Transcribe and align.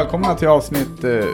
Välkomna 0.00 0.34
till 0.34 0.48
avsnitt 0.48 1.04
eh, 1.04 1.26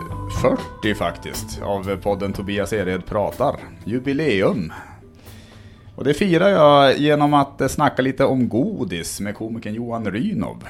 40 0.80 0.94
faktiskt 0.94 1.62
av 1.62 1.96
podden 1.96 2.32
Tobias 2.32 2.72
Ered 2.72 3.06
pratar. 3.06 3.56
Jubileum. 3.84 4.72
Och 5.94 6.04
det 6.04 6.14
firar 6.14 6.48
jag 6.48 6.98
genom 6.98 7.34
att 7.34 7.60
eh, 7.60 7.68
snacka 7.68 8.02
lite 8.02 8.24
om 8.24 8.48
godis 8.48 9.20
med 9.20 9.34
komikern 9.34 9.74
Johan 9.74 10.10
Rynov. 10.10 10.64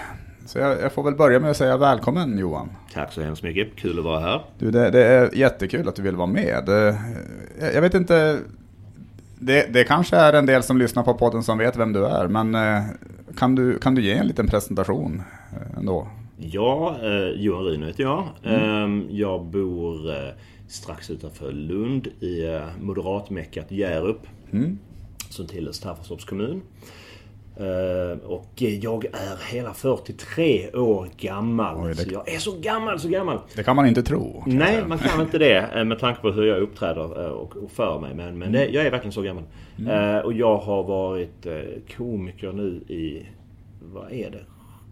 Så 0.46 0.58
jag, 0.58 0.80
jag 0.80 0.92
får 0.92 1.02
väl 1.02 1.14
börja 1.14 1.40
med 1.40 1.50
att 1.50 1.56
säga 1.56 1.76
välkommen 1.76 2.38
Johan. 2.38 2.68
Tack 2.94 3.12
så 3.12 3.22
hemskt 3.22 3.42
mycket, 3.42 3.76
kul 3.76 3.98
att 3.98 4.04
vara 4.04 4.20
här. 4.20 4.44
Du, 4.58 4.70
det, 4.70 4.90
det 4.90 5.04
är 5.04 5.34
jättekul 5.34 5.88
att 5.88 5.96
du 5.96 6.02
vill 6.02 6.16
vara 6.16 6.26
med. 6.26 6.68
Eh, 6.68 6.94
Jag, 7.60 7.74
jag 7.74 7.80
vet 7.80 7.94
inte, 7.94 8.38
det, 9.38 9.66
det 9.72 9.84
kanske 9.84 10.16
är 10.16 10.32
en 10.32 10.46
del 10.46 10.62
som 10.62 10.78
lyssnar 10.78 11.02
på 11.02 11.14
podden 11.14 11.42
som 11.42 11.58
vet 11.58 11.76
vem 11.76 11.92
du 11.92 12.06
är, 12.06 12.28
men 12.28 12.54
eh, 12.54 12.82
kan 13.36 13.54
du, 13.54 13.78
kan 13.78 13.94
du 13.94 14.02
ge 14.02 14.12
en 14.12 14.26
liten 14.26 14.46
presentation 14.46 15.22
eh, 15.52 15.78
ändå? 15.78 16.08
Ja, 16.38 16.96
eh, 17.02 17.28
Johan 17.28 17.64
Ryno 17.64 17.86
heter 17.86 18.02
jag. 18.02 18.24
Eh, 18.42 18.88
jag 19.10 19.44
bor 19.44 20.10
eh, 20.10 20.16
strax 20.68 21.10
utanför 21.10 21.52
Lund 21.52 22.08
i 22.20 22.44
eh, 22.44 22.60
moderatmeckat 22.80 23.70
Hjärup. 23.72 24.20
Som 25.30 25.46
tillhör 25.46 25.72
Staffanstorps 25.72 26.24
kommun. 26.24 26.62
Eh, 27.56 28.18
och 28.26 28.62
jag 28.62 29.04
är 29.04 29.52
hela 29.54 29.74
43 29.74 30.70
år 30.70 31.08
gammal. 31.16 31.76
Oj, 31.86 31.88
det- 31.88 31.94
Så 31.96 32.08
jag 32.12 32.28
är 32.34 32.38
så 32.38 32.58
gammal, 32.60 33.00
så 33.00 33.08
gammal. 33.08 33.38
Det 33.56 33.62
kan 33.62 33.76
man 33.76 33.86
inte 33.86 34.02
tro. 34.02 34.42
Nej, 34.46 34.84
man 34.86 34.98
kan 34.98 35.20
inte 35.20 35.38
det 35.38 35.58
eh, 35.76 35.84
med 35.84 35.98
tanke 35.98 36.20
på 36.20 36.30
hur 36.30 36.44
jag 36.46 36.58
uppträder 36.62 37.24
eh, 37.26 37.30
och 37.30 37.56
och 37.56 37.70
för 37.70 38.00
mig. 38.00 38.14
Men, 38.14 38.38
men 38.38 38.52
det, 38.52 38.66
jag 38.66 38.86
är 38.86 38.90
verkligen 38.90 39.12
så 39.12 39.22
gammal. 39.22 39.44
Eh, 39.88 40.18
Och 40.18 40.32
jag 40.32 40.56
har 40.58 40.82
varit 40.82 41.46
komiker 41.96 42.52
nu 42.52 42.66
i, 42.94 43.26
vad 43.92 44.12
är 44.12 44.30
det, 44.30 44.44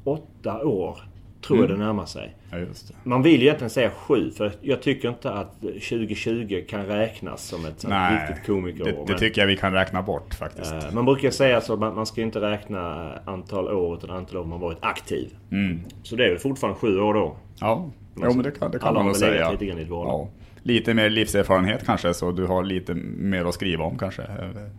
åtta 0.04 0.64
år. 0.64 0.98
Tror 1.46 1.58
jag 1.60 1.68
det 1.68 1.76
närmar 1.76 2.06
sig. 2.06 2.34
Ja, 2.50 2.56
det. 2.58 2.66
Man 3.02 3.22
vill 3.22 3.40
ju 3.40 3.46
egentligen 3.46 3.70
säga 3.70 3.90
sju, 3.90 4.30
för 4.30 4.52
jag 4.60 4.82
tycker 4.82 5.08
inte 5.08 5.30
att 5.30 5.60
2020 5.60 6.64
kan 6.68 6.86
räknas 6.86 7.44
som 7.48 7.64
ett 7.66 7.84
Nej, 7.88 8.28
riktigt 8.28 8.46
komikerår. 8.46 9.06
det, 9.06 9.12
det 9.12 9.18
tycker 9.18 9.40
jag 9.40 9.46
vi 9.48 9.56
kan 9.56 9.72
räkna 9.72 10.02
bort 10.02 10.34
faktiskt. 10.34 10.72
eh, 10.72 10.92
man 10.92 11.04
brukar 11.04 11.30
säga 11.30 11.60
så, 11.60 11.76
man, 11.76 11.94
man 11.94 12.06
ska 12.06 12.22
inte 12.22 12.40
räkna 12.40 13.12
antal 13.24 13.68
år 13.68 13.96
utan 13.96 14.10
antal 14.10 14.36
år 14.36 14.44
man 14.44 14.60
varit 14.60 14.78
aktiv. 14.80 15.28
Mm. 15.52 15.80
Så 16.02 16.16
det 16.16 16.24
är 16.24 16.30
väl 16.30 16.38
fortfarande 16.38 16.78
sju 16.80 17.00
år 17.00 17.14
då. 17.14 17.36
Ja, 17.60 17.90
jo, 18.16 18.22
men 18.22 18.42
det 18.42 18.50
kan, 18.50 18.70
det 18.70 18.78
kan 18.78 18.94
man 18.94 19.06
nog 19.06 19.16
säga. 19.16 19.50
lite 19.50 19.66
grann 19.66 19.78
i 19.78 19.82
ett 19.82 19.88
val. 19.88 20.06
Ja. 20.08 20.28
Lite 20.66 20.94
mer 20.94 21.10
livserfarenhet 21.10 21.86
kanske, 21.86 22.14
så 22.14 22.30
du 22.32 22.46
har 22.46 22.64
lite 22.64 22.94
mer 22.94 23.44
att 23.44 23.54
skriva 23.54 23.84
om 23.84 23.98
kanske? 23.98 24.22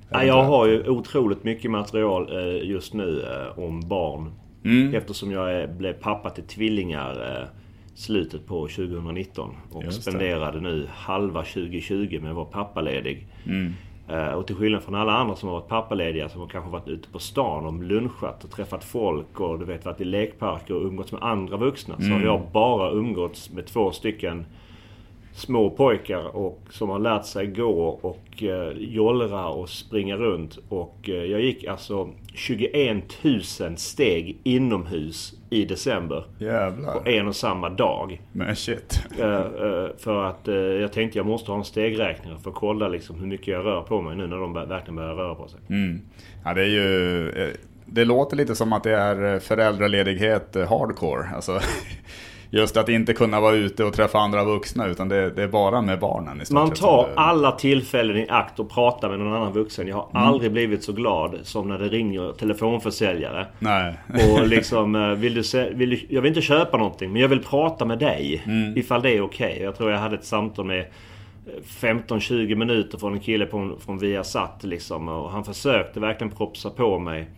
Ja, 0.09 0.23
jag 0.23 0.43
har 0.43 0.67
ju 0.67 0.89
otroligt 0.89 1.43
mycket 1.43 1.71
material 1.71 2.38
eh, 2.38 2.69
just 2.69 2.93
nu 2.93 3.21
eh, 3.21 3.59
om 3.59 3.88
barn. 3.88 4.31
Mm. 4.66 4.95
Eftersom 4.95 5.31
jag 5.31 5.69
blev 5.69 5.94
pappa 5.94 6.30
till 6.30 6.44
tvillingar 6.44 7.41
eh, 7.41 7.47
slutet 7.95 8.45
på 8.45 8.67
2019. 8.67 9.55
Och 9.71 9.94
spenderade 9.94 10.61
nu 10.61 10.88
halva 10.91 11.44
2020 11.44 12.19
med 12.21 12.30
att 12.30 12.35
vara 12.35 12.45
pappaledig. 12.45 13.27
Mm. 13.45 13.73
Eh, 14.08 14.27
och 14.27 14.47
till 14.47 14.55
skillnad 14.55 14.83
från 14.83 14.95
alla 14.95 15.11
andra 15.11 15.36
som 15.36 15.49
har 15.49 15.55
varit 15.55 15.69
pappalediga 15.69 16.30
som 16.30 16.41
har 16.41 16.47
kanske 16.47 16.71
varit 16.71 16.88
ute 16.88 17.09
på 17.09 17.19
stan 17.19 17.66
och 17.66 17.83
lunchat 17.83 18.43
och 18.43 18.52
träffat 18.52 18.83
folk 18.83 19.39
och 19.39 19.59
du 19.59 19.66
vet 19.66 19.86
varit 19.86 20.02
i 20.02 20.05
lekparker 20.05 20.73
och 20.73 20.86
umgåtts 20.86 21.11
med 21.11 21.23
andra 21.23 21.58
vuxna. 21.58 21.95
Så 21.97 22.09
har 22.11 22.21
jag 22.21 22.41
bara 22.53 22.91
umgåtts 22.91 23.52
med 23.52 23.66
två 23.66 23.91
stycken 23.91 24.45
små 25.36 25.69
pojkar 25.69 26.36
och, 26.36 26.61
som 26.69 26.89
har 26.89 27.00
lärt 27.00 27.25
sig 27.25 27.47
gå 27.47 27.88
och 27.88 28.44
eh, 28.44 28.72
jollra 28.78 29.47
och 29.47 29.69
springa 29.69 30.16
runt. 30.16 30.58
Och 30.69 31.09
eh, 31.09 31.16
jag 31.16 31.42
gick 31.42 31.66
alltså 31.66 32.09
21 32.33 33.03
000 33.22 33.42
steg 33.77 34.38
inomhus 34.44 35.33
i 35.49 35.65
december. 35.65 36.26
Jävlar. 36.39 36.93
På 36.99 37.10
en 37.10 37.27
och 37.27 37.36
samma 37.36 37.70
dag. 37.70 38.21
Men 38.32 38.55
shit. 38.55 39.02
Eh, 39.20 39.26
eh, 39.36 39.87
för 39.98 40.23
att 40.23 40.48
eh, 40.48 40.55
jag 40.55 40.93
tänkte 40.93 41.20
jag 41.20 41.26
måste 41.26 41.52
ha 41.52 41.58
en 41.60 41.65
stegräknare 41.65 42.37
för 42.43 42.49
att 42.49 42.55
kolla 42.55 42.87
liksom 42.87 43.20
hur 43.20 43.27
mycket 43.27 43.48
jag 43.48 43.65
rör 43.65 43.81
på 43.81 44.02
mig 44.02 44.15
nu 44.15 44.27
när 44.27 44.37
de 44.37 44.54
verkligen 44.54 44.95
börjar 44.95 45.14
röra 45.15 45.36
på 45.36 45.48
sig. 45.48 45.60
Mm. 45.70 46.02
Ja, 46.45 46.54
det 46.54 46.61
är 46.61 46.65
ju... 46.67 47.30
eh, 47.30 47.49
Det 47.86 48.05
låter 48.05 48.37
lite 48.37 48.55
som 48.55 48.73
att 48.73 48.83
det 48.83 48.92
är 48.95 49.33
eh, 49.33 49.39
föräldraledighet 49.39 50.55
hardcore. 50.70 51.30
Alltså, 51.36 51.60
just 52.55 52.77
att 52.77 52.89
inte 52.89 53.14
kunna 53.14 53.39
vara 53.39 53.55
ute 53.55 53.83
och 53.83 53.93
träffa 53.93 54.20
andra 54.20 54.43
vuxna, 54.43 54.88
utan 54.88 55.10
det, 55.10 55.30
det 55.30 55.43
är 55.43 55.48
bara 55.48 55.82
med 55.82 55.99
barnen 55.99 56.42
i 56.42 56.45
stort 56.45 56.54
Man 56.54 56.67
sett 56.67 56.77
tar 56.77 57.08
det- 57.08 57.14
alla 57.16 57.52
tillfällen 57.52 58.17
i 58.17 58.27
akt 58.30 58.60
och 58.60 58.70
pratar 58.70 59.10
med 59.10 59.20
någon 59.20 59.33
annan 59.33 59.54
vuxen. 59.54 59.88
Jag 59.88 59.95
har 59.95 60.10
Mm. 60.20 60.23
aldrig 60.27 60.52
blivit 60.52 60.83
så 60.83 60.93
glad 60.93 61.36
som 61.43 61.67
när 61.67 61.80
det 61.80 61.88
ringer 61.88 62.32
telefonförsäljare. 62.32 63.48
Nej. 63.60 63.93
Och 64.33 64.48
liksom, 64.48 64.95
eh, 64.95 65.10
vill 65.10 65.33
du, 65.33 65.43
se, 65.43 65.70
vill 65.70 65.89
du, 65.89 65.99
jag 66.10 66.21
vill 66.21 66.30
inte 66.30 66.42
köpa 66.42 66.77
någonting 66.77 67.11
men 67.11 67.21
jag 67.21 67.30
vill 67.30 67.43
prata 67.43 67.86
med 67.86 67.99
dig. 67.99 68.43
Mm. 68.45 68.77
Ifall 68.77 69.02
det 69.02 69.11
är 69.11 69.22
okej. 69.22 69.60
Jag 69.64 69.76
tror 69.77 69.92
jag 69.92 69.99
hade 69.99 70.16
ett 70.16 70.26
samtal 70.26 70.66
med 70.66 70.80
eh, 70.80 70.86
15-20 71.82 72.55
minuter 72.55 72.98
från 72.98 73.14
en 73.14 73.20
kille 73.20 73.45
på, 73.45 73.72
från 73.86 73.98
Viasat 73.99 74.64
liksom. 74.64 75.08
Och 75.08 75.32
han 75.32 75.43
försökte 75.43 75.99
verkligen 75.99 76.32
propsa 76.32 76.70
på 76.70 76.99
mig 76.99 77.30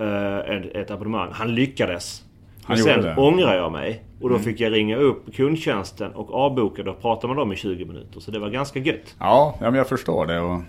eh, 0.00 0.36
ett, 0.38 0.74
ett 0.76 0.90
abonnemang. 0.90 1.28
Han 1.32 1.54
lyckades. 1.54 2.22
Han 2.66 2.78
sen 2.78 3.02
det. 3.02 3.10
Mm. 3.10 3.24
ångrar 3.24 3.56
jag 3.56 3.72
mig. 3.72 4.02
Och 4.20 4.30
då 4.30 4.38
fick 4.38 4.60
jag 4.60 4.72
ringa 4.72 4.96
upp 4.96 5.34
kundtjänsten 5.34 6.12
och 6.12 6.34
avboka. 6.34 6.82
Då 6.82 6.94
pratade 6.94 7.28
med 7.28 7.36
dem 7.36 7.52
i 7.52 7.56
20 7.56 7.84
minuter. 7.84 8.20
Så 8.20 8.30
det 8.30 8.38
var 8.38 8.48
ganska 8.48 8.78
gött. 8.78 9.14
Ja, 9.18 9.54
ja, 9.60 9.70
men 9.70 9.74
jag 9.74 9.88
förstår 9.88 10.26
det. 10.26 10.40
Och 10.40 10.60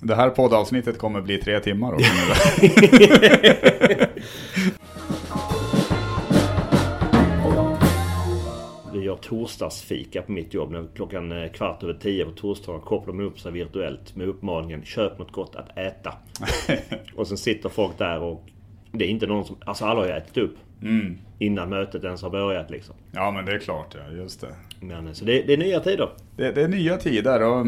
det 0.00 0.14
här 0.14 0.30
poddavsnittet 0.30 0.98
kommer 0.98 1.20
bli 1.20 1.38
tre 1.38 1.60
timmar. 1.60 1.92
Då. 1.92 1.98
Vi 8.92 9.00
gör 9.04 9.16
torsdagsfika 9.16 10.22
på 10.22 10.32
mitt 10.32 10.54
jobb. 10.54 10.70
När 10.70 10.86
klockan 10.94 11.42
eh, 11.42 11.50
kvart 11.50 11.82
över 11.82 11.94
tio 11.94 12.24
på 12.24 12.30
torsdagen 12.30 12.80
kopplar 12.80 13.14
man 13.14 13.26
upp 13.26 13.40
sig 13.40 13.52
virtuellt 13.52 14.16
med 14.16 14.28
uppmaningen 14.28 14.84
Köp 14.84 15.18
något 15.18 15.32
gott 15.32 15.56
att 15.56 15.78
äta. 15.78 16.14
och 17.16 17.26
sen 17.26 17.38
sitter 17.38 17.68
folk 17.68 17.98
där 17.98 18.20
och 18.20 18.44
det 18.92 19.04
är 19.04 19.08
inte 19.08 19.26
någon 19.26 19.44
som... 19.44 19.56
Alltså 19.64 19.84
alla 19.84 20.00
har 20.00 20.06
ju 20.06 20.12
ätit 20.12 20.36
upp. 20.36 20.56
Innan 21.38 21.68
mötet 21.68 22.04
ens 22.04 22.22
har 22.22 22.30
börjat 22.30 22.70
liksom. 22.70 22.94
ja, 23.12 23.30
men 23.30 23.44
det 23.44 23.52
är 23.52 23.58
klart. 23.58 23.94
Ja, 23.94 24.12
just 24.16 24.40
det. 24.40 24.54
Men, 24.80 25.06
eh, 25.06 25.12
så 25.12 25.24
det, 25.24 25.42
det 25.42 25.52
är 25.52 25.58
nya 25.58 25.80
tider. 25.80 26.08
Det, 26.36 26.52
det 26.52 26.62
är 26.62 26.68
nya 26.68 26.96
tider 26.96 27.42
och 27.42 27.66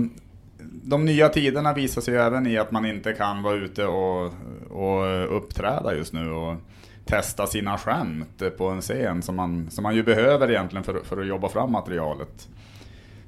de 0.82 1.04
nya 1.04 1.28
tiderna 1.28 1.72
visar 1.72 2.00
sig 2.00 2.16
även 2.16 2.47
i 2.47 2.59
att 2.59 2.70
man 2.70 2.84
inte 2.86 3.12
kan 3.12 3.42
vara 3.42 3.54
ute 3.54 3.86
och, 3.86 4.32
och 4.70 5.36
uppträda 5.36 5.94
just 5.94 6.12
nu 6.12 6.30
och 6.30 6.56
testa 7.04 7.47
sina 7.47 7.78
skämt 7.78 8.42
på 8.59 8.69
en 8.69 8.80
scen 8.80 9.22
som 9.22 9.36
man, 9.36 9.70
som 9.70 9.82
man 9.82 9.94
ju 9.94 10.03
behöver 10.03 10.50
egentligen 10.50 10.84
för, 10.84 11.00
för 11.04 11.20
att 11.20 11.26
jobba 11.26 11.48
fram 11.48 11.72
materialet. 11.72 12.48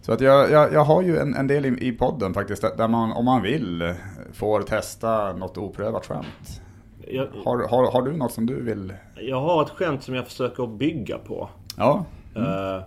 Så 0.02 0.12
att 0.12 0.20
jag, 0.20 0.50
jag, 0.50 0.72
jag 0.72 0.84
har 0.84 1.02
ju 1.02 1.18
en, 1.18 1.34
en 1.34 1.46
del 1.46 1.66
i, 1.66 1.88
i 1.88 1.92
podden 1.92 2.34
faktiskt 2.34 2.62
där 2.76 2.88
man 2.88 3.12
om 3.12 3.24
man 3.24 3.42
vill 3.42 3.94
får 4.32 4.62
testa 4.62 5.32
något 5.32 5.58
oprövat 5.58 6.06
skämt. 6.06 6.62
Jag, 7.14 7.26
Har, 7.44 7.68
har, 7.68 7.92
har 7.92 8.02
du 8.02 8.12
något 8.12 8.32
som 8.32 8.46
du 8.46 8.62
vill? 8.62 8.92
jag 9.20 9.40
har 9.40 9.62
ett 9.62 9.70
skämt 9.70 10.02
som 10.02 10.14
jag 10.14 10.26
försöker 10.26 10.66
bygga 10.66 11.18
på. 11.18 11.48
Ja, 11.76 12.04
Eh, 12.36 12.82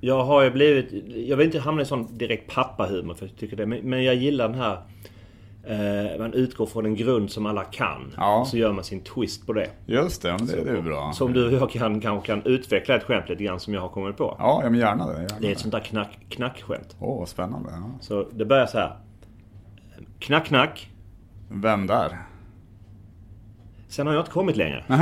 jag 0.00 0.24
har 0.24 0.42
ju 0.42 0.50
blivit... 0.50 1.04
Jag 1.28 1.36
vill 1.36 1.46
inte 1.46 1.58
hamna 1.58 1.82
i 1.82 1.84
sån 1.84 2.18
direkt 2.18 2.54
pappahumor 2.54 3.14
för 3.14 3.26
jag 3.26 3.36
tycker 3.36 3.56
det. 3.56 3.66
Men, 3.66 3.78
men 3.90 4.04
jag 4.04 4.14
gillar 4.14 4.48
den 4.48 4.58
här... 4.60 4.78
eh, 5.64 6.18
man 6.18 6.32
utgår 6.32 6.66
från 6.66 6.86
en 6.86 6.94
grund 6.94 7.30
som 7.30 7.46
alla 7.46 7.64
kan. 7.64 8.12
Ja. 8.16 8.44
Så 8.46 8.56
gör 8.56 8.72
man 8.72 8.84
sin 8.84 9.00
twist 9.00 9.46
på 9.46 9.52
det. 9.52 9.70
just 9.86 10.22
det. 10.22 10.36
Det, 10.38 10.64
det 10.64 10.78
är 10.78 10.82
bra. 10.82 11.12
Som 11.14 11.32
du 11.32 11.46
och 11.46 11.52
jag 11.52 11.70
kan, 11.70 12.00
kanske 12.00 12.26
kan 12.26 12.42
utveckla 12.44 12.94
ett 12.96 13.02
skämt 13.04 13.28
lite 13.28 13.44
grann 13.44 13.60
som 13.60 13.74
jag 13.74 13.80
har 13.80 13.88
kommit 13.88 14.16
på. 14.16 14.36
Ja, 14.38 14.60
men 14.64 14.74
gärna 14.74 15.06
det. 15.06 15.12
Gärna 15.22 15.34
Det 15.40 15.48
är 15.48 15.52
ett 15.52 15.58
sånt 15.58 15.72
där 15.72 15.80
knack, 15.80 16.18
knackskämt. 16.28 16.96
Åh, 17.00 17.24
spännande. 17.24 17.68
Ja. 17.72 17.90
Så 18.00 18.26
det 18.32 18.44
börjar 18.44 18.66
så 18.66 18.78
här. 18.78 18.96
Knack, 20.18 20.46
knack. 20.46 20.90
Vem 21.48 21.86
där? 21.86 22.18
Sen 23.90 24.06
har 24.06 24.14
jag 24.14 24.20
inte 24.20 24.30
kommit 24.30 24.56
längre. 24.56 24.84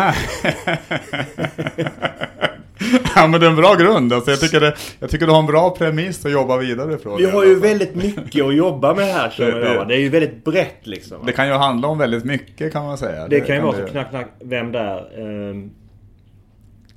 Ja 3.16 3.26
men 3.26 3.40
det 3.40 3.46
är 3.46 3.50
en 3.50 3.56
bra 3.56 3.74
grund. 3.74 4.12
Alltså, 4.12 4.30
jag, 4.30 4.40
tycker 4.40 4.60
det, 4.60 4.74
jag 5.00 5.10
tycker 5.10 5.26
du 5.26 5.32
har 5.32 5.38
en 5.40 5.46
bra 5.46 5.70
premiss 5.70 6.26
att 6.26 6.32
jobba 6.32 6.56
vidare 6.56 6.94
ifrån. 6.94 7.16
Vi 7.18 7.30
har 7.30 7.44
ju 7.44 7.60
väldigt 7.60 7.94
mycket 7.94 8.44
att 8.44 8.54
jobba 8.54 8.94
med 8.94 9.04
här 9.04 9.30
känner 9.30 9.50
Det- 9.52 9.60
det-. 9.78 9.84
Det 9.84 9.94
är 9.94 9.98
ju 10.00 10.08
väldigt 10.08 10.44
brett 10.44 10.86
liksom. 10.86 11.26
Det 11.26 11.32
kan 11.32 11.46
ju 11.48 11.52
handla 11.54 11.88
om 11.88 11.98
väldigt 11.98 12.24
mycket 12.24 12.72
kan 12.72 12.84
man 12.84 12.98
säga. 12.98 13.28
Det 13.28 13.40
kan 13.40 13.56
ju 13.56 13.62
vara 13.62 13.72
så 13.76 13.80
det- 13.80 13.88
knack, 13.88 14.10
knack. 14.10 14.26
Vem 14.40 14.72
där? 14.72 15.20
Ehm, 15.50 15.70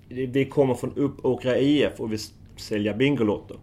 vi 0.10 0.46
kommer 0.46 0.74
från 0.74 0.94
Uppåkra 0.96 1.58
IF 1.58 1.92
och 2.00 2.14
vi 2.14 2.18
säljer 2.58 2.94
Bingolotter. 2.94 3.58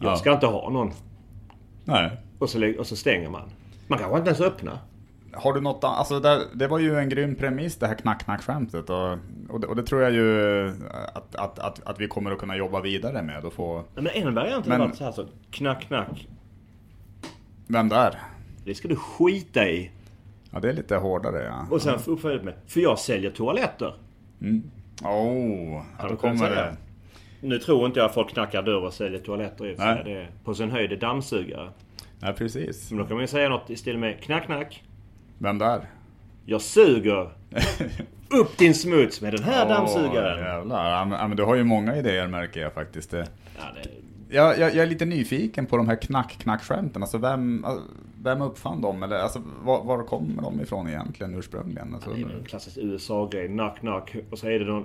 Jag 0.00 0.12
Ja. 0.12 0.16
ska 0.16 0.32
inte 0.32 0.46
ha 0.46 0.70
någon. 0.70 0.90
Nej. 1.84 2.10
Och 2.38 2.50
så, 2.50 2.72
och 2.78 2.86
så 2.86 2.96
stänger 2.96 3.30
man. 3.30 3.48
Man 3.88 3.98
kanske 3.98 4.18
inte 4.18 4.28
ens 4.28 4.40
öppnar. 4.40 4.78
Har 5.36 5.52
du 5.52 5.60
något? 5.60 5.84
Alltså 5.84 6.20
det, 6.20 6.46
det 6.54 6.68
var 6.68 6.78
ju 6.78 6.98
en 6.98 7.08
grym 7.08 7.34
premiss 7.34 7.76
det 7.76 7.86
här 7.86 7.94
knack-knack-skämtet. 7.94 8.90
Och, 8.90 9.18
och, 9.48 9.60
det, 9.60 9.66
och 9.66 9.76
det 9.76 9.82
tror 9.82 10.02
jag 10.02 10.12
ju 10.12 10.68
att, 11.14 11.34
att, 11.34 11.58
att, 11.58 11.86
att 11.86 12.00
vi 12.00 12.08
kommer 12.08 12.30
att 12.30 12.38
kunna 12.38 12.56
jobba 12.56 12.80
vidare 12.80 13.22
med 13.22 13.44
och 13.44 13.52
få... 13.52 13.84
Nej, 13.94 14.04
Men 14.14 14.28
en 14.28 14.34
variant 14.34 14.66
hade 14.66 14.78
varit 14.78 14.96
så 14.96 15.04
här 15.04 15.12
så. 15.12 15.26
Knack, 15.50 15.82
knack. 15.86 16.28
Vem 17.66 17.88
där? 17.88 18.18
Det 18.64 18.74
ska 18.74 18.88
du 18.88 18.96
skita 18.96 19.68
i. 19.68 19.90
Ja 20.50 20.60
det 20.60 20.68
är 20.68 20.72
lite 20.72 20.96
hårdare 20.96 21.44
ja. 21.44 21.66
Och 21.70 21.82
sen 21.82 21.98
uppföljt 22.06 22.44
med. 22.44 22.54
För 22.66 22.80
jag 22.80 22.98
säljer 22.98 23.30
toaletter. 23.30 23.94
Oh, 24.40 24.54
ja, 25.02 25.84
Har 25.98 26.08
då 26.08 26.16
kommer 26.16 26.50
det. 26.50 26.76
Nu 27.40 27.58
tror 27.58 27.86
inte 27.86 28.00
jag 28.00 28.06
att 28.06 28.14
folk 28.14 28.30
knackar 28.30 28.62
dörr 28.62 28.84
och 28.84 28.92
säljer 28.92 29.20
toaletter 29.20 29.66
i 29.66 29.72
och 29.72 29.76
för 29.76 29.94
sig. 29.94 30.14
Nej. 30.14 30.30
På 30.44 30.54
sin 30.54 30.70
höjd 30.70 30.92
är 30.92 30.96
dammsugare. 30.96 31.70
Ja, 32.20 32.32
precis. 32.32 32.90
Men 32.90 32.98
då 32.98 33.04
kan 33.04 33.16
man 33.16 33.22
ju 33.22 33.28
säga 33.28 33.48
något 33.48 33.70
i 33.70 33.76
stil 33.76 33.98
med 33.98 34.20
knack 34.20 34.44
knack. 34.44 34.82
Vem 35.38 35.58
där? 35.58 35.80
Jag 36.44 36.60
suger 36.60 37.30
upp 38.40 38.58
din 38.58 38.74
smuts 38.74 39.20
med 39.20 39.32
den 39.32 39.42
här 39.42 39.68
dammsugaren. 39.68 40.38
Åh, 40.38 40.44
jävlar. 40.46 40.90
Ja, 40.98 41.04
men, 41.04 41.18
ja, 41.18 41.28
men 41.28 41.36
du 41.36 41.42
har 41.42 41.54
ju 41.54 41.64
många 41.64 41.96
idéer 41.96 42.26
märker 42.26 42.60
jag 42.60 42.72
faktiskt. 42.72 43.10
Det- 43.10 43.28
Ja, 43.58 43.62
det, 43.82 43.90
Jag, 44.36 44.58
jag, 44.58 44.74
jag 44.74 44.82
är 44.82 44.86
lite 44.86 45.04
nyfiken 45.04 45.66
på 45.66 45.76
de 45.76 45.88
här 45.88 45.96
knack-knack-skämten. 45.96 47.02
Alltså 47.02 47.18
vem, 47.18 47.66
vem 48.22 48.42
uppfann 48.42 48.80
dem? 48.80 49.02
Eller 49.02 49.16
alltså, 49.16 49.42
var, 49.62 49.84
var 49.84 50.02
kommer 50.02 50.42
de 50.42 50.60
ifrån 50.60 50.88
egentligen 50.88 51.34
ursprungligen? 51.34 51.94
Alltså, 51.94 52.10
det 52.10 52.20
är 52.20 52.24
väl 52.24 52.36
en 52.38 52.44
klassisk 52.44 52.76
USA-grej. 52.80 53.48
Knock. 53.80 54.16
Och 54.30 54.38
så 54.38 54.46
är 54.48 54.58
det 54.58 54.64
någon 54.64 54.84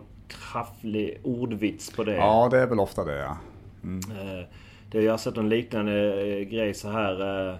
trafflig 0.52 1.20
ordvits 1.24 1.92
på 1.92 2.04
det. 2.04 2.16
ja, 2.16 2.48
det 2.52 2.60
är 2.60 2.68
väl 2.68 2.80
ofta 2.80 3.04
det 3.06 3.18
ja. 3.18 3.38
Eh, 3.84 4.46
Det, 4.92 5.02
jag 5.02 5.14
har 5.14 5.18
sett 5.18 5.38
en 5.38 5.50
liknande 5.50 6.22
eh, 6.28 6.40
grej 6.48 6.74
så 6.74 6.90
här. 6.90 7.52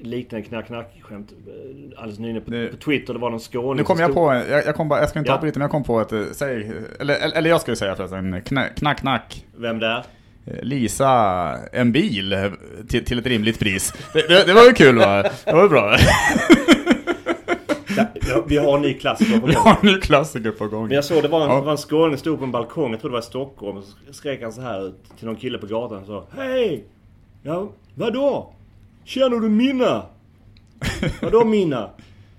Liknande 0.00 0.46
knack 0.48 0.66
knack 0.66 0.98
skämt 1.02 1.32
eh, 1.46 1.98
alldeles 2.02 2.18
nyligen 2.18 2.42
på, 2.70 2.76
på 2.76 2.82
Twitter. 2.84 3.12
Det 3.12 3.18
var 3.18 3.30
någon 3.30 3.40
skåning 3.40 3.76
Nu 3.76 3.82
kom 3.84 3.98
jag 3.98 4.14
på, 4.14 4.34
jag, 4.50 4.66
jag, 4.66 4.74
kom 4.74 4.88
bara, 4.88 5.00
jag 5.00 5.08
ska 5.08 5.18
inte 5.18 5.30
Ja. 5.30 5.34
avbryta 5.34 5.58
men 5.58 5.64
jag 5.64 5.70
kom 5.70 5.84
på 5.84 6.00
att, 6.00 6.12
eh, 6.12 6.22
säg, 6.32 6.72
eller, 7.00 7.36
eller 7.36 7.50
jag 7.50 7.60
skulle 7.60 7.76
säga 7.76 7.94
förresten, 7.96 8.42
knack, 8.42 8.76
knack, 8.76 8.98
knack. 9.00 9.46
Vem 9.56 9.78
där? 9.78 10.04
Eh, 10.46 10.62
Lisa 10.62 11.10
en 11.72 11.92
bil 11.92 12.36
till, 12.88 13.04
till 13.04 13.18
ett 13.18 13.26
rimligt 13.26 13.58
pris. 13.58 13.92
Det, 14.12 14.28
det, 14.28 14.44
det 14.46 14.52
var 14.52 14.64
ju 14.64 14.72
kul 14.72 14.98
va? 14.98 15.22
Det 15.44 15.52
var 15.52 15.62
ju 15.62 15.68
bra. 15.68 15.96
Ja, 17.96 18.44
vi 18.48 18.56
har 18.56 18.76
en 18.76 18.82
ny 18.82 18.94
klassiker 18.94 19.40
på 19.40 19.46
Vi 19.46 19.54
gång. 19.54 19.62
har 19.64 19.76
en 19.82 19.86
ny 19.94 20.00
klassiker 20.00 20.50
på 20.50 20.68
gång. 20.68 20.86
Men 20.86 20.94
jag 20.94 21.04
såg 21.04 21.22
det 21.22 21.28
var 21.28 21.42
en, 21.44 21.48
Ja. 21.50 21.60
var 21.60 21.70
en 21.72 21.78
skåning 21.78 22.18
stod 22.18 22.38
på 22.38 22.44
en 22.44 22.52
balkong, 22.52 22.90
jag 22.90 23.00
tror 23.00 23.10
det 23.10 23.12
var 23.12 23.20
i 23.20 23.22
Stockholm. 23.24 23.82
Så 24.06 24.12
skrek 24.12 24.42
han 24.42 24.52
så 24.52 24.60
här 24.60 24.86
ut 24.88 24.94
till 25.18 25.26
någon 25.26 25.36
kille 25.36 25.58
på 25.58 25.66
gatan 25.66 25.98
och 25.98 26.06
sa 26.06 26.26
Hej! 26.36 26.84
Ja, 27.42 27.68
vadå? 27.94 28.52
Känner 29.08 29.40
du 29.40 29.48
mina? 29.48 30.02
Vadå 31.22 31.44
mina? 31.44 31.90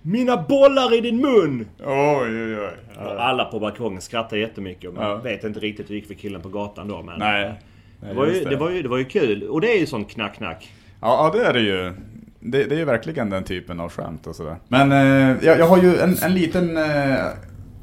Mina 0.01 0.37
bollar 0.49 0.97
i 0.97 1.01
din 1.01 1.17
mun! 1.21 1.67
Oj, 1.79 2.43
oj, 2.43 2.59
oj. 2.59 2.73
Alla 3.17 3.45
på 3.45 3.59
balkongen 3.59 4.01
skrattade 4.01 4.41
jättemycket. 4.41 4.89
Och 4.89 4.95
man 4.95 5.03
Ja. 5.09 5.15
vet 5.15 5.43
inte 5.43 5.59
riktigt 5.59 5.89
hur 5.89 5.93
det 5.93 5.99
gick 5.99 6.07
för 6.07 6.13
killen 6.13 6.41
på 6.41 6.49
gatan 6.49 6.87
då. 6.87 7.01
Men 7.01 7.19
Nej. 7.19 7.53
det, 8.01 8.13
var 8.13 8.25
ju, 8.25 8.31
just 8.33 8.49
det. 8.49 8.55
var 8.55 8.69
ju, 8.69 8.81
det 8.81 8.89
var 8.89 8.97
ju 8.97 9.05
kul. 9.05 9.43
Och 9.43 9.61
det 9.61 9.75
är 9.75 9.79
ju 9.79 9.85
sån 9.85 10.05
knack-knack. 10.05 10.71
Ja, 11.01 11.31
ja, 11.33 11.39
det 11.39 11.45
är 11.45 11.53
det 11.53 11.59
ju. 11.59 11.93
Det, 12.39 12.63
det 12.63 12.75
är 12.75 12.79
ju 12.79 12.85
verkligen 12.85 13.29
den 13.29 13.43
typen 13.43 13.79
av 13.79 13.91
skämt 13.91 14.27
och 14.27 14.35
sådär. 14.35 14.55
Men 14.67 14.91
eh, 14.91 15.45
jag, 15.45 15.59
jag 15.59 15.65
har 15.67 15.77
ju 15.83 15.97
en, 15.97 16.15
en 16.23 16.33
liten, 16.33 16.77
eh, 16.77 17.15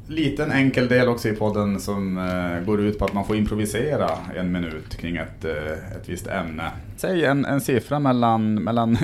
liten 0.07 0.51
enkel 0.51 0.87
del 0.87 1.07
också 1.07 1.29
i 1.29 1.33
podden 1.33 1.79
som 1.79 2.17
eh, 2.17 2.65
går 2.65 2.81
ut 2.81 2.99
på 2.99 3.05
att 3.05 3.13
man 3.13 3.25
får 3.25 3.35
improvisera 3.35 4.09
en 4.35 4.51
minut 4.51 4.97
kring 4.97 5.15
ett, 5.15 5.45
eh, 5.45 5.95
ett 5.97 6.09
visst 6.09 6.27
ämne. 6.27 6.71
Säg 6.97 7.25
en, 7.25 7.45
en 7.45 7.61
siffra 7.61 7.99
mellan, 7.99 8.53
mellan 8.53 8.97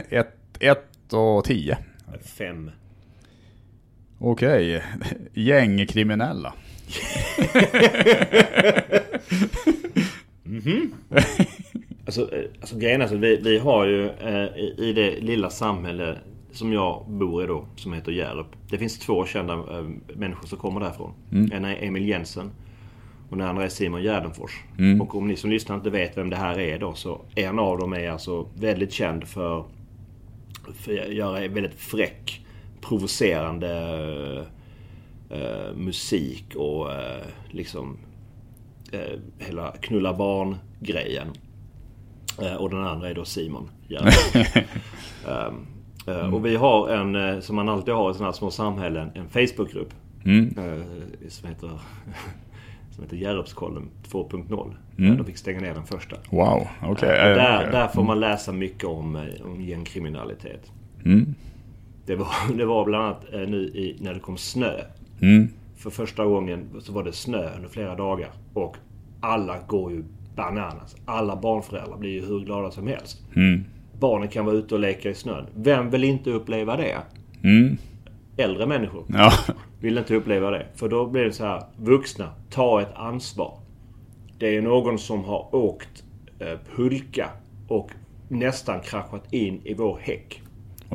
1 0.59 1.13
och 1.13 1.45
10. 1.45 1.77
Fem. 2.38 2.71
Okej, 4.19 4.83
gängkriminella. 5.33 6.53
Alltså, 12.05 12.35
eh, 12.35 12.44
alltså 12.61 12.77
grejen 12.77 13.01
är 13.01 13.05
att 13.05 13.11
vi, 13.11 13.39
vi 13.44 13.57
har 13.57 13.85
ju 13.85 14.05
eh, 14.05 14.57
i 14.77 14.94
det 14.95 15.19
lilla 15.19 15.50
samhälle 15.50 16.17
som 16.53 16.73
jag 16.73 17.05
bor 17.07 17.44
i 17.44 17.47
då, 17.47 17.65
som 17.75 17.94
heter 17.94 18.11
Hjärup. 18.11 18.47
Det 18.69 18.77
finns 18.77 19.00
två 19.00 19.25
kända 19.25 19.53
eh, 19.53 19.85
människor 20.15 20.47
som 20.47 20.57
kommer 20.57 20.79
därifrån. 20.79 21.13
En 21.51 21.65
är 21.65 21.83
Emil 21.83 22.07
Jensen 22.07 22.51
och 23.29 23.38
den 23.38 23.47
andra 23.47 23.63
är 23.63 23.69
Simon 23.69 24.01
Gärdenfors. 24.03 24.63
Och 25.01 25.15
om 25.15 25.27
ni 25.27 25.35
som 25.35 25.50
lyssnar 25.50 25.75
inte 25.75 25.89
vet 25.89 26.17
vem 26.17 26.29
det 26.29 26.35
här 26.35 26.59
är 26.59 26.79
då 26.79 26.94
så 26.94 27.21
en 27.35 27.59
av 27.59 27.77
dem 27.77 27.94
är 27.94 28.09
alltså 28.09 28.47
väldigt 28.55 28.94
känd 28.94 29.23
för, 29.23 29.65
för 30.73 30.97
att 30.97 31.13
göra 31.13 31.47
väldigt 31.47 31.79
fräck, 31.79 32.45
provocerande 32.81 33.71
eh, 35.29 35.75
musik 35.75 36.55
och 36.55 36.91
eh, 36.91 37.23
liksom 37.50 37.97
hela 39.39 39.71
knulla 39.71 40.13
barn-grejen. 40.13 41.27
Och 42.59 42.69
den 42.69 42.83
andra 42.83 43.09
är 43.09 43.13
då 43.13 43.25
Simon. 43.25 43.69
Gärdenfors. 43.88 44.63
Ehm, 45.27 45.67
eh, 46.07 46.33
Och 46.33 46.45
vi 46.45 46.55
har 46.55 46.89
en, 46.89 47.15
eh, 47.15 47.39
som 47.39 47.55
man 47.55 47.69
alltid 47.69 47.94
har 47.94 48.11
i 48.11 48.13
sådana 48.13 48.27
här 48.27 48.33
små 48.38 48.51
samhällen, 48.51 49.09
en 49.15 49.29
Facebookgrupp. 49.29 49.94
eh, 50.57 50.81
Som 51.29 51.50
heter, 51.50 51.69
som 52.91 53.03
heter 53.03 53.17
Hjärupskollen 53.17 53.89
2.0. 54.11 54.73
Mm. 54.97 55.17
De 55.17 55.25
fick 55.25 55.38
stänga 55.38 55.59
ner 55.59 55.73
den 55.73 55.85
första. 55.85 56.15
Wow, 56.29 56.67
okej. 56.83 57.09
Eh, 57.09 57.15
där, 57.35 57.57
okej. 57.59 57.71
där 57.71 57.88
får 57.88 58.03
man 58.03 58.19
läsa 58.19 58.51
mycket 58.51 58.83
om, 58.85 59.27
om 59.45 59.61
gängkriminalitet. 59.61 60.71
Mm. 61.05 61.35
Det 62.05 62.15
var, 62.15 62.27
det 62.57 62.65
var 62.65 62.85
bland 62.85 63.03
annat 63.05 63.25
nu 63.31 63.57
i, 63.63 63.97
när 64.01 64.13
det 64.13 64.19
kom 64.19 64.38
snö. 64.38 64.73
Mm. 65.21 65.47
För 65.77 65.89
första 65.89 66.25
gången 66.25 66.69
så 66.79 66.94
var 66.94 67.03
det 67.03 67.13
snö 67.13 67.50
under 67.55 67.69
flera 67.69 67.95
dagar. 67.95 68.29
Och 68.53 68.77
alla 69.21 69.57
går 69.67 69.91
ju 69.91 70.03
bananas. 70.35 70.95
Alla 71.05 71.35
barnföräldrar 71.35 71.97
blir 71.97 72.11
ju 72.11 72.25
hur 72.25 72.39
glada 72.39 72.71
som 72.71 72.88
helst. 72.88 73.21
Mm. 73.35 73.63
Barnen 73.99 74.27
kan 74.27 74.45
vara 74.45 74.55
ute 74.55 74.75
och 74.75 74.81
leka 74.81 75.09
i 75.09 75.13
snön. 75.13 75.45
Vem 75.55 75.89
vill 75.89 76.03
inte 76.03 76.29
uppleva 76.29 76.77
det? 76.77 76.97
Mm. 77.43 77.77
Äldre 78.37 78.65
människor 78.65 79.05
Ja. 79.07 79.31
vill 79.81 79.97
inte 79.97 80.15
uppleva 80.15 80.51
det. 80.51 80.65
För 80.75 80.89
då 80.89 81.05
blir 81.07 81.23
det 81.23 81.31
så 81.33 81.45
här, 81.45 81.63
vuxna, 81.77 82.29
ta 82.49 82.81
ett 82.81 82.93
ansvar. 82.95 83.59
Det 84.39 84.57
är 84.57 84.61
någon 84.61 84.99
som 84.99 85.23
har 85.23 85.55
åkt 85.55 86.03
eh, 86.39 86.59
pulka 86.75 87.29
och 87.67 87.91
nästan 88.27 88.79
kraschat 88.81 89.33
in 89.33 89.61
i 89.63 89.73
vår 89.73 89.97
häck. 90.01 90.41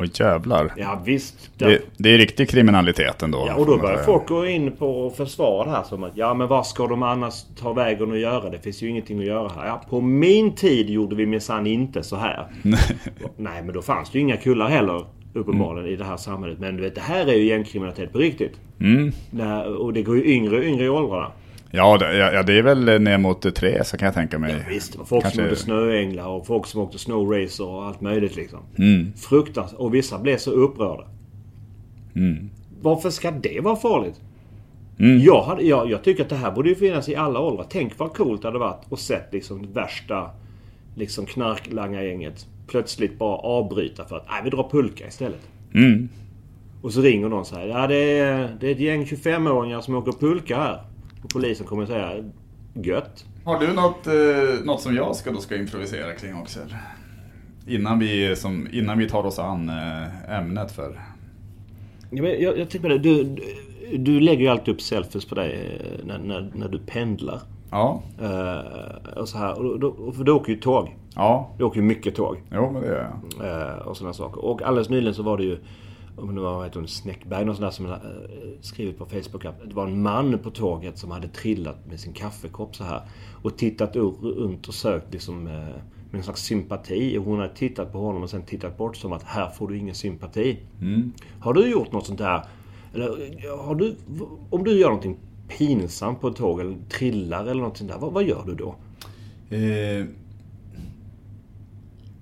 Oj 0.00 0.10
jävlar. 0.14 0.72
Ja 0.76 1.02
visst. 1.04 1.50
Det, 1.56 1.82
det 1.96 2.14
är 2.14 2.18
riktig 2.18 2.48
kriminalitet 2.48 3.22
ändå. 3.22 3.44
Ja, 3.46 3.54
och 3.54 3.66
då 3.66 3.78
börjar 3.78 3.98
folk 3.98 4.28
gå 4.28 4.46
in 4.46 4.72
på 4.72 5.06
och 5.06 5.16
försvara 5.16 5.64
det 5.64 5.70
här 5.70 5.82
som 5.82 6.04
att 6.04 6.12
ja 6.14 6.34
men 6.34 6.48
vad 6.48 6.66
ska 6.66 6.86
de 6.86 7.02
annars 7.02 7.44
ta 7.60 7.72
vägen 7.72 8.10
och 8.10 8.18
göra? 8.18 8.50
Det 8.50 8.58
finns 8.58 8.82
ju 8.82 8.88
ingenting 8.88 9.18
att 9.18 9.26
göra 9.26 9.48
här. 9.48 9.66
Ja, 9.66 9.82
på 9.90 10.00
min 10.00 10.54
tid 10.54 10.90
gjorde 10.90 11.16
vi 11.16 11.26
minsann 11.26 11.66
inte 11.66 12.02
så 12.02 12.16
här. 12.16 12.46
Nej 13.36 13.62
men 13.64 13.74
då 13.74 13.82
fanns 13.82 14.10
det 14.10 14.18
ju 14.18 14.22
inga 14.22 14.36
kullar 14.36 14.69
heller 14.69 15.05
uppenbarligen 15.32 15.90
i 15.90 15.96
det 15.96 16.05
här 16.05 16.17
samhället. 16.17 16.58
Men 16.58 16.76
du 16.76 16.82
vet 16.82 16.94
det 16.94 17.00
här 17.00 17.26
är 17.26 17.34
ju 17.34 17.44
gängkriminalitet 17.44 18.12
på 18.12 18.19
riktigt. 18.19 18.60
Mm. 18.81 19.12
Det 19.31 19.44
här, 19.44 19.76
och 19.76 19.93
det 19.93 20.02
går 20.02 20.17
ju 20.17 20.24
yngre 20.24 20.56
och 20.56 20.64
yngre 20.64 20.84
i 20.84 20.88
åldrarna. 20.88 21.32
Ja, 21.70 21.98
det, 21.98 22.17
ja, 22.17 22.32
ja, 22.32 22.43
det 22.43 22.58
är 22.58 22.63
väl 22.63 23.03
ner 23.03 23.19
mot 23.19 23.55
tre 23.55 23.84
så 23.84 23.96
kan 23.96 24.06
jag 24.06 24.15
tänka 24.15 24.39
mig. 24.39 24.67
Visst, 24.69 24.93
det 24.93 24.98
var 24.98 25.05
folk 25.05 25.22
Kanske- 25.22 25.37
som 25.37 25.44
åkte 25.46 25.56
snöänglar 25.56 26.27
och 26.27 26.46
folk 26.46 26.67
som 26.67 26.81
åkte 26.81 26.98
snowracer 26.98 27.67
och 27.67 27.84
allt 27.84 28.01
möjligt 28.01 28.37
liksom. 28.37 28.58
Mm. 28.79 29.13
Fruktansvärt. 29.17 29.81
Och 29.81 29.94
vissa 29.94 30.19
blev 30.19 30.37
så 30.37 30.51
upprörda. 30.51 31.05
Mm. 32.17 32.51
Varför 32.82 33.10
ska 33.10 33.31
det 33.31 33.60
vara 33.60 33.77
farligt? 33.77 34.20
Mm. 34.98 35.19
Jag, 35.20 35.43
hade, 35.43 35.63
jag, 35.63 35.91
jag 35.91 36.05
tycker 36.05 36.22
att 36.22 36.29
det 36.29 36.37
här 36.37 36.51
borde 36.51 36.69
ju 36.69 36.75
finnas 36.75 37.08
i 37.08 37.17
alla 37.17 37.41
åldrar. 37.41 37.67
Tänk 37.70 37.98
vad 37.98 38.13
coolt 38.13 38.43
det 38.43 38.48
hade 38.48 38.58
varit 38.58 38.93
att 38.93 38.98
sett 38.98 39.29
liksom 39.32 39.63
det 39.67 39.72
värsta 39.72 40.31
liksom 40.94 41.27
knarklangargänget 41.27 42.46
plötsligt 42.69 43.19
bara 43.19 43.37
avbryta 43.37 44.05
för 44.05 44.17
att 44.17 44.27
nej, 44.29 44.41
vi 44.44 44.51
drar 44.51 44.69
pulka 44.70 45.06
istället. 45.06 45.48
Mm. 45.75 46.08
Och 46.82 46.93
så 46.93 47.01
ringer 47.01 47.29
någon 47.29 47.44
så 47.44 47.56
här. 47.56 47.67
Ja, 47.67 47.87
det 47.87 48.19
är, 48.19 48.56
det 48.60 48.67
är 48.67 48.72
ett 48.72 48.81
gäng 48.81 49.05
25-åringar 49.05 49.81
som 49.81 49.94
åker 49.94 50.13
pulka 50.13 50.56
här. 50.56 50.81
Och 51.22 51.31
polisen 51.31 51.67
kommer 51.67 51.87
säga 51.87 52.25
gött. 52.75 53.25
Har 53.44 53.58
du 53.60 53.72
något, 53.72 54.06
eh, 54.06 54.65
något 54.65 54.81
som 54.81 54.94
jag 54.94 55.17
ska, 55.17 55.32
då 55.32 55.41
ska 55.41 55.56
improvisera 55.56 56.13
kring 56.13 56.34
också? 56.34 56.60
Eller? 56.60 56.79
Innan, 57.67 57.98
vi, 57.98 58.37
som, 58.37 58.69
innan 58.72 58.98
vi 58.98 59.08
tar 59.08 59.27
oss 59.27 59.39
an 59.39 59.69
eh, 59.69 60.39
ämnet 60.39 60.72
för... 60.72 61.01
Ja, 62.10 62.22
men 62.22 62.31
jag, 62.43 62.58
jag 62.58 62.70
tänker 62.70 62.79
på 62.81 62.89
det. 62.89 62.98
Du, 62.98 63.25
du, 63.25 63.43
du 63.98 64.20
lägger 64.20 64.43
ju 64.43 64.48
alltid 64.48 64.75
upp 64.75 64.81
selfies 64.81 65.25
på 65.25 65.34
dig 65.34 65.79
eh, 65.81 66.06
när, 66.06 66.19
när, 66.19 66.51
när 66.55 66.69
du 66.69 66.79
pendlar. 66.79 67.41
Ja, 67.70 68.03
Eh, 68.22 69.19
och 69.19 69.29
så 69.29 69.39
här. 69.39 69.58
Och 69.58 69.81
då, 69.81 70.13
för 70.13 70.25
du 70.25 70.32
åker 70.32 70.53
ju 70.53 70.58
tåg. 70.60 70.96
ja, 71.15 71.51
Du 71.58 71.65
åker 71.65 71.77
ju 71.81 71.87
mycket 71.87 72.15
tåg. 72.15 72.37
jo 72.53 72.70
men 72.72 72.82
det 72.82 72.89
gör 72.89 73.10
jag. 73.39 73.69
Eh, 73.70 73.77
och 73.79 73.96
sådana 73.96 74.15
saker. 74.15 74.44
Och 74.44 74.63
alldeles 74.63 74.89
nyligen 74.89 75.15
så 75.15 75.22
var 75.22 75.37
det 75.39 75.44
ju 75.44 75.58
om 76.19 76.34
det 76.34 76.41
var 76.41 76.70
hon, 76.75 76.89
Snäckberg 76.89 77.44
någon 77.44 77.56
sån 77.56 77.65
där 77.65 77.70
som 77.70 77.87
eh, 77.87 77.98
skrivit 78.60 78.98
på 78.98 79.06
Facebook 79.06 79.44
att 79.44 79.69
det 79.69 79.75
var 79.75 79.87
en 79.87 80.03
man 80.03 80.39
på 80.39 80.51
tåget 80.51 80.98
som 80.98 81.10
hade 81.10 81.29
trillat 81.29 81.87
med 81.87 82.01
sin 82.01 82.13
kaffekopp 82.13 82.77
så 82.77 82.84
här. 82.84 83.03
Och 83.43 83.58
tittat 83.58 83.96
runt 83.96 84.69
och 84.69 84.75
sökt 84.75 85.13
liksom 85.13 85.46
eh, 85.46 85.53
med 86.10 86.19
en 86.19 86.22
slags 86.22 86.43
sympati. 86.43 87.19
Och 87.19 87.25
hon 87.25 87.39
hade 87.39 87.55
tittat 87.55 87.93
på 87.93 87.98
honom 87.98 88.22
och 88.22 88.31
sen 88.31 88.43
tittat 88.43 88.77
bort 88.77 88.96
som 88.96 89.13
att 89.13 89.22
här 89.22 89.51
får 89.51 89.69
du 89.69 89.79
ingen 89.79 89.94
sympati. 89.94 90.58
Mm. 90.81 91.13
Har 91.41 91.53
du 91.53 91.70
gjort 91.70 91.93
något 91.93 92.06
sånt 92.06 92.19
där? 92.19 92.43
Eller 92.94 93.08
har 93.65 93.75
du, 93.75 93.96
om 94.51 94.65
du 94.65 94.79
gör 94.79 94.89
någonting 94.89 95.17
pinsamt 95.58 96.20
på 96.20 96.29
ett 96.29 96.37
tåg 96.37 96.60
eller 96.60 96.77
trillar 96.89 97.46
eller 97.46 97.63
något 97.63 97.77
sånt 97.77 97.91
där. 97.91 97.98
Vad, 97.98 98.13
vad 98.13 98.25
gör 98.25 98.44
du 98.46 98.55
då? 98.55 98.75
Eh, 99.56 100.06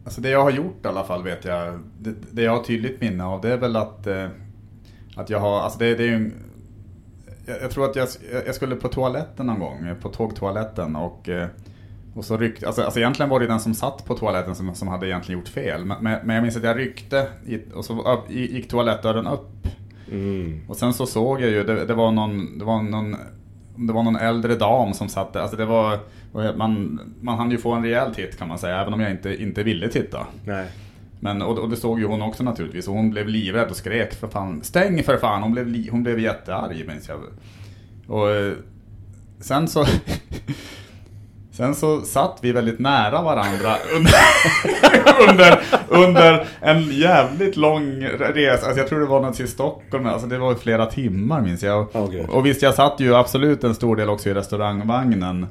alltså 0.07 0.21
det 0.21 0.31
jag 0.31 0.43
har 0.43 0.51
gjort 0.51 0.85
i 0.85 0.89
alla 0.89 1.05
fall 1.05 1.23
vet 1.23 1.45
jag, 1.45 1.79
det, 2.01 2.15
det 2.31 2.43
jag 2.43 2.57
har 2.57 2.63
tydligt 2.63 3.01
minne 3.01 3.25
av 3.25 3.41
det 3.41 3.53
är 3.53 3.57
väl 3.57 3.77
att, 3.77 4.07
eh, 4.07 4.29
att 5.17 5.31
jag 5.31 5.41
har, 5.41 5.61
alltså 5.61 5.79
det, 5.79 5.95
det 5.95 6.03
är 6.03 6.09
ju 6.09 6.15
en, 6.15 6.35
jag, 7.47 7.63
jag 7.63 7.71
tror 7.71 7.85
att 7.85 7.97
jag, 7.97 8.09
jag 8.47 8.55
skulle 8.55 8.77
på 8.77 8.89
toaletten 8.89 9.47
någon 9.47 9.59
gång, 9.59 9.95
på 10.03 10.09
tågtoaletten 10.09 10.97
och 10.97 11.29
eh, 11.29 11.49
Och 12.15 12.25
så 12.25 12.37
ryckte, 12.37 12.67
alltså, 12.67 12.83
alltså 12.83 13.01
egentligen 13.01 13.31
var 13.31 13.41
det 13.41 13.47
den 13.47 13.61
som 13.61 13.75
satt 13.75 14.05
på 14.05 14.15
toaletten 14.15 14.55
som, 14.55 14.75
som 14.75 14.89
hade 14.89 15.07
egentligen 15.09 15.41
gjort 15.41 15.49
fel. 15.49 15.85
Men, 15.85 16.03
men 16.03 16.31
jag 16.31 16.43
minns 16.43 16.57
att 16.57 16.65
jag 16.65 16.79
ryckte 16.79 17.29
och 17.75 17.85
så 17.85 18.23
gick 18.29 18.69
toalettdörren 18.69 19.27
upp. 19.27 19.69
Mm. 20.11 20.61
Och 20.69 20.77
sen 20.77 20.93
så 20.93 21.07
såg 21.07 21.41
jag 21.41 21.51
ju, 21.51 21.65
det, 21.65 21.85
det 21.85 21.95
var 21.95 22.13
någon, 22.13 22.59
det 22.59 22.65
var 22.65 22.83
någon 22.83 23.17
det 23.77 23.93
var 23.93 24.03
någon 24.03 24.17
äldre 24.17 24.55
dam 24.55 24.95
som 24.95 25.09
satt. 25.09 25.37
Alltså 25.37 25.57
det 25.57 25.65
var, 25.65 25.99
man, 26.57 27.01
man 27.21 27.39
hann 27.39 27.51
ju 27.51 27.59
få 27.59 27.73
en 27.73 27.83
rejäl 27.83 28.15
titt 28.15 28.39
kan 28.39 28.49
man 28.49 28.59
säga, 28.59 28.81
även 28.81 28.95
om 28.95 29.01
jag 29.01 29.11
inte, 29.11 29.43
inte 29.43 29.63
ville 29.63 29.89
titta. 29.89 30.27
Nej. 30.45 30.67
Men, 31.21 31.43
och, 31.43 31.59
och 31.59 31.71
det 31.71 31.77
såg 31.77 32.01
ju 32.01 32.07
hon 32.07 32.23
också 32.23 32.43
naturligtvis. 32.43 32.89
Och 32.89 32.95
hon 32.95 33.11
blev 33.11 33.29
livrädd 33.29 33.71
och 33.71 33.77
skrek 33.77 34.15
för 34.15 34.29
fan. 34.29 34.63
Stäng 34.63 35.03
för 35.03 35.17
fan! 35.17 35.43
Hon 35.43 35.53
blev, 35.53 35.91
hon 35.91 36.03
blev 36.03 36.21
jättearg 36.21 36.89
minns 36.89 37.09
jag. 37.09 37.21
Och 38.07 38.31
eh, 38.31 38.53
sen 39.41 39.69
så... 39.69 39.85
Sen 41.57 41.75
så 41.75 42.01
satt 42.01 42.39
vi 42.41 42.53
väldigt 42.53 42.79
nära 42.79 43.23
varandra 43.23 43.77
under, 43.97 44.13
under, 45.31 45.61
under 45.89 46.47
en 46.61 46.83
jävligt 46.83 47.57
lång 47.57 48.05
resa. 48.05 48.67
Alltså 48.67 48.81
jag 48.81 48.89
tror 48.89 49.01
det 49.01 49.07
var 49.07 49.21
något 49.21 49.35
till 49.35 49.49
Stockholm. 49.49 50.07
Alltså 50.07 50.27
det 50.27 50.39
var 50.39 50.55
flera 50.55 50.87
timmar 50.87 51.41
minns 51.41 51.63
jag. 51.63 51.97
Okay. 51.97 52.21
Och 52.21 52.47
visst, 52.47 52.63
jag 52.63 52.75
satt 52.75 53.01
ju 53.01 53.15
absolut 53.15 53.65
en 53.65 53.75
stor 53.75 53.97
del 53.97 54.09
också 54.09 54.29
i 54.29 54.35
restaurangvagnen. 54.35 55.47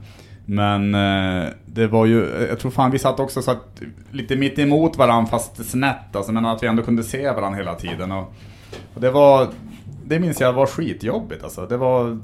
Men 0.46 0.96
eh, 0.96 1.50
det 1.66 1.88
var 1.88 2.06
ju, 2.06 2.48
jag 2.50 2.60
tror 2.60 2.72
fan 2.72 2.92
vi 2.92 3.00
satt 3.00 3.20
också 3.20 3.42
så 3.42 3.52
att, 3.52 3.82
lite 4.12 4.36
mitt 4.36 4.60
emot 4.60 4.98
varandra 4.98 5.32
fast 5.32 5.70
snett 5.70 6.16
alltså, 6.16 6.32
men 6.32 6.46
att 6.46 6.64
vi 6.64 6.68
ändå 6.68 6.84
kunde 6.84 7.04
se 7.04 7.32
varandra 7.32 7.58
hela 7.58 7.76
tiden. 7.76 8.12
Och, 8.12 8.34
och 8.94 9.02
det 9.02 9.12
var, 9.12 9.48
det 10.08 10.20
minns 10.20 10.42
jag 10.42 10.54
var 10.54 10.66
skitjobbigt 10.66 11.44
alltså. 11.44 11.66
Det 11.66 11.78
var, 11.78 12.20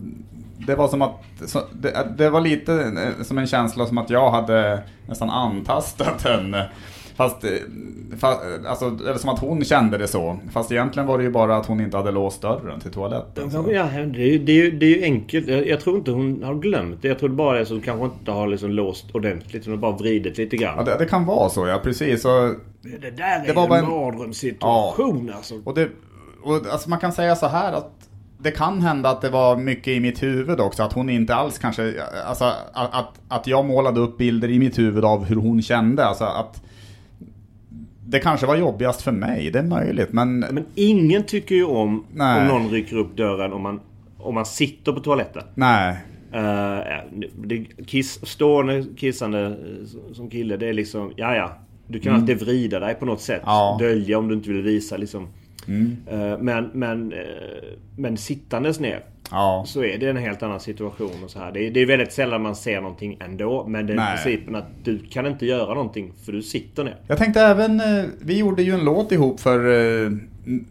det 0.68 0.76
var 0.76 0.88
som 0.88 1.02
att, 1.02 1.16
så, 1.46 1.62
det, 1.74 2.08
det, 2.18 2.30
var 2.30 2.42
lite 2.42 2.74
eh, 2.74 3.24
som 3.24 3.38
en 3.38 3.48
känsla 3.48 3.86
som 3.86 3.98
att 3.98 4.10
jag 4.10 4.32
hade 4.32 4.84
nästan 5.08 5.30
antastat 5.30 6.24
henne. 6.24 6.70
Fast, 7.16 7.44
eh, 7.44 7.50
fast 8.20 8.42
alltså, 8.68 8.86
eller 8.86 9.18
som 9.18 9.30
att 9.30 9.40
hon 9.40 9.64
kände 9.64 9.98
det 9.98 10.08
så. 10.08 10.40
Fast 10.52 10.72
egentligen 10.72 11.08
var 11.08 11.18
det 11.18 11.24
ju 11.24 11.32
bara 11.32 11.58
att 11.58 11.66
hon 11.66 11.82
inte 11.82 11.98
hade 11.98 12.12
låst 12.12 12.42
dörren 12.42 12.80
till 12.80 12.92
toaletten. 12.92 13.52
Så. 13.52 13.66
Ja, 13.72 13.84
det, 13.84 14.22
är 14.22 14.26
ju, 14.26 14.38
det, 14.38 14.52
är 14.52 14.56
ju, 14.56 14.72
det 14.72 14.86
är 14.86 14.98
ju 14.98 15.04
enkelt. 15.04 15.48
Jag, 15.48 15.68
jag, 15.68 15.80
tror 15.80 15.98
inte 15.98 16.12
hon 16.12 16.44
har 16.44 16.56
glömt 16.56 17.02
det. 17.02 17.08
Jag 17.08 17.20
tror 17.20 17.30
bara 17.30 17.54
det 17.54 17.60
är 17.60 17.66
så 17.66 17.74
att 17.74 17.78
hon 17.78 17.86
kanske 17.86 18.06
inte 18.06 18.32
har 18.32 18.48
liksom 18.48 18.72
låst 18.72 19.06
ordentligt. 19.16 19.66
Hon 19.66 19.74
har 19.74 19.82
bara 19.82 19.98
vridit 19.98 20.38
lite 20.38 20.58
grann. 20.58 20.76
Ja, 20.78 20.84
det, 20.84 20.96
det 21.00 21.06
kan 21.06 21.26
vara 21.26 21.50
så, 21.50 21.68
ja 21.68 21.80
precis. 21.84 22.26
Och, 22.26 22.32
det 22.82 23.12
där 23.18 23.44
är 23.44 23.48
det 23.48 23.54
var 23.54 23.78
en 23.78 23.90
mardrömssituation 23.90 25.28
ja. 25.28 25.36
alltså. 25.36 25.62
Och, 25.64 25.76
det, 25.76 25.90
och 26.44 26.56
alltså 26.72 26.90
man 26.90 27.00
kan 27.00 27.12
säga 27.12 27.36
så 27.36 27.48
här 27.48 27.74
att 27.74 28.10
det 28.38 28.52
kan 28.52 28.82
hända 28.82 29.10
att 29.10 29.22
det 29.22 29.30
var 29.30 29.58
mycket 29.58 29.88
i 29.88 30.00
mitt 30.00 30.24
huvud 30.24 30.60
också, 30.60 30.84
att 30.84 30.94
hon 30.94 31.10
inte 31.10 31.36
alls 31.36 31.58
kanske, 31.58 31.94
alltså 32.26 32.46
att, 32.74 32.94
att, 32.94 33.22
att 33.28 33.48
jag 33.48 33.66
målade 33.66 34.00
upp 34.00 34.18
bilder 34.18 34.50
i 34.50 34.60
mitt 34.60 34.80
huvud 34.80 35.06
av 35.06 35.26
hur 35.26 35.36
hon 35.36 35.62
kände, 35.62 36.06
alltså 36.06 36.24
att 36.24 36.62
det 38.06 38.20
kanske 38.20 38.46
var 38.46 38.56
jobbigast 38.56 39.02
för 39.02 39.12
mig, 39.12 39.52
det 39.52 39.60
är 39.60 39.64
möjligt, 39.64 40.14
men... 40.14 40.40
Men 40.40 40.66
ingen 40.76 41.24
tycker 41.24 41.56
ju 41.56 41.66
om 41.66 42.06
Nej. 42.14 42.42
om 42.42 42.48
någon 42.48 42.70
rycker 42.70 42.96
upp 42.98 43.18
dörren 43.18 43.54
om 43.54 43.62
man, 43.62 43.80
om 44.18 44.36
man 44.36 44.46
sitter 44.46 44.92
på 44.92 45.00
toaletten. 45.00 45.44
Nej. 45.56 45.98
Uh, 46.36 47.64
kiss, 47.88 48.26
stående 48.26 48.86
kissande 48.98 49.46
eh, 49.46 50.14
som 50.14 50.30
kille, 50.30 50.58
det 50.58 50.68
är 50.68 50.74
liksom, 50.74 51.14
ja 51.16 51.36
ja. 51.36 51.58
Du 51.88 52.00
kan 52.00 52.10
mm. 52.12 52.22
alltid 52.22 52.40
vrida 52.40 52.80
dig 52.80 52.96
på 52.96 53.06
något 53.06 53.22
sätt. 53.22 53.42
Ja. 53.46 53.78
Dölja 53.80 54.18
om 54.18 54.28
du 54.28 54.34
inte 54.34 54.50
vill 54.50 54.62
visa 54.62 54.98
liksom. 54.98 55.28
Mm. 55.68 55.98
Uh, 56.12 56.38
men, 56.40 56.70
men, 56.74 57.14
uh, 57.14 57.20
men 57.96 58.18
sittandes 58.18 58.80
ner 58.80 59.04
ja. 59.32 59.64
så 59.68 59.84
är 59.84 59.98
det 59.98 60.10
en 60.10 60.18
helt 60.18 60.44
annan 60.44 60.60
situation. 60.60 61.24
Och 61.24 61.32
så 61.32 61.40
här. 61.40 61.52
Det, 61.52 61.68
är, 61.68 61.72
det 61.72 61.80
är 61.80 61.86
väldigt 61.86 62.14
sällan 62.14 62.42
man 62.42 62.56
ser 62.56 62.82
någonting 62.82 63.18
ändå. 63.22 63.66
Men 63.68 63.88
det 63.88 63.94
är 63.94 64.16
principen 64.16 64.56
att 64.56 64.68
du 64.84 65.00
kan 65.00 65.26
inte 65.26 65.46
göra 65.46 65.74
någonting 65.74 66.14
för 66.26 66.32
du 66.32 66.42
sitter 66.42 66.84
ner. 66.84 66.96
Jag 67.08 67.18
tänkte 67.18 67.42
även, 67.42 67.80
eh, 67.80 68.06
vi 68.20 68.38
gjorde 68.38 68.64
ju 68.64 68.74
en 68.74 68.86
låt 68.86 69.12
ihop 69.12 69.40
för, 69.40 69.60
eh, 69.60 70.12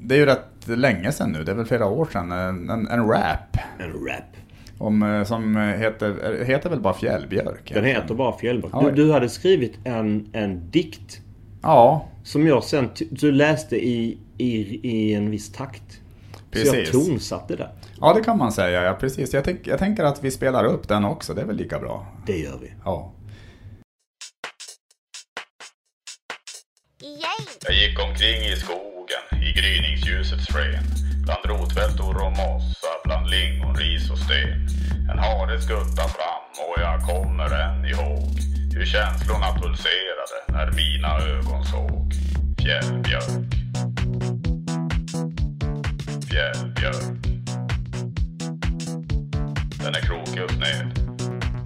det 0.01 0.15
är 0.15 0.19
ju 0.19 0.27
rätt 0.27 0.47
länge 0.67 1.13
sedan 1.13 1.33
nu, 1.33 1.45
det 1.45 1.53
är 1.53 1.57
väl 1.57 1.67
flera 1.67 1.87
år 1.87 2.09
sedan, 2.13 2.33
en, 2.33 2.89
en 2.89 3.07
rap. 3.07 3.57
En 3.79 3.93
rap. 3.93 4.37
Om, 4.79 5.25
som 5.27 5.57
heter, 5.57 6.45
heter 6.45 6.71
väl 6.71 6.81
bara 6.81 6.95
Fjällbjörk? 6.95 7.73
Den 7.75 7.85
heter 7.85 8.15
bara 8.15 8.39
Fjällbjörk. 8.39 8.73
Ja. 8.75 8.91
Du, 8.91 9.05
du, 9.05 9.13
hade 9.13 9.29
skrivit 9.29 9.79
en, 9.85 10.29
en 10.33 10.71
dikt. 10.71 11.21
Ja. 11.63 12.09
Som 12.23 12.47
jag 12.47 12.65
sen 12.65 12.89
du 13.11 13.33
läste 13.33 13.77
i, 13.77 14.19
i, 14.41 14.81
i 14.83 15.15
en 15.15 15.31
viss 15.31 15.53
takt. 15.53 16.01
Precis. 16.51 16.71
Så 16.71 16.77
jag 16.77 17.07
tonsatte 17.07 17.57
det. 17.57 17.71
Ja, 18.01 18.15
det 18.15 18.25
kan 18.25 18.39
man 18.39 18.53
säga. 18.53 18.83
Ja, 18.83 18.95
precis. 18.95 19.35
Jag, 19.35 19.45
tänk, 19.45 19.67
jag 19.67 19.79
tänker 19.79 20.05
att 20.05 20.25
vi 20.25 20.31
spelar 20.31 20.65
upp 20.65 20.89
den 20.89 21.05
också. 21.05 21.35
Det 21.35 21.41
är 21.41 21.47
väl 21.47 21.57
lika 21.57 21.79
bra? 21.79 22.07
Det 22.27 22.39
gör 22.39 22.59
vi. 22.61 22.73
Ja. 22.85 23.15
Jag 27.67 27.75
gick 27.75 27.99
omkring 27.99 28.41
i 28.53 28.57
skogen 28.57 29.25
i 29.49 29.53
gryningsljusets 29.61 30.47
sken. 30.53 30.85
Bland 31.25 31.45
rotvältor 31.45 32.15
och 32.25 32.31
mossa, 32.31 32.89
bland 33.05 33.31
lingon, 33.31 33.77
ris 33.77 34.11
och 34.11 34.19
sten. 34.19 34.69
En 35.11 35.19
hare 35.19 35.61
skuttade 35.61 36.09
fram 36.09 36.51
och 36.69 36.81
jag 36.81 37.01
kommer 37.01 37.51
än 37.65 37.85
ihåg 37.85 38.31
hur 38.75 38.87
känslorna 38.87 39.47
pulserade 39.61 40.39
när 40.49 40.73
mina 40.73 41.19
ögon 41.19 41.65
såg 41.65 42.13
fjällbjörk. 42.59 43.60
Fjällbjörk. 46.41 47.27
Den 49.79 49.95
är 49.95 50.01
krokig 50.01 50.43
och 50.45 50.51
sned. 50.51 50.99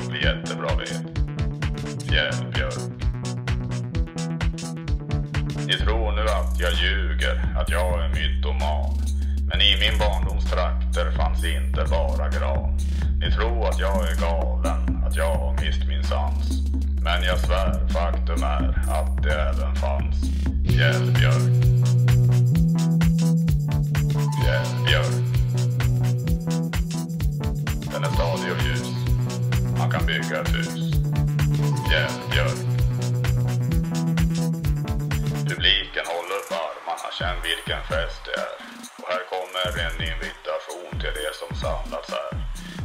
Blir 0.08 0.24
jättebra 0.24 0.68
ved. 0.76 1.08
Fjällbjörk. 2.08 2.92
Ni 5.66 5.72
tror 5.72 6.12
nu 6.12 6.22
att 6.22 6.60
jag 6.60 6.72
ljuger, 6.72 7.56
att 7.60 7.70
jag 7.70 8.04
är 8.04 8.08
mytoman. 8.08 8.94
Men 9.48 9.60
i 9.60 9.76
min 9.80 9.98
barndoms 9.98 10.50
trakter 10.50 11.10
fanns 11.10 11.44
inte 11.44 11.84
bara 11.90 12.28
gran. 12.28 12.78
Ni 13.20 13.30
tror 13.30 13.68
att 13.68 13.80
jag 13.80 14.08
är 14.10 14.20
galen, 14.20 15.04
att 15.06 15.16
jag 15.16 15.34
har 15.34 15.52
mist 15.52 15.84
min 15.88 16.04
sans. 16.04 16.50
Men 17.02 17.22
jag 17.22 17.38
svär, 17.38 17.88
faktum 17.88 18.42
är 18.42 18.68
att 18.88 19.22
det 19.22 19.32
även 19.32 19.74
fanns 19.74 20.16
fjällbjörk. 20.68 22.03
Eh, 24.44 24.62
Fjällbjörk. 24.62 25.24
Den 27.92 28.04
är 28.04 28.12
stadig 28.14 28.52
och 28.52 28.62
ljus. 28.66 28.88
Man 29.78 29.90
kan 29.90 30.06
bygga 30.06 30.40
ett 30.40 30.54
hus. 30.54 30.80
Fjällbjörk. 31.88 32.60
Publiken 35.48 36.04
håller 36.14 36.34
upp 36.40 36.50
armarna, 36.64 37.08
känn 37.18 37.38
vilken 37.50 37.82
fest 37.92 38.20
det 38.26 38.34
är. 38.46 38.54
Och 39.00 39.08
här 39.12 39.24
kommer 39.34 39.66
en 39.86 39.96
invitation 40.12 40.92
till 41.00 41.16
er 41.26 41.34
som 41.42 41.50
samlats 41.64 42.10
här. 42.16 42.32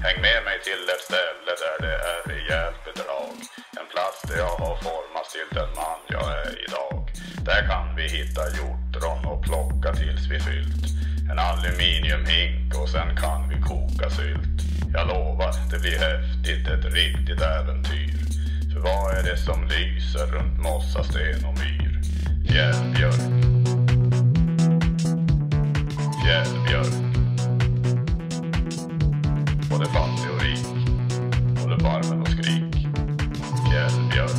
Häng 0.05 0.21
med 0.21 0.39
mig 0.47 0.57
till 0.67 0.83
ett 0.93 1.03
ställe 1.09 1.51
där 1.63 1.77
det 1.85 1.95
är 2.11 2.19
rejält 2.31 2.79
bedrag. 2.87 3.35
En 3.79 3.87
plats 3.93 4.19
där 4.27 4.37
jag 4.45 4.55
har 4.63 4.75
formats 4.87 5.29
till 5.33 5.49
den 5.57 5.71
man 5.79 5.99
jag 6.15 6.27
är 6.43 6.51
idag. 6.65 6.95
Där 7.47 7.61
kan 7.71 7.95
vi 7.95 8.03
hitta 8.17 8.43
hjortron 8.55 9.25
och 9.31 9.43
plocka 9.43 9.89
tills 9.99 10.25
vi 10.31 10.39
fyllt. 10.39 11.08
En 11.31 11.39
aluminiumhink 11.39 12.75
och 12.81 12.89
sen 12.89 13.15
kan 13.15 13.49
vi 13.49 13.61
koka 13.61 14.09
sylt. 14.09 14.61
Jag 14.93 15.07
lovar, 15.07 15.53
det 15.71 15.79
blir 15.79 15.99
häftigt, 15.99 16.67
ett 16.67 16.85
riktigt 16.93 17.41
äventyr. 17.41 18.19
För 18.73 18.79
vad 18.79 19.13
är 19.17 19.23
det 19.23 19.37
som 19.37 19.63
lyser 19.63 20.25
runt 20.27 20.59
mossa, 20.59 21.03
sten 21.03 21.45
och 21.45 21.57
myr? 21.59 22.01
Fjällbjörk. 22.47 23.21
Fjällbjörk. 26.23 26.93
Både 29.69 29.85
fattig 29.85 30.31
och 30.35 30.41
rik. 30.41 30.67
Både 31.63 31.79
farmen 31.79 32.21
och 32.21 32.27
skrik. 32.27 32.87
Fjällbjörk. 33.69 34.37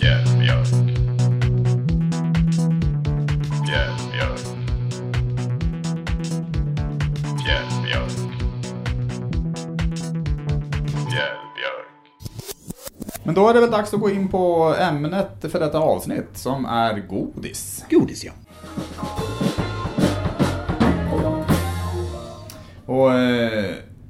Fjällbjörk. 0.00 0.83
Men 13.34 13.42
då 13.42 13.48
är 13.48 13.54
det 13.54 13.60
väl 13.60 13.70
dags 13.70 13.94
att 13.94 14.00
gå 14.00 14.10
in 14.10 14.28
på 14.28 14.74
ämnet 14.80 15.44
för 15.52 15.60
detta 15.60 15.78
avsnitt 15.78 16.28
som 16.32 16.64
är 16.64 16.98
godis. 16.98 17.84
Godis 17.90 18.24
ja. 18.24 18.32
Och 22.86 23.12
eh, 23.12 23.64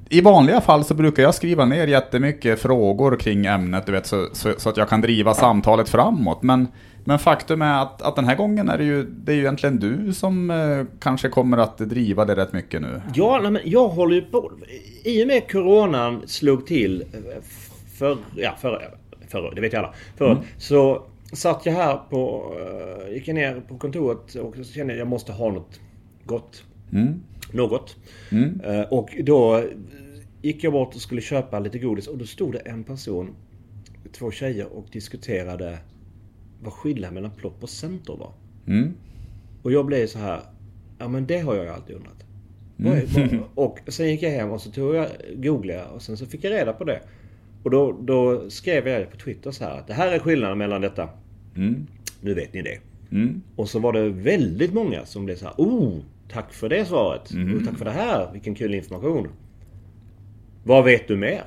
i 0.09 0.21
vanliga 0.21 0.61
fall 0.61 0.85
så 0.85 0.95
brukar 0.95 1.23
jag 1.23 1.35
skriva 1.35 1.65
ner 1.65 1.87
jättemycket 1.87 2.61
frågor 2.61 3.17
kring 3.17 3.47
ämnet, 3.47 3.87
du 3.87 3.93
vet, 3.93 4.07
så, 4.07 4.29
så, 4.33 4.53
så 4.59 4.69
att 4.69 4.77
jag 4.77 4.89
kan 4.89 5.01
driva 5.01 5.35
samtalet 5.35 5.89
framåt. 5.89 6.43
Men, 6.43 6.69
men 7.05 7.19
faktum 7.19 7.63
är 7.63 7.83
att, 7.83 8.03
att 8.03 8.17
den 8.17 8.25
här 8.25 8.37
gången 8.37 8.69
är 8.69 8.79
det 8.79 8.85
ju, 8.85 9.03
det 9.05 9.33
är 9.33 9.37
ju 9.37 9.41
egentligen 9.41 9.79
du 9.79 10.13
som 10.13 10.51
eh, 10.51 10.85
kanske 11.01 11.29
kommer 11.29 11.59
att 11.59 11.79
driva 11.79 12.25
det 12.25 12.37
rätt 12.37 12.53
mycket 12.53 12.83
nu. 12.83 13.01
Ja, 13.15 13.41
men 13.51 13.59
jag 13.65 13.89
håller 13.89 14.15
ju 14.15 14.23
på. 14.23 14.53
I 15.05 15.23
och 15.25 15.27
med 15.27 15.51
coronan 15.51 16.23
slog 16.27 16.67
till 16.67 17.05
för, 17.99 18.19
ja, 18.37 18.55
förra, 18.61 18.79
förra, 19.29 19.51
det 19.55 19.61
vet 19.61 19.73
ju 19.73 19.77
alla. 19.79 19.95
Förra, 20.17 20.43
så 20.59 21.03
satt 21.33 21.67
jag 21.67 21.73
här 21.73 21.97
på... 22.11 22.53
eh, 23.07 23.15
Gick 23.15 23.29
jag 23.29 23.35
ner 23.35 23.61
på 23.69 23.79
kontoret 23.79 24.35
och 24.35 24.57
så 24.57 24.65
kände 24.65 24.93
jag 24.93 24.97
att 24.97 24.99
jag 24.99 25.09
måste 25.09 25.33
ha 25.33 25.51
något 25.53 25.81
gott. 26.25 26.65
Något. 27.53 27.97
Eh, 28.65 28.81
Och 28.81 29.17
då 29.25 29.63
gick 30.43 30.65
jag 30.65 30.73
bort 30.73 30.95
och 30.95 31.01
skulle 31.01 31.21
köpa 31.21 31.59
lite 31.59 31.79
godis 31.79 32.07
och 32.07 32.19
då 32.19 32.27
stod 32.27 32.53
det 32.53 32.59
en 32.59 32.85
person, 32.85 33.35
två 34.13 34.31
tjejer 34.31 34.67
och 34.73 34.87
diskuterade 34.93 35.79
vad 36.65 36.73
skillnaden 36.73 37.15
mellan 37.15 37.31
plopp 37.31 37.63
och 37.63 37.71
center 37.71 38.17
var. 38.17 38.33
Och 39.63 39.73
jag 39.73 39.87
blev 39.87 40.07
så 40.07 40.19
här, 40.19 40.41
ja 40.99 41.09
men 41.09 41.27
det 41.27 41.39
har 41.41 41.55
jag 41.55 41.65
ju 41.65 41.71
alltid 41.71 41.97
undrat. 41.97 42.25
Vad- 42.77 42.97
Och 43.55 43.79
sen 43.89 44.09
gick 44.11 44.23
jag 44.23 44.31
hem 44.31 44.51
och 44.51 44.61
så 44.61 44.71
tog 44.71 44.95
jag, 44.95 45.07
googlade 45.37 45.85
och 45.85 46.03
sen 46.03 46.17
så 46.17 46.27
fick 46.27 46.45
jag 46.45 46.51
reda 46.53 46.73
på 46.73 46.85
det. 46.85 47.01
Och 47.63 47.71
då, 47.71 47.93
då 48.03 48.51
skrev 48.51 48.89
jag 48.89 49.01
det 49.01 49.07
på 49.07 49.17
Twitter 49.17 49.51
så 49.51 49.65
här 49.65 49.79
att 49.79 49.87
det 49.87 49.95
här 49.95 50.13
är 50.13 50.19
skillnaden 50.19 50.59
mellan 50.59 50.81
detta. 50.81 51.09
Nu 52.21 52.35
vet 52.35 52.55
ni 52.55 52.63
det. 52.63 52.79
Och 53.57 53.69
så 53.69 53.79
var 53.79 53.93
det 53.93 54.09
väldigt 54.09 54.75
många 54.75 55.05
som 55.07 55.25
blev 55.25 55.37
så 55.37 55.45
här, 55.45 55.55
oh, 55.59 55.99
tack 56.29 56.53
för 56.53 56.69
det 56.69 56.85
svaret. 56.85 57.31
Och 57.59 57.65
tack 57.67 57.79
för 57.79 57.85
det 57.85 57.91
här, 57.91 58.33
vilken 58.33 58.55
kul 58.55 58.75
information. 58.75 59.29
Vad 60.65 60.85
vet 60.85 61.09
du 61.09 61.17
mer? 61.17 61.43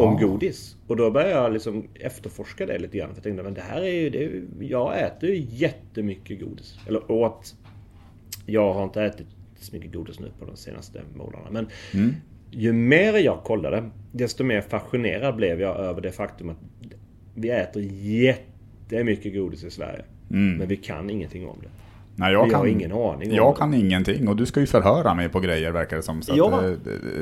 Om 0.00 0.16
godis. 0.16 0.76
Och 0.86 0.96
då 0.96 1.10
började 1.10 1.32
jag 1.32 1.52
liksom 1.52 1.88
efterforska 1.94 2.66
det 2.66 2.78
lite 2.78 2.98
grann. 2.98 3.08
För 3.08 3.16
jag 3.16 3.22
tänkte, 3.22 3.42
men 3.42 3.54
det 3.54 3.60
här 3.60 3.82
är 3.82 4.00
ju... 4.00 4.10
Det 4.10 4.18
är, 4.18 4.22
ju- 4.28 4.48
jag 4.60 5.00
äter 5.02 5.30
ju 5.30 5.46
jättemycket 5.50 6.40
godis. 6.40 6.78
Eller 6.88 7.10
åt. 7.12 7.54
Jag 8.46 8.72
har 8.74 8.84
inte 8.84 9.02
ätit 9.02 9.26
så 9.60 9.76
mycket 9.76 9.92
godis 9.92 10.20
nu 10.20 10.30
på 10.38 10.44
de 10.44 10.56
senaste 10.56 11.00
månaderna. 11.16 11.50
Men 11.50 11.66
ju 12.50 12.72
mer 12.72 13.14
jag 13.18 13.42
kollade, 13.44 13.90
desto 14.12 14.44
mer 14.44 14.60
fascinerad 14.60 15.36
blev 15.36 15.60
jag 15.60 15.76
över 15.76 16.00
det 16.00 16.12
faktum 16.12 16.48
att 16.50 16.56
vi 17.34 17.50
äter 17.50 17.82
jättemycket 17.92 19.34
godis 19.34 19.64
i 19.64 19.70
Sverige. 19.70 20.04
Men 20.58 20.68
vi 20.68 20.76
kan 20.76 21.10
ingenting 21.10 21.48
om 21.48 21.56
det. 21.62 21.68
Nej, 22.16 22.32
jag 22.32 22.44
Vi 22.44 22.50
kan, 22.50 22.60
har 22.60 22.66
ingen 22.66 22.92
aning 22.92 23.30
om 23.30 23.36
Jag 23.36 23.54
det. 23.54 23.58
kan 23.58 23.74
ingenting 23.74 24.28
och 24.28 24.36
du 24.36 24.46
ska 24.46 24.60
ju 24.60 24.66
förhöra 24.66 25.14
mig 25.14 25.28
på 25.28 25.40
grejer 25.40 25.70
verkar 25.70 25.96
det 25.96 26.02
som. 26.02 26.22
Så 26.22 26.32
Ja. 26.36 26.52
att, 26.58 26.64
eh, 26.64 26.70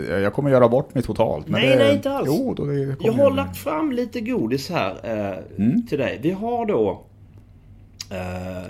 det- 0.09 0.21
jag 0.21 0.33
kommer 0.33 0.51
göra 0.51 0.69
bort 0.69 0.95
mig 0.95 1.03
totalt. 1.03 1.49
Nej, 1.49 1.69
det, 1.69 1.77
nej, 1.85 1.95
inte 1.95 2.11
alls. 2.11 2.29
Jo, 2.31 2.55
då 2.55 2.73
Jag 3.01 3.13
har 3.13 3.31
lagt 3.31 3.57
fram 3.57 3.93
lite 3.93 4.21
godis 4.21 4.71
här 4.71 4.97
eh, 5.03 5.39
Mm. 5.65 5.87
till 5.87 5.99
dig. 5.99 6.19
Vi 6.23 6.31
har 6.31 6.67
då... 6.67 7.05
Eh, 8.11 8.67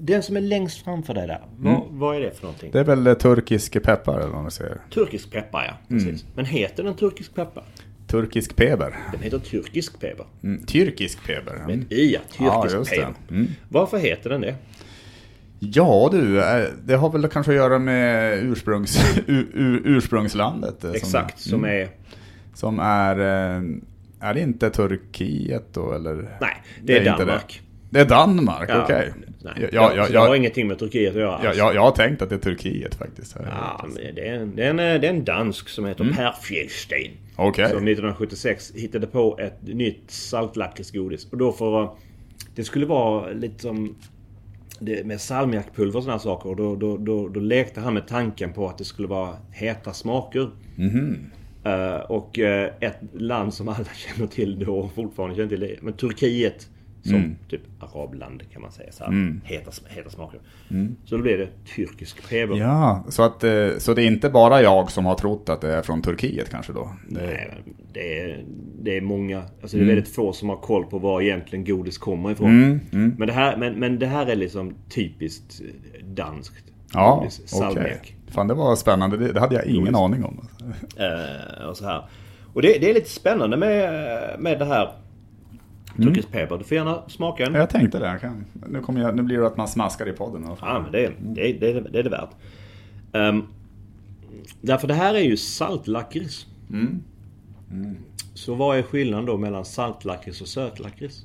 den 0.00 0.22
som 0.22 0.36
är 0.36 0.40
längst 0.40 0.84
framför 0.84 1.14
dig 1.14 1.26
där. 1.26 1.40
Vad, 1.58 1.80
vad 1.90 2.16
är 2.16 2.20
det 2.20 2.30
för 2.36 2.42
någonting? 2.42 2.70
Mm. 2.70 2.72
Det 2.86 2.92
är 2.92 2.96
väl 2.96 3.06
eh, 3.06 3.14
turkisk 3.14 3.82
peppar 3.82 4.18
eller 4.18 4.30
vad 4.32 4.42
man 4.42 4.50
säger. 4.50 4.78
Turkisk 4.94 5.30
peppar 5.32 5.64
ja. 5.64 5.94
Mm. 5.96 6.04
Precis. 6.04 6.26
Men 6.34 6.44
heter 6.44 6.82
den 6.84 6.94
turkisk 6.94 7.34
peppar? 7.34 7.64
Turkisk 8.06 8.56
peber. 8.56 8.96
Den 9.12 9.20
heter 9.22 9.38
turkisk 9.38 10.00
peppar. 10.00 10.26
Mm. 10.42 10.62
Tyrkisk 10.66 11.26
peber. 11.26 11.52
Med 11.52 11.64
Mm. 11.64 11.80
ett 11.80 11.92
i 11.92 12.12
ja. 12.14 12.20
Ja, 12.38 12.62
Turkisk 12.68 12.90
det. 12.90 12.96
peppar. 12.96 13.14
Mm. 13.30 13.46
Varför 13.68 13.98
heter 13.98 14.30
den 14.30 14.40
det? 14.40 14.54
Ja 15.60 16.08
du, 16.12 16.38
eh, 16.40 16.64
det 16.84 16.94
har 16.94 17.10
väl 17.10 17.28
kanske 17.28 17.52
att 17.52 17.56
göra 17.56 17.78
med 17.78 18.38
ursprungs, 18.44 19.18
ur, 19.26 19.46
ur, 19.54 19.82
ursprungslandet. 19.84 20.84
eh, 20.84 20.90
som- 20.90 20.94
Exakt. 20.96 21.40
Som 21.40 21.64
är... 21.64 21.88
Som 22.54 22.78
är... 22.78 23.18
eh, 23.18 23.62
Är 24.20 24.34
det 24.34 24.40
inte 24.40 24.70
Turkiet 24.70 25.64
då 25.74 25.92
eller? 25.92 26.14
Nej, 26.40 26.62
det 26.82 26.92
är, 26.92 26.98
inte 26.98 27.24
Danmark. 27.24 27.62
Det. 27.90 27.98
det 27.98 28.00
är 28.00 28.08
Danmark, 28.08 28.70
Ja, 28.70 28.82
okej. 28.84 29.12
Nej, 29.42 29.54
Ja, 29.60 29.68
ja, 29.72 29.92
ja, 29.96 30.06
så 30.06 30.12
ja, 30.12 30.20
det 30.22 30.28
har 30.28 30.34
ingenting 30.36 30.68
med 30.68 30.78
Turkiet 30.78 31.10
att 31.14 31.20
göra. 31.20 31.40
ja, 31.42 31.48
alls. 31.48 31.58
ja, 31.58 31.72
jag 31.72 31.80
har 31.82 31.90
tänkt 31.90 32.22
att 32.22 32.28
det 32.28 32.34
är 32.34 32.38
Turkiet 32.38 32.94
faktiskt. 32.94 33.36
Ja, 33.50 33.86
men 33.94 34.14
det, 34.14 34.28
är 34.28 34.34
en, 34.34 34.56
det, 34.56 34.64
är 34.64 34.70
en, 34.70 34.76
det 34.76 34.82
är 34.84 35.04
en 35.04 35.24
dansk 35.24 35.68
som 35.68 35.84
heter 35.86 36.04
Per 36.16 36.32
Fjellstein. 36.42 37.06
Mm. 37.06 37.18
Okej. 37.48 37.64
Som 37.68 37.76
1976 37.76 38.72
hittade 38.74 39.06
på 39.06 39.38
ett 39.38 39.58
nytt 39.62 40.10
saltlakritsgodis. 40.10 41.28
Och 41.30 41.38
då 41.38 41.52
för. 41.52 41.90
Det 42.54 42.64
skulle 42.64 42.86
vara 42.86 43.30
lite 43.30 43.62
som... 43.62 43.94
Det, 44.80 45.06
med 45.06 45.20
salmiakpulver 45.20 45.96
och 45.96 46.02
sådana 46.02 46.18
saker. 46.18 46.48
Och 46.48 46.56
då, 46.56 46.76
då, 46.76 46.96
då, 46.96 47.28
då 47.28 47.40
lekte 47.40 47.80
han 47.80 47.94
med 47.94 48.06
tanken 48.06 48.52
på 48.52 48.68
att 48.68 48.78
det 48.78 48.84
skulle 48.84 49.08
vara 49.08 49.36
heta 49.50 49.92
smaker. 49.92 50.50
Eh, 51.64 52.00
och 52.00 52.38
eh, 52.38 52.72
ett 52.80 52.98
land 53.12 53.54
som 53.54 53.68
alla 53.68 53.84
känner 53.94 54.26
till 54.28 54.58
då 54.58 54.78
och 54.78 54.92
fortfarande 54.92 55.36
känner 55.36 55.48
till 55.48 55.60
det. 55.60 55.76
Men 55.80 55.92
Turkiet. 55.92 56.68
Som 57.08 57.36
typ 57.48 57.60
arabland 57.80 58.42
kan 58.52 58.62
man 58.62 58.72
säga. 58.72 58.92
Så 58.92 59.04
här, 59.04 59.40
heta, 59.44 59.70
heta 59.88 60.10
smaker. 60.10 60.40
Så 61.04 61.16
då 61.16 61.22
blev 61.22 61.38
det 61.38 61.48
turkisk 61.76 62.28
peber. 62.28 62.56
Ja, 62.56 63.04
så, 63.08 63.22
att, 63.22 63.44
eh, 63.44 63.68
så 63.78 63.94
det 63.94 64.02
är 64.02 64.06
inte 64.06 64.30
bara 64.30 64.62
jag 64.62 64.90
som 64.90 65.06
har 65.06 65.14
trott 65.14 65.48
att 65.48 65.60
det 65.60 65.74
är 65.74 65.82
från 65.82 66.02
Turkiet 66.02 66.50
kanske 66.50 66.72
då? 66.72 66.92
Det, 67.08 67.20
Nej, 67.20 67.54
det 67.92 68.20
är, 68.20 68.44
det 68.82 68.96
är 68.96 69.00
många. 69.00 69.38
Alltså 69.38 69.76
det 69.76 69.80
är 69.80 69.84
Mm. 69.84 69.94
väldigt 69.94 70.14
få 70.14 70.32
som 70.32 70.48
har 70.48 70.56
koll 70.56 70.84
på 70.86 70.98
var 70.98 71.20
egentligen 71.20 71.64
godis 71.64 71.98
kommer 71.98 72.30
ifrån. 72.30 72.48
mm. 72.92 73.14
Men, 73.18 73.26
det 73.28 73.32
här, 73.34 73.56
men, 73.56 73.74
men 73.74 73.98
det 73.98 74.06
här 74.06 74.26
är 74.26 74.36
liksom 74.36 74.74
typiskt 74.94 75.60
eh, 75.60 76.04
danskt. 76.06 76.64
ja, 76.94 77.16
godis. 77.16 77.38
okej. 77.38 77.48
Salmiak. 77.74 78.14
Fan, 78.28 78.48
det 78.48 78.54
var 78.54 78.76
spännande. 78.76 79.16
Det, 79.16 79.32
det 79.32 79.40
hade 79.40 79.54
jag 79.54 79.64
ingen 79.66 79.94
aning 79.94 80.24
om. 80.24 80.48
Eh, 80.96 81.68
och 81.68 81.76
så 81.76 81.84
här. 81.84 82.04
Och 82.54 82.62
det, 82.62 82.78
det 82.80 82.90
är 82.90 82.94
lite 82.94 83.10
spännande 83.10 83.56
med, 83.56 83.90
med 84.40 84.58
det 84.58 84.64
här 84.64 84.92
Mm. 85.98 86.08
turkisk 86.08 86.32
peppar. 86.32 86.58
Du 86.58 86.64
får 86.64 86.76
gärna 86.76 87.02
smaka 87.08 87.46
en. 87.46 87.54
Jag 87.54 87.70
tänkte 87.70 87.98
det. 87.98 88.18
Kan, 88.20 88.44
nu, 88.68 88.80
kommer 88.80 89.00
jag, 89.00 89.16
nu 89.16 89.22
blir 89.22 89.38
det 89.38 89.46
att 89.46 89.56
man 89.56 89.68
smaskar 89.68 90.08
i 90.08 90.12
podden. 90.12 90.56
Ja, 90.60 90.80
men 90.82 90.92
det, 90.92 91.12
det, 91.20 91.52
det, 91.52 91.80
det 91.80 91.98
är 91.98 92.02
det 92.02 92.10
värt. 92.10 92.30
Um, 93.12 93.46
därför 94.60 94.88
det 94.88 94.94
här 94.94 95.14
är 95.14 95.22
ju 95.22 95.36
saltlakrits. 95.36 96.46
Mm. 96.70 97.02
Så 98.34 98.54
vad 98.54 98.78
är 98.78 98.82
skillnaden 98.82 99.26
då 99.26 99.36
mellan 99.36 99.64
saltlakrits 99.64 100.40
och 100.40 100.48
sötlakrits? 100.48 101.24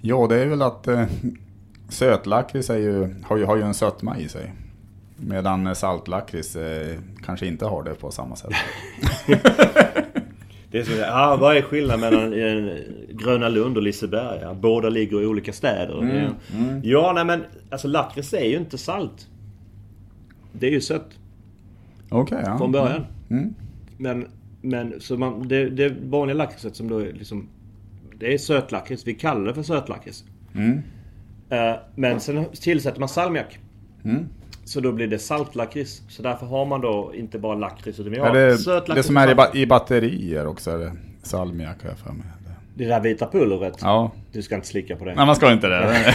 Ja, 0.00 0.26
det 0.26 0.36
är 0.36 0.46
väl 0.46 0.62
att 0.62 0.88
eh, 0.88 1.06
sötlakrits 1.88 2.70
ju, 2.70 3.14
har, 3.24 3.36
ju, 3.36 3.44
har 3.44 3.56
ju 3.56 3.62
en 3.62 3.74
sötma 3.74 4.18
i 4.18 4.28
sig. 4.28 4.52
Medan 5.16 5.74
saltlakrits 5.74 6.56
eh, 6.56 6.98
kanske 7.24 7.46
inte 7.46 7.64
har 7.64 7.82
det 7.82 7.94
på 7.94 8.10
samma 8.10 8.36
sätt. 8.36 8.52
Det 10.74 10.80
är 10.80 10.84
så, 10.84 10.92
ja, 10.92 11.36
vad 11.40 11.56
är 11.56 11.62
skillnaden 11.62 12.00
mellan 12.00 12.30
Gröna 13.10 13.48
Lund 13.48 13.76
och 13.76 13.82
Liseberg? 13.82 14.54
Båda 14.60 14.88
ligger 14.88 15.22
i 15.22 15.26
olika 15.26 15.52
städer. 15.52 15.98
Mm, 16.02 16.14
Det- 16.82 16.88
Ja, 16.88 17.12
nej 17.14 17.24
men 17.24 17.44
alltså 17.70 17.88
lakrits 17.88 18.32
är 18.34 18.44
ju 18.44 18.56
inte 18.56 18.78
salt. 18.78 19.28
Det 20.52 20.66
är 20.66 20.70
ju 20.70 20.80
sött 20.80 21.10
Okej, 22.10 22.42
ja. 22.44 22.58
från 22.58 22.72
början. 22.72 23.06
Mm. 23.30 23.54
Men, 23.98 24.26
men 24.62 25.00
så 25.00 25.16
man, 25.16 25.48
det, 25.48 25.70
det 25.70 25.94
vanliga 26.04 26.36
lakritset 26.36 26.76
som 26.76 26.88
då 26.88 26.98
är 26.98 27.12
liksom... 27.12 27.48
Det 28.18 28.34
är 28.34 28.38
sötlakrits. 28.38 29.06
Vi 29.06 29.14
kallar 29.14 29.44
det 29.46 29.54
för 29.54 29.62
sötlakrits. 29.62 30.24
Mm. 30.54 30.80
Eh, 31.50 31.74
Men 31.96 32.20
sen 32.20 32.44
tillsätter 32.60 33.00
man 33.00 33.08
salmiak. 33.08 33.58
Mm. 34.64 34.68
Så 34.68 34.80
då 34.80 34.92
blir 34.92 35.06
det 35.06 35.18
saltlakrits. 35.18 36.02
Så 36.08 36.22
därför 36.22 36.46
har 36.46 36.64
man 36.66 36.80
då 36.80 37.12
inte 37.14 37.38
bara 37.38 37.54
lakrits 37.54 38.00
utan 38.00 38.12
vi 38.12 38.18
har 38.18 38.34
det, 38.34 38.58
sötlakrits 38.58 38.94
det 38.96 39.02
som 39.02 39.16
är 39.16 39.30
i, 39.30 39.34
ba, 39.34 39.46
i 39.54 39.66
batterier 39.66 40.46
också, 40.46 40.70
är 40.70 40.78
det 40.78 40.92
salmiak 41.22 41.82
har 41.82 41.88
jag 41.88 41.98
för 41.98 42.12
mig. 42.12 42.26
Det 42.76 42.84
där 42.84 43.00
vita 43.00 43.26
pulvret. 43.26 43.78
Ja, 43.80 44.10
Du 44.32 44.42
ska 44.42 44.54
inte 44.54 44.66
slicka 44.66 44.96
på 44.96 45.04
det. 45.04 45.14
nej 45.14 45.26
man 45.26 45.36
ska 45.36 45.52
inte 45.52 45.68
det. 45.68 46.14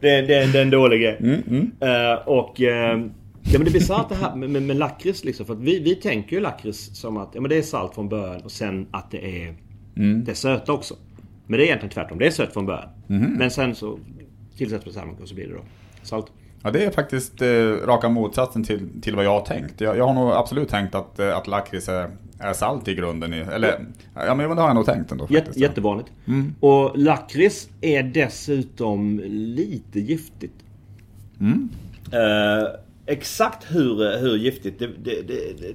Det, 0.00 0.20
det, 0.22 0.46
det 0.52 0.58
är 0.58 0.62
en 0.62 0.70
dålig 0.70 1.00
grej. 1.00 1.16
Mm, 1.20 1.70
Eh, 1.80 2.28
och... 2.28 2.60
eh, 2.60 2.98
ja 3.42 3.58
men 3.58 3.64
det 3.64 3.70
är 3.70 3.72
bisarrt 3.72 4.08
det 4.08 4.14
här 4.14 4.36
med, 4.36 4.50
med, 4.50 4.62
med 4.62 4.76
lakrits 4.76 5.24
liksom. 5.24 5.46
För 5.46 5.52
att 5.54 5.60
vi, 5.60 5.80
vi 5.80 5.94
tänker 5.94 6.36
ju 6.36 6.42
lakrits 6.42 7.00
som 7.00 7.16
att 7.16 7.30
ja, 7.34 7.40
men 7.40 7.48
det 7.48 7.56
är 7.58 7.62
salt 7.62 7.94
från 7.94 8.08
början 8.08 8.40
och 8.42 8.52
sen 8.52 8.86
att 8.90 9.10
det 9.10 9.42
är, 9.46 9.54
Mm. 9.96 10.24
det 10.24 10.30
är 10.30 10.34
söta 10.34 10.72
också. 10.72 10.94
Men 11.46 11.58
det 11.58 11.64
är 11.64 11.66
egentligen 11.66 11.92
tvärtom. 11.92 12.18
Det 12.18 12.26
är 12.26 12.30
sött 12.30 12.52
från 12.52 12.66
början. 12.66 12.88
Mm-hmm. 13.06 13.38
Men 13.38 13.50
sen 13.50 13.74
så 13.74 13.98
man 14.56 14.92
salmiak 14.92 15.22
och 15.22 15.28
så 15.28 15.34
blir 15.34 15.46
det 15.46 15.52
då 15.54 15.60
salt. 16.02 16.26
Ja, 16.64 16.70
det 16.70 16.84
är 16.84 16.90
faktiskt 16.90 17.42
eh, 17.42 17.46
raka 17.86 18.08
motsatsen 18.08 18.64
till, 18.64 18.88
till 19.02 19.16
vad 19.16 19.24
jag 19.24 19.30
har 19.30 19.40
tänkt. 19.46 19.80
Jag, 19.80 19.96
jag 19.96 20.06
har 20.06 20.14
nog 20.14 20.30
absolut 20.32 20.68
tänkt 20.68 20.94
att, 20.94 21.18
eh, 21.18 21.36
att 21.36 21.46
lakrits 21.46 21.88
är, 21.88 22.10
är 22.38 22.52
salt 22.52 22.88
i 22.88 22.94
grunden. 22.94 23.34
I, 23.34 23.38
eller, 23.38 23.86
ja 24.14 24.34
men 24.34 24.48
det 24.56 24.60
har 24.62 24.68
jag 24.68 24.74
nog 24.74 24.86
tänkt 24.86 25.12
ändå 25.12 25.26
Jätte, 25.30 25.34
faktiskt. 25.44 25.60
ja. 25.60 25.68
jättevanligt. 25.68 26.08
Mm. 26.26 26.54
Och 26.60 26.98
lakrits 26.98 27.68
är 27.80 28.02
dessutom 28.02 29.20
lite 29.26 30.00
giftigt. 30.00 30.54
Mm. 31.40 31.68
Eh, 32.12 32.68
exakt 33.06 33.66
hur, 33.74 34.18
hur 34.20 34.36
giftigt, 34.36 34.78
det, 34.78 34.86
det, 35.04 35.22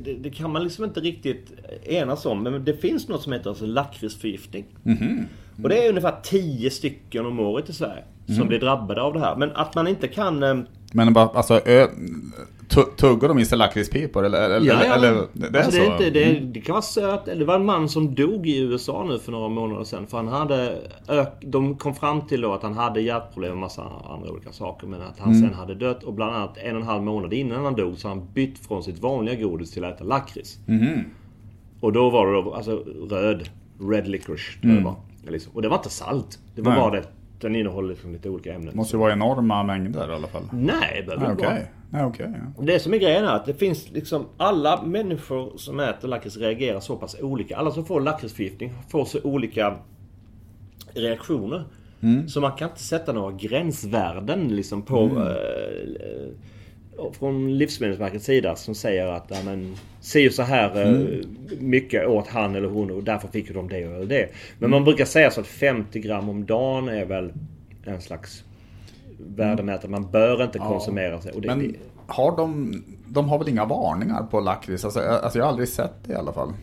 det, 0.03 0.13
det, 0.13 0.29
kan 0.29 0.51
man 0.51 0.63
liksom 0.63 0.83
inte 0.85 0.99
riktigt 0.99 1.51
enas 1.83 2.25
om. 2.25 2.43
Men 2.43 2.65
det 2.65 2.73
finns 2.73 3.07
något 3.07 3.21
som 3.23 3.33
heter 3.33 3.49
alltså 3.49 3.65
lakritsförgiftning. 3.65 4.65
Mhm. 4.83 5.25
Och 5.63 5.69
det 5.69 5.85
är 5.85 5.89
ungefär 5.89 6.15
10 6.23 6.69
stycken 6.69 7.25
om 7.25 7.39
året 7.39 7.69
i 7.69 7.73
Sverige 7.73 8.03
Mhm. 8.29 8.37
som 8.37 8.47
blir 8.47 8.59
drabbade 8.59 9.01
av 9.01 9.13
det 9.13 9.19
här. 9.19 9.35
Men 9.35 9.51
att 9.51 9.75
man 9.75 9.87
inte 9.87 10.07
kan... 10.07 10.67
Men 10.93 11.13
bara, 11.13 11.27
alltså, 11.27 11.53
ö, 11.65 11.87
tu- 12.69 12.95
tuggar 12.97 13.27
de 13.27 13.39
i 13.39 13.45
sig 13.45 13.57
lakritspipor? 13.57 14.25
Eller, 14.25 14.49
eller, 14.49 14.67
Ja, 14.73 14.85
ja. 14.85 14.95
eller 14.95 15.27
det, 15.33 15.57
är 15.59 15.63
alltså, 15.63 15.71
så? 15.71 15.77
det, 15.77 15.85
är 15.87 15.91
inte, 15.91 16.09
det, 16.09 16.23
är- 16.23 16.41
det 16.41 16.61
kan 16.61 16.73
vara 16.73 16.81
sött. 16.81 17.25
Det 17.25 17.45
var 17.45 17.55
en 17.55 17.65
man 17.65 17.89
som 17.89 18.15
dog 18.15 18.47
i 18.47 18.59
USA 18.59 19.05
nu 19.09 19.19
för 19.19 19.31
några 19.31 19.49
månader 19.49 19.83
sedan. 19.83 20.07
För 20.07 20.17
han 20.17 20.27
hade... 20.27 20.77
Ök, 21.07 21.27
de 21.41 21.77
kom 21.77 21.95
fram 21.95 22.27
till 22.27 22.41
då 22.41 22.53
att 22.53 22.63
han 22.63 22.73
hade 22.73 23.01
hjärtproblem 23.01 23.51
och 23.51 23.57
massa 23.57 23.83
andra 24.09 24.31
olika 24.31 24.51
saker. 24.51 24.87
Men 24.87 25.01
att 25.01 25.19
han 25.19 25.35
sen 25.35 25.53
hade 25.53 25.75
dött. 25.75 26.03
Och 26.03 26.13
bland 26.13 26.35
annat 26.35 26.57
en 26.57 26.75
och 26.75 26.81
en 26.81 26.87
halv 26.87 27.03
månad 27.03 27.33
innan 27.33 27.63
han 27.65 27.75
dog 27.75 27.97
så 27.97 28.07
han 28.07 28.27
bytt 28.33 28.59
från 28.67 28.83
sitt 28.83 28.99
vanliga 28.99 29.35
godis 29.35 29.71
till 29.71 29.83
att 29.85 29.95
äta 29.95 30.03
lakrits. 30.03 30.57
Och 31.81 31.93
då 31.93 32.09
var 32.09 32.27
det 32.27 32.33
då, 32.41 32.53
alltså 32.53 32.83
röd. 33.09 33.49
Red 33.81 34.07
licorice. 34.07 34.57
jag 34.61 34.75
Det 34.75 34.83
var. 34.83 34.95
Liksom. 35.27 35.51
Och 35.55 35.61
det 35.61 35.69
var 35.69 35.77
inte 35.77 35.89
salt. 35.89 36.39
Det 36.55 36.61
var 36.61 36.71
Nej. 36.71 36.81
bara 36.81 36.91
det. 36.91 37.03
Den 37.39 37.55
innehåller 37.55 37.89
liksom 37.89 38.13
lite 38.13 38.29
olika 38.29 38.53
ämnen. 38.53 38.75
Måste 38.75 38.95
ju 38.95 38.99
vara 38.99 39.13
enorma 39.13 39.63
mängder 39.63 40.11
i 40.11 40.13
alla 40.13 40.27
fall. 40.27 40.43
Nej, 40.53 40.75
det 40.95 41.05
behöver 41.05 41.23
Nej, 41.23 41.31
inte 41.31 41.45
vara. 41.45 41.57
Nej, 41.89 42.05
okej. 42.05 42.33
ja. 42.57 42.63
Det 42.63 42.79
som 42.79 42.93
är 42.93 42.97
grejen 42.97 43.25
är 43.25 43.33
att 43.33 43.45
det 43.45 43.53
finns 43.53 43.91
liksom 43.91 44.25
alla 44.37 44.81
människor 44.81 45.57
som 45.57 45.79
äter 45.79 46.07
lakrits 46.07 46.37
reagerar 46.37 46.79
så 46.79 46.95
pass 46.95 47.15
olika. 47.21 47.57
Alla 47.57 47.71
som 47.71 47.85
får 47.85 48.01
lakritsförgiftning 48.01 48.73
får 48.89 49.05
så 49.05 49.19
olika 49.23 49.75
reaktioner. 50.93 51.63
Så 52.27 52.41
man 52.41 52.51
kan 52.51 52.69
inte 52.69 52.81
sätta 52.81 53.13
några 53.13 53.31
gränsvärden 53.31 54.47
liksom 54.47 54.81
på 54.81 54.99
eh, 54.99 55.21
eh, 56.07 56.29
från 57.19 57.57
Livsmedelsverkets 57.57 58.25
sida 58.25 58.55
som 58.55 58.75
säger 58.75 59.07
att 59.07 59.25
ja, 59.27 59.37
men, 59.45 59.75
och 60.27 60.33
så 60.33 60.43
här 60.43 60.85
eh, 60.85 61.19
mycket 61.59 62.07
åt 62.07 62.27
han 62.27 62.55
eller 62.55 62.67
hon 62.67 62.91
och 62.91 63.03
därför 63.03 63.27
fick 63.27 63.53
de 63.53 63.69
det 63.69 63.77
eller 63.77 64.05
det. 64.05 64.29
Men 64.59 64.69
man 64.69 64.83
brukar 64.83 65.05
säga 65.05 65.31
så 65.31 65.41
att 65.41 65.47
50 65.47 65.99
gram 65.99 66.29
om 66.29 66.45
dagen 66.45 66.87
är 66.87 67.05
väl 67.05 67.33
en 67.85 68.01
slags 68.01 68.43
värdemätare. 69.17 69.91
Man 69.91 70.11
bör 70.11 70.43
inte 70.43 70.59
konsumera 70.59 71.21
sig. 71.21 71.31
Och 71.31 71.41
det, 71.41 71.47
Men 71.47 71.75
har 72.07 72.37
de, 72.37 72.83
de 73.07 73.29
har 73.29 73.37
väl 73.37 73.49
inga 73.49 73.65
varningar 73.65 74.23
på 74.23 74.39
lakrits? 74.39 74.85
Alltså, 74.85 74.99
alltså 74.99 75.39
jag 75.39 75.45
har 75.45 75.49
aldrig 75.51 75.69
sett 75.69 76.03
det 76.05 76.13
i 76.13 76.15
alla 76.15 76.33
fall. 76.33 76.53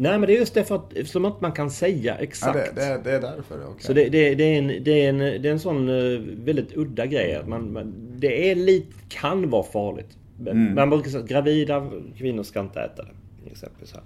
Nej 0.00 0.18
men 0.18 0.26
det 0.26 0.36
är 0.36 0.38
just 0.38 0.54
därför 0.54 0.74
att 0.74 1.08
som 1.08 1.24
att 1.24 1.40
man 1.40 1.52
kan 1.52 1.70
säga 1.70 2.14
Ja, 2.18 2.22
exakt. 2.22 2.74
det, 2.74 2.82
det, 2.82 3.00
det 3.04 3.10
är 3.12 3.20
därför. 3.20 3.64
okej. 3.68 3.84
Så 3.84 3.92
det, 3.92 4.08
det, 4.08 4.34
det, 4.34 4.44
är 4.44 4.58
en, 4.58 4.66
det, 4.84 5.04
är 5.04 5.08
en, 5.08 5.18
det 5.18 5.48
är 5.48 5.52
en 5.52 5.58
sån 5.60 5.88
eh, 5.88 6.20
väldigt 6.44 6.76
udda 6.76 7.06
grej. 7.06 7.34
att 7.34 7.48
Man, 7.48 7.72
man, 7.72 7.94
det 8.16 8.50
är 8.50 8.54
lite, 8.54 8.92
kan 9.08 9.50
vara 9.50 9.62
farligt. 9.62 10.16
Men 10.38 10.74
Man 10.74 10.90
brukar 10.90 11.10
säga 11.10 11.22
att 11.22 11.28
gravida 11.28 11.90
kvinnor 12.16 12.42
ska 12.42 12.60
inte 12.60 12.80
äta 12.80 13.02
det. 13.02 13.10
Exempelvis 13.50 13.94
här. 13.94 14.02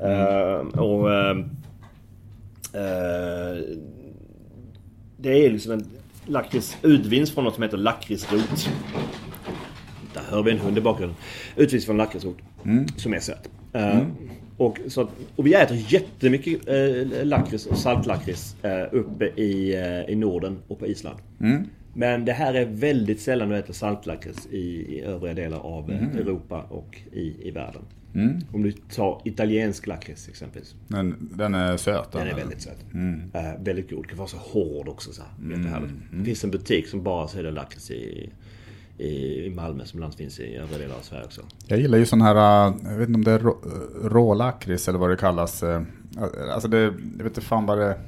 Eh, 0.00 0.66
och, 0.66 1.12
eh, 1.14 1.30
eh, 2.72 3.62
det 5.16 5.46
är 5.46 5.50
liksom 5.50 5.72
en 5.72 5.84
lakrits 6.26 6.76
utvinns 6.82 7.32
från 7.34 7.44
något 7.44 7.54
som 7.54 7.62
heter 7.62 7.76
lakritsrot. 7.76 8.68
Där 10.14 10.22
hör 10.30 10.42
vi 10.42 10.50
en 10.50 10.58
hund 10.58 10.78
i 10.78 10.80
bakgrunden. 10.80 11.16
Utvinns 11.56 11.86
från 11.86 11.96
lakritsrot. 11.96 12.36
Som 12.96 13.14
är 13.14 13.20
söt. 13.20 13.48
Eh, 13.72 13.98
och, 14.56 14.78
så, 14.88 15.00
att- 15.00 15.10
och 15.36 15.46
vi 15.46 15.54
äter 15.54 15.76
jättemycket 15.88 16.68
eh, 16.68 17.24
lakrits 17.26 17.66
och 17.66 17.78
saltlakrits 17.78 18.56
eh, 18.62 18.84
uppe 18.92 19.24
i, 19.26 19.74
eh, 19.74 20.12
i 20.12 20.16
Norden 20.16 20.58
och 20.68 20.78
på 20.78 20.86
Island. 20.86 21.18
Men 21.96 22.24
det 22.24 22.32
här 22.32 22.54
är 22.54 22.64
väldigt 22.66 23.20
sällan 23.20 23.48
du 23.48 23.56
äter 23.56 23.72
saltlakrits 23.72 24.46
i, 24.50 24.58
i 24.96 25.00
övriga 25.00 25.34
delar 25.34 25.58
av 25.58 25.90
eh, 25.90 26.16
Europa 26.16 26.62
och 26.62 26.98
i, 27.12 27.48
i 27.48 27.50
världen. 27.50 27.82
Om 28.52 28.62
du 28.62 28.72
tar 28.72 29.20
italiensk 29.24 29.86
lakrits 29.86 30.28
exempelvis. 30.28 30.74
Den, 30.88 31.30
den 31.36 31.54
är 31.54 31.76
söt. 31.76 32.12
Den 32.12 32.20
är 32.22 32.26
eller? 32.26 32.36
väldigt 32.36 32.60
söt. 32.62 32.84
Eh, 33.34 33.62
väldigt 33.64 33.90
god. 33.90 34.06
Kan 34.08 34.18
vara 34.18 34.28
så 34.28 34.36
hård 34.36 34.88
också. 34.88 35.12
Så 35.12 35.22
här. 35.22 35.56
Jättehärligt. 35.56 35.92
Det 36.12 36.24
finns 36.24 36.44
en 36.44 36.50
butik 36.50 36.88
som 36.88 37.02
bara 37.02 37.28
säljer 37.28 37.52
lakrits 37.52 37.90
i, 37.90 38.30
i, 38.98 39.44
i 39.46 39.50
Malmö 39.50 39.84
som 39.84 39.98
ibland 39.98 40.14
finns 40.14 40.40
i 40.40 40.56
övriga 40.56 40.78
delar 40.78 40.94
av 40.96 41.00
Sverige 41.00 41.24
också. 41.24 41.40
Jag 41.66 41.78
gillar 41.78 41.98
ju 41.98 42.06
sån 42.06 42.20
här, 42.22 42.34
äh, 42.68 42.74
jag 42.84 42.98
vet 42.98 43.08
inte 43.08 43.16
om 43.18 43.24
det 43.24 43.32
är 43.32 43.38
rå, 43.38 43.56
rålakrits 44.02 44.88
eller 44.88 44.98
vad 44.98 45.10
det 45.10 45.16
kallas. 45.16 45.62
äh, 45.62 45.82
Alltså 46.52 46.68
det, 46.68 46.80
jag 46.82 46.92
vet 47.24 47.26
inte 47.26 47.40
fan 47.40 47.66
vad 47.66 47.78
det... 47.78 47.98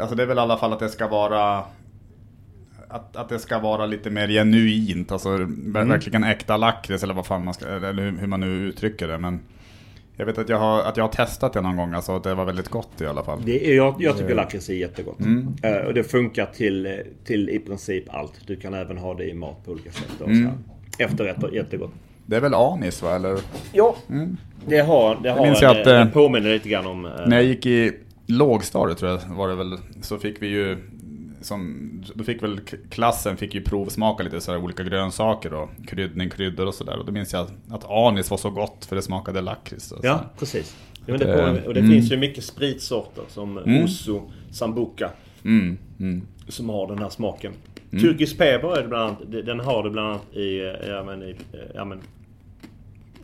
Alltså 0.00 0.16
det 0.16 0.22
är 0.22 0.26
väl 0.26 0.36
i 0.36 0.40
alla 0.40 0.56
fall 0.56 0.72
att 0.72 0.78
det 0.78 0.88
ska 0.88 1.08
vara... 1.08 1.64
Att, 2.88 3.16
att 3.16 3.28
det 3.28 3.38
ska 3.38 3.58
vara 3.58 3.86
lite 3.86 4.10
mer 4.10 4.28
genuint, 4.28 5.12
alltså 5.12 5.28
ver- 5.28 5.88
verkligen 5.88 6.24
äkta 6.24 6.56
lakrits 6.56 7.02
eller 7.02 7.14
vad 7.14 7.26
fan 7.26 7.44
man 7.44 7.54
ska, 7.54 7.66
eller 7.66 7.92
hur, 8.02 8.18
hur 8.18 8.26
man 8.26 8.40
nu 8.40 8.46
uttrycker 8.46 9.08
det. 9.08 9.18
Men 9.18 9.40
jag 10.22 10.26
vet 10.26 10.38
att 10.38 10.48
jag 10.48 10.58
har, 10.58 10.82
att 10.82 10.96
jag 10.96 11.04
har 11.04 11.08
testat 11.12 11.52
det 11.52 11.60
någon 11.60 11.76
gång, 11.76 11.94
alltså 11.94 12.16
att 12.16 12.24
det 12.24 12.34
var 12.34 12.44
väldigt 12.44 12.68
gott 12.68 13.00
i 13.00 13.06
alla 13.06 13.22
fall. 13.22 13.38
Det 13.44 13.74
jag, 13.74 13.94
jag 13.98 14.18
tycker 14.18 14.34
lakrits 14.34 14.68
är 14.68 14.74
jättegott. 14.74 15.18
Eh, 15.62 15.86
och 15.86 15.94
det 15.94 16.04
funkar 16.04 16.46
till, 16.46 16.86
eh, 16.86 16.92
till 17.24 17.48
i 17.50 17.58
princip 17.58 18.04
allt. 18.14 18.32
Du 18.46 18.56
kan 18.56 18.74
även 18.74 18.98
ha 18.98 19.14
det 19.14 19.24
i 19.24 19.34
mat 19.34 19.64
på 19.64 19.70
olika 19.70 19.92
sätt. 19.92 20.20
Och 20.20 20.30
här. 20.30 20.52
Efterrätter, 20.98 21.50
jättegott. 21.54 21.90
Det 22.26 22.36
är 22.36 22.40
väl 22.40 22.54
anis 22.54 23.02
va, 23.02 23.14
eller? 23.14 23.38
Ja, 23.72 23.96
det 24.66 24.78
har, 24.80 25.18
det 25.22 25.30
har 25.30 25.46
minns 25.46 25.62
en, 25.62 25.68
jag 25.68 25.78
att, 25.78 25.84
det 25.84 25.98
eh, 25.98 26.08
påminner 26.08 26.50
lite 26.50 26.68
grann 26.68 26.86
om... 26.86 27.04
eh, 27.06 27.12
När 27.26 27.36
jag 27.36 27.44
gick 27.44 27.66
i 27.66 27.92
lågstadiet 28.26 28.98
tror 28.98 29.10
jag 29.10 29.36
var 29.36 29.48
det 29.48 29.54
väl, 29.54 29.78
så 30.00 30.18
fick 30.18 30.42
vi 30.42 30.46
ju 30.46 30.78
som, 31.42 31.88
då 32.14 32.24
fick 32.24 32.42
väl 32.42 32.60
klassen 32.90 33.36
fick 33.36 33.54
ju 33.54 33.62
provsmaka 33.62 34.22
lite 34.22 34.40
så 34.40 34.56
olika 34.56 34.82
grönsaker 34.82 35.54
och 35.54 35.70
kryddning, 35.86 36.30
kryddor 36.30 36.66
och 36.66 36.74
sådär. 36.74 36.98
Och 36.98 37.06
då 37.06 37.12
minns 37.12 37.32
jag 37.32 37.46
att 37.70 37.90
anis 37.90 38.30
var 38.30 38.38
så 38.38 38.50
gott 38.50 38.84
för 38.84 38.96
det 38.96 39.02
smakade 39.02 39.40
lakrits. 39.40 39.92
och 39.92 40.00
så. 40.00 40.06
Ja, 40.06 40.30
precis. 40.38 40.76
Ja, 41.06 41.16
det 41.16 41.24
Eh, 41.24 41.36
påminner- 41.36 41.66
och 41.66 41.74
det 41.74 41.80
mm. 41.80 41.92
finns 41.92 42.12
ju 42.12 42.16
mycket 42.16 42.44
spritsorter 42.44 43.22
som 43.28 43.58
Oso, 43.58 44.30
Sambuca. 44.50 45.10
Mm, 45.44 45.78
mm. 46.00 46.22
Som 46.48 46.68
har 46.68 46.88
den 46.88 46.98
här 46.98 47.08
smaken. 47.08 47.52
Turkisk 47.90 48.38
peber 48.38 48.76
är 48.76 48.82
det 48.82 48.88
bland 48.88 49.04
annat, 49.04 49.46
den 49.46 49.60
har 49.60 49.82
det 49.82 49.90
bland 49.90 50.08
annat 50.08 50.36
i, 50.36 50.58
eh, 50.60 50.88
ja 50.88 51.04
men, 51.04 51.22
i 51.22 51.30
eh, 51.30 51.60
ja, 51.74 51.84
men, 51.84 52.00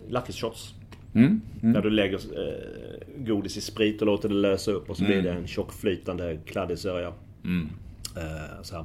lakritsshots. 0.08 0.74
Mm, 1.14 1.40
mm. 1.62 1.72
Där 1.72 1.82
du 1.82 1.90
lägger 1.90 2.16
eh, 2.16 3.24
godis 3.24 3.56
i 3.56 3.60
sprit 3.60 4.00
och 4.00 4.06
låter 4.06 4.28
det 4.28 4.34
lösa 4.34 4.70
upp 4.70 4.90
och 4.90 4.96
så 4.96 5.04
blir 5.04 5.22
det 5.22 5.30
en 5.30 5.46
tjock 5.46 5.72
flytande 5.72 6.38
kladdig 6.46 6.78
sörja. 6.78 7.12
Mm. 7.44 7.68
Eh, 8.16 8.62
så 8.62 8.76
här. 8.76 8.84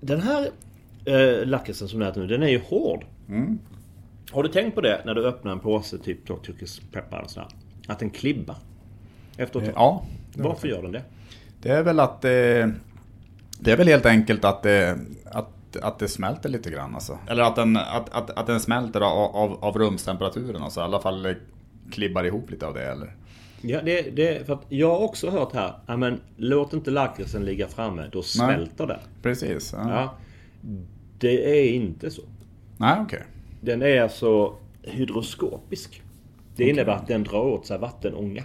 Den 0.00 0.20
här 0.20 0.50
eh, 1.04 1.46
lakritsen 1.46 1.88
som 1.88 2.00
du 2.00 2.06
äter 2.06 2.20
nu, 2.20 2.26
den 2.26 2.42
är 2.42 2.48
ju 2.48 2.60
hård. 2.68 3.04
Mm. 3.28 3.58
Har 4.30 4.42
du 4.42 4.48
tänkt 4.48 4.74
på 4.74 4.80
det 4.80 5.02
när 5.04 5.14
du 5.14 5.26
öppnar 5.26 5.52
en 5.52 5.60
påse, 5.60 5.98
typ 5.98 6.26
då, 6.26 6.36
turkisk 6.36 6.92
peppar 6.92 7.20
och 7.22 7.30
sådär? 7.30 7.48
Att 7.86 7.98
den 7.98 8.10
klibbar? 8.10 8.56
Efter 9.36 9.60
ett 9.60 9.64
tag. 9.64 9.74
Ja, 9.76 10.04
Varför 10.34 10.68
gör 10.68 10.82
den 10.82 10.92
det? 10.92 11.02
det 11.62 11.68
är 11.68 11.82
väl 11.82 12.00
att 12.00 12.20
det, 12.20 12.72
det 13.60 13.72
är 13.72 13.76
väl 13.76 13.88
helt 13.88 14.06
enkelt 14.06 14.44
att 14.44 14.62
det, 14.62 14.98
att, 15.24 15.76
att 15.82 15.98
det 15.98 16.08
smälter 16.08 16.48
lite 16.48 16.70
grann 16.70 16.94
alltså. 16.94 17.18
Eller 17.28 17.42
att 17.42 17.56
den, 17.56 17.76
att, 17.76 18.08
att, 18.10 18.30
att 18.30 18.46
den 18.46 18.60
smälter 18.60 19.00
av, 19.00 19.36
av, 19.36 19.64
av 19.64 19.78
rumstemperaturen 19.78 20.62
alltså. 20.62 20.80
I 20.80 20.82
alla 20.82 21.00
fall 21.00 21.26
eh, 21.26 21.32
klibbar 21.92 22.24
ihop 22.24 22.50
lite 22.50 22.66
av 22.66 22.74
det 22.74 22.86
eller? 22.86 23.14
Ja, 23.60 23.82
det, 23.82 24.16
det, 24.16 24.46
för 24.46 24.52
att 24.52 24.64
jag 24.68 24.90
har 24.90 24.98
också 24.98 25.30
hört 25.30 25.52
här, 25.52 25.96
men 25.96 26.20
låt 26.36 26.72
inte 26.72 26.90
lakritsen 26.90 27.44
ligga 27.44 27.68
framme, 27.68 28.08
då 28.12 28.22
smälter 28.22 28.86
den. 28.86 29.00
Precis. 29.22 29.72
Ja. 29.76 29.90
Ja, 29.90 30.14
det 31.18 31.60
är 31.60 31.72
inte 31.72 32.10
så. 32.10 32.22
Nej, 32.76 33.00
okej. 33.00 33.22
Den 33.60 33.82
är 33.82 34.02
alltså 34.02 34.54
hydroskopisk. 34.82 36.02
Det 36.56 36.68
innebär 36.68 36.92
att 36.92 37.08
den 37.08 37.24
drar 37.24 37.44
åt 37.44 37.66
sig 37.66 37.78
vattenånga. 37.78 38.44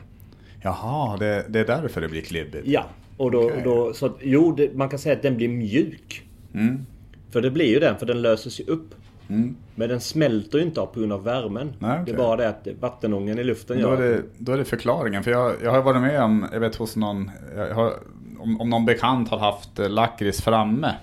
Jaha, 0.61 1.17
det, 1.17 1.45
det 1.49 1.59
är 1.59 1.65
därför 1.65 2.01
det 2.01 2.09
blir 2.09 2.21
klibbigt. 2.21 2.67
Ja, 2.67 2.85
och 3.17 3.31
då, 3.31 3.45
Okej. 3.45 3.61
då 3.63 3.93
så 3.93 4.05
att, 4.05 4.17
jo, 4.21 4.51
det, 4.51 4.75
man 4.75 4.89
kan 4.89 4.99
säga 4.99 5.15
att 5.15 5.21
den 5.21 5.37
blir 5.37 5.47
mjuk. 5.47 6.23
Mm. 6.53 6.85
För 7.31 7.41
det 7.41 7.51
blir 7.51 7.65
ju 7.65 7.79
den, 7.79 7.97
för 7.97 8.05
den 8.05 8.21
löses 8.21 8.59
ju 8.59 8.63
upp. 8.63 8.95
Mm. 9.29 9.55
Men 9.75 9.89
den 9.89 9.99
smälter 10.01 10.57
ju 10.57 10.63
inte 10.63 10.81
av 10.81 10.85
på 10.85 10.99
grund 10.99 11.13
av 11.13 11.23
värmen. 11.23 11.73
Nej, 11.79 11.91
okej. 11.91 12.05
Det 12.05 12.11
är 12.11 12.17
bara 12.17 12.35
det 12.37 12.49
att 12.49 12.67
vattenången 12.79 13.39
i 13.39 13.43
luften 13.43 13.77
Då 13.81 13.87
gör 13.87 14.01
är, 14.01 14.09
det, 14.11 14.21
då 14.37 14.51
är 14.51 14.57
det 14.57 14.65
förklaringen. 14.65 15.23
För 15.23 15.31
jag, 15.31 15.53
jag 15.63 15.71
har 15.71 15.81
varit 15.81 16.01
med 16.01 16.21
om, 16.23 16.47
jag 16.53 16.59
vet 16.59 16.75
hos 16.75 16.95
någon, 16.95 17.31
har, 17.73 17.93
om, 18.39 18.61
om 18.61 18.69
någon 18.69 18.85
bekant 18.85 19.29
har 19.29 19.37
haft 19.37 19.79
eh, 19.79 19.89
lakrits 19.89 20.41
framme. 20.41 20.95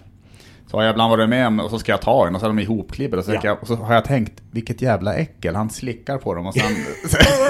Så 0.67 0.77
har 0.77 0.85
jag 0.85 0.93
ibland 0.93 1.11
varit 1.11 1.29
med 1.29 1.47
om, 1.47 1.61
och 1.61 1.71
så 1.71 1.79
ska 1.79 1.93
jag 1.93 2.01
ta 2.03 2.27
en 2.27 2.35
och 2.35 2.41
så 2.41 2.47
är 2.47 2.51
de 2.51 2.59
ihopklibbade. 2.59 3.19
Och, 3.19 3.25
så 3.25 3.33
Ja. 3.33 3.41
jag- 3.43 3.59
och 3.61 3.67
så 3.67 3.75
har 3.75 3.95
jag 3.95 4.05
tänkt, 4.05 4.43
vilket 4.51 4.83
jävla 4.83 5.15
äckel, 5.15 5.55
han 5.57 5.71
slickar 5.71 6.19
på 6.19 6.35
dem 6.35 6.47
och 6.47 6.55
sen... 6.55 6.73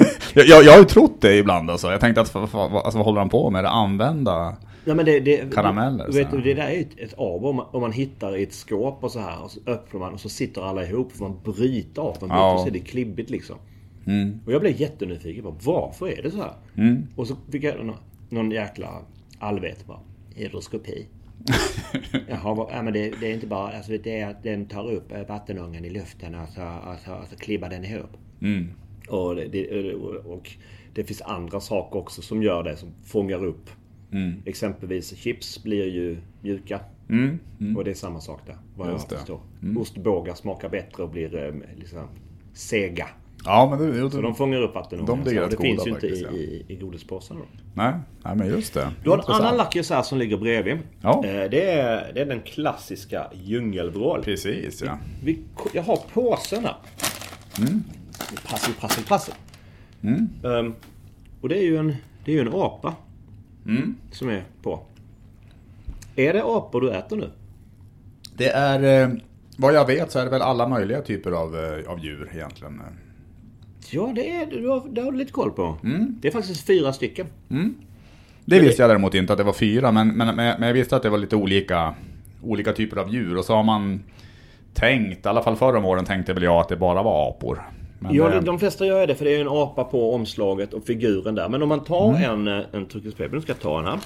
jag, 0.34 0.46
jag, 0.46 0.64
jag 0.64 0.72
har 0.72 0.78
ju 0.78 0.84
trott 0.84 1.16
det 1.20 1.36
ibland 1.36 1.70
alltså. 1.70 1.90
Jag 1.90 2.00
tänkte 2.00 2.20
att, 2.20 2.34
alltså, 2.36 2.98
vad 2.98 3.04
håller 3.04 3.18
han 3.20 3.28
på 3.28 3.50
med? 3.50 3.64
Det 3.64 3.68
använda? 3.70 4.56
Ja, 4.84 4.94
men 4.94 5.04
det, 5.06 5.20
det, 5.20 5.54
Karameller, 5.54 6.06
Du 6.06 6.12
vet, 6.18 6.30
det 6.30 6.54
där 6.54 6.66
är 6.66 6.70
ju 6.70 6.80
ett, 6.80 6.98
ett 6.98 7.14
av 7.14 7.46
om 7.46 7.56
man, 7.56 7.66
om 7.70 7.80
man 7.80 7.92
hittar 7.92 8.36
i 8.36 8.42
ett 8.42 8.52
skåp 8.52 9.04
och 9.04 9.10
så 9.12 9.18
här 9.20 9.42
och 9.42 9.50
så 9.50 9.60
öppnar 9.66 10.00
man 10.00 10.12
och 10.12 10.20
så 10.20 10.28
sitter 10.28 10.62
alla 10.62 10.86
ihop. 10.86 11.12
Får 11.12 11.28
man 11.28 11.38
bryta 11.44 12.00
av 12.00 12.16
dem 12.20 12.28
Ja. 12.32 12.54
och 12.54 12.60
så 12.60 12.66
är 12.66 12.70
det 12.70 12.78
klibbigt 12.78 13.30
liksom. 13.30 13.56
Mm. 14.06 14.40
Och 14.46 14.52
jag 14.52 14.60
blev 14.60 14.80
jättenyfiken 14.80 15.42
på 15.42 15.54
varför 15.64 16.08
är 16.18 16.22
det 16.22 16.30
så 16.30 16.36
här? 16.36 16.52
Mm. 16.76 17.06
Och 17.16 17.26
så 17.26 17.36
fick 17.52 17.64
jag 17.64 17.84
någon, 17.86 17.96
någon 18.28 18.50
jäkla 18.50 18.88
allvet 19.38 19.86
bara. 19.86 20.00
Hydroskopi. 20.34 21.06
Jaha, 22.28 22.54
vad- 22.54 22.68
ja, 22.72 22.82
men 22.82 22.92
det, 22.92 23.12
det 23.20 23.30
är 23.30 23.34
inte 23.34 23.46
bara 23.46 23.76
alltså 23.76 23.92
det 24.02 24.20
är 24.20 24.30
att 24.30 24.42
den 24.42 24.66
tar 24.66 24.90
upp 24.92 25.12
eh, 25.12 25.26
vattenångan 25.28 25.84
i 25.84 25.90
luften 25.90 26.34
och 26.34 26.48
så, 26.48 26.62
och 26.62 26.98
så, 27.04 27.12
och 27.14 27.28
så 27.30 27.36
klibbar 27.36 27.68
den 27.68 27.84
ihop. 27.84 28.10
Mm. 28.42 28.68
Och 29.08 29.34
det, 29.36 29.46
det, 29.48 29.94
och 30.24 30.50
det 30.94 31.04
finns 31.04 31.22
andra 31.22 31.60
saker 31.60 31.98
också 31.98 32.22
som 32.22 32.42
gör 32.42 32.62
det, 32.62 32.76
som 32.76 32.88
fångar 33.04 33.44
upp. 33.44 33.70
Mm. 34.12 34.42
Exempelvis 34.44 35.16
chips 35.16 35.62
blir 35.62 35.84
ju 35.84 36.18
mjuka. 36.40 36.80
Mm. 37.08 37.38
Mm. 37.60 37.76
Och 37.76 37.84
det 37.84 37.90
är 37.90 37.94
samma 37.94 38.20
sak 38.20 38.40
där, 38.46 38.56
vad 38.76 38.88
jag 38.88 38.92
Just 38.94 39.08
det. 39.08 39.16
förstår. 39.16 39.40
Ostbågar 39.78 40.34
smakar 40.34 40.68
bättre 40.68 41.02
och 41.02 41.10
blir 41.10 41.36
eh, 41.46 41.78
liksom 41.78 42.00
sega. 42.52 43.08
Ja, 43.44 43.66
men 43.70 43.78
det, 43.90 43.98
jo, 43.98 44.10
Så 44.10 44.16
det, 44.16 44.22
de 44.22 44.34
fångar 44.34 44.62
upp 44.62 44.74
vattenångan. 44.74 45.24
De 45.24 45.34
Det 45.50 45.56
finns 45.56 45.86
ju 45.86 45.90
inte 45.90 46.00
faktiskt, 46.00 46.22
ja. 46.22 46.30
i, 46.30 46.40
i, 46.40 46.64
i 46.68 46.76
godispåsarna. 46.76 47.40
nej, 47.74 47.92
nej, 48.24 48.36
men 48.36 48.48
just 48.48 48.74
det. 48.74 48.90
Du 49.04 49.10
har 49.10 49.18
en 49.18 49.24
annan 49.26 49.56
lakrits 49.56 49.90
här 49.90 50.02
som 50.02 50.18
ligger 50.18 50.36
bredvid. 50.36 50.78
Ja. 51.00 51.24
Eh, 51.24 51.50
Det, 51.50 51.70
är, 51.70 52.12
det 52.14 52.20
är 52.20 52.26
den 52.26 52.40
klassiska 52.40 53.26
djungelvrål. 53.44 54.22
Precis, 54.24 54.82
ja. 54.82 54.98
Vi, 55.22 55.38
jag 55.74 55.82
har 55.82 55.98
påsen 56.12 56.64
här. 56.64 56.76
Mm. 57.58 57.82
Prassel, 58.46 58.74
prassel, 58.74 59.04
prassel. 59.04 59.34
Ehm, 60.02 60.74
och 61.40 61.48
det 61.48 61.58
är 61.58 61.62
ju 61.62 61.76
en, 61.76 61.94
det 62.24 62.32
är 62.32 62.34
ju 62.34 62.40
en 62.40 62.54
apa. 62.54 62.94
Mm. 63.66 63.96
Som 64.10 64.28
är 64.28 64.44
på. 64.62 64.82
Är 66.16 66.32
det 66.32 66.42
apor 66.44 66.80
du 66.80 66.90
äter 66.90 67.16
nu? 67.16 67.30
Det 68.36 68.48
är, 68.48 69.02
eh, 69.02 69.14
vad 69.56 69.74
jag 69.74 69.86
vet 69.86 70.10
så 70.10 70.18
är 70.18 70.24
det 70.24 70.30
väl 70.30 70.42
alla 70.42 70.68
möjliga 70.68 71.02
typer 71.02 71.32
av, 71.32 71.56
eh, 71.56 71.90
av 71.90 72.04
djur 72.04 72.30
egentligen. 72.34 72.82
Ja, 73.90 74.12
det, 74.14 74.30
är, 74.30 74.46
du 74.46 74.68
har, 74.68 74.88
det 74.88 75.00
har 75.00 75.12
du 75.12 75.18
lite 75.18 75.32
koll 75.32 75.50
på. 75.50 75.76
Det 76.20 76.28
är 76.28 76.32
faktiskt 76.32 76.66
fyra 76.66 76.92
stycken. 76.92 77.26
Det 78.44 78.60
visste 78.60 78.82
jag 78.82 78.90
däremot 78.90 79.14
inte 79.14 79.32
att 79.32 79.38
det 79.38 79.44
var 79.44 79.52
fyra, 79.52 79.92
men, 79.92 80.08
men, 80.08 80.36
men 80.36 80.62
jag 80.62 80.72
visste 80.72 80.96
att 80.96 81.02
det 81.02 81.10
var 81.10 81.18
lite 81.18 81.36
olika, 81.36 81.94
olika 82.42 82.72
typer 82.72 82.96
av 82.96 83.14
djur. 83.14 83.36
Och 83.36 83.44
så 83.44 83.54
har 83.54 83.62
man 83.62 84.02
tänkt, 84.74 85.26
i 85.26 85.28
alla 85.28 85.42
fall 85.42 85.56
förra 85.56 85.78
om 85.78 85.84
åren 85.84 86.04
tänkte 86.04 86.32
väl 86.32 86.42
jag 86.42 86.60
att 86.60 86.68
det 86.68 86.76
bara 86.76 87.02
var 87.02 87.30
apor. 87.30 87.62
Men, 88.02 88.14
Ja, 88.14 88.28
eh, 88.28 88.34
det- 88.34 88.40
de 88.40 88.58
flesta 88.58 88.86
gör 88.86 89.06
det 89.06 89.14
för 89.14 89.24
det 89.24 89.36
är 89.36 89.40
en 89.40 89.48
apa 89.48 89.84
på 89.84 90.14
omslaget 90.14 90.72
och 90.74 90.84
figuren 90.84 91.34
där. 91.34 91.48
Men 91.48 91.62
om 91.62 91.68
man 91.68 91.84
tar 91.84 92.14
en, 92.14 92.48
eh, 92.48 92.64
en 92.72 92.86
turkispaper, 92.86 93.34
nu 93.34 93.40
ska 93.40 93.52
jag 93.52 93.60
ta 93.60 93.78
en 93.78 93.84
här. 93.84 93.98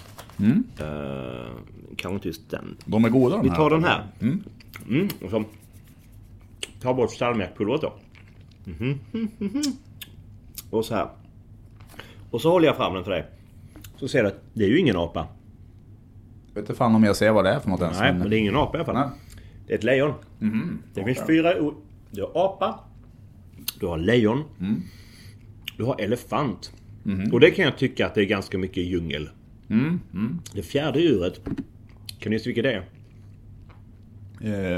Uh, 0.82 1.50
kanske 1.96 2.14
inte 2.14 2.28
just 2.28 2.50
den. 2.50 2.76
de 2.84 3.04
är 3.04 3.08
goda 3.08 3.36
de 3.36 3.42
Vi 3.42 3.48
här. 3.48 3.56
tar 3.56 3.70
den 3.70 3.84
här. 3.84 4.02
Mm. 4.20 4.42
Mm, 4.88 5.08
och 5.24 5.30
så 5.30 5.44
ta 6.82 6.94
bort 6.94 7.10
salmiakpulvret 7.12 7.80
då. 7.80 7.92
Mhm, 8.64 8.98
mhm. 9.12 9.62
Och 10.70 10.84
så 10.84 10.94
här. 10.94 11.08
Och 12.30 12.40
så 12.40 12.50
håller 12.50 12.66
jag 12.66 12.76
fram 12.76 12.94
den 12.94 13.04
för 13.04 13.10
dig. 13.10 13.26
Så 13.96 14.08
ser 14.08 14.22
du 14.22 14.28
att 14.28 14.40
det 14.54 14.64
är 14.64 14.68
ju 14.68 14.78
ingen 14.78 14.96
apa. 14.96 15.26
Vet 16.54 16.56
inte 16.62 16.74
fan 16.74 16.94
om 16.94 17.04
jag 17.04 17.16
ser 17.16 17.30
vad 17.32 17.44
det 17.44 17.50
är 17.50 17.58
för 17.60 17.70
något 17.70 17.80
ens. 17.80 18.00
Nej, 18.00 18.12
men 18.14 18.30
det 18.30 18.36
är 18.36 18.38
ingen 18.40 18.56
apa 18.56 18.76
i 18.78 18.80
alla 18.80 18.84
fall. 18.84 18.94
Nej. 18.94 19.08
Det 19.66 19.72
är 19.74 19.78
ett 19.78 19.84
lejon. 19.84 20.12
Det 20.94 21.04
finns 21.04 21.26
fyra. 21.26 21.54
Du 22.10 22.22
har 22.22 22.30
apa. 22.46 22.78
Du 23.80 23.86
har 23.86 23.98
lejon. 23.98 24.44
Du 25.76 25.84
har 25.84 26.00
elefant. 26.00 26.72
Och 27.32 27.40
det 27.40 27.50
kan 27.50 27.64
jag 27.64 27.78
tycka 27.78 28.06
att 28.06 28.14
det 28.14 28.20
är 28.20 28.24
ganska 28.26 28.58
mycket 28.58 28.84
djungel. 28.84 29.28
Det 30.54 30.62
fjärde 30.62 31.00
djuret. 31.00 31.40
Kan 32.18 32.30
du 32.30 32.32
gissa 32.32 32.46
vilket 32.48 32.64
det 32.64 32.72
är? 32.72 32.84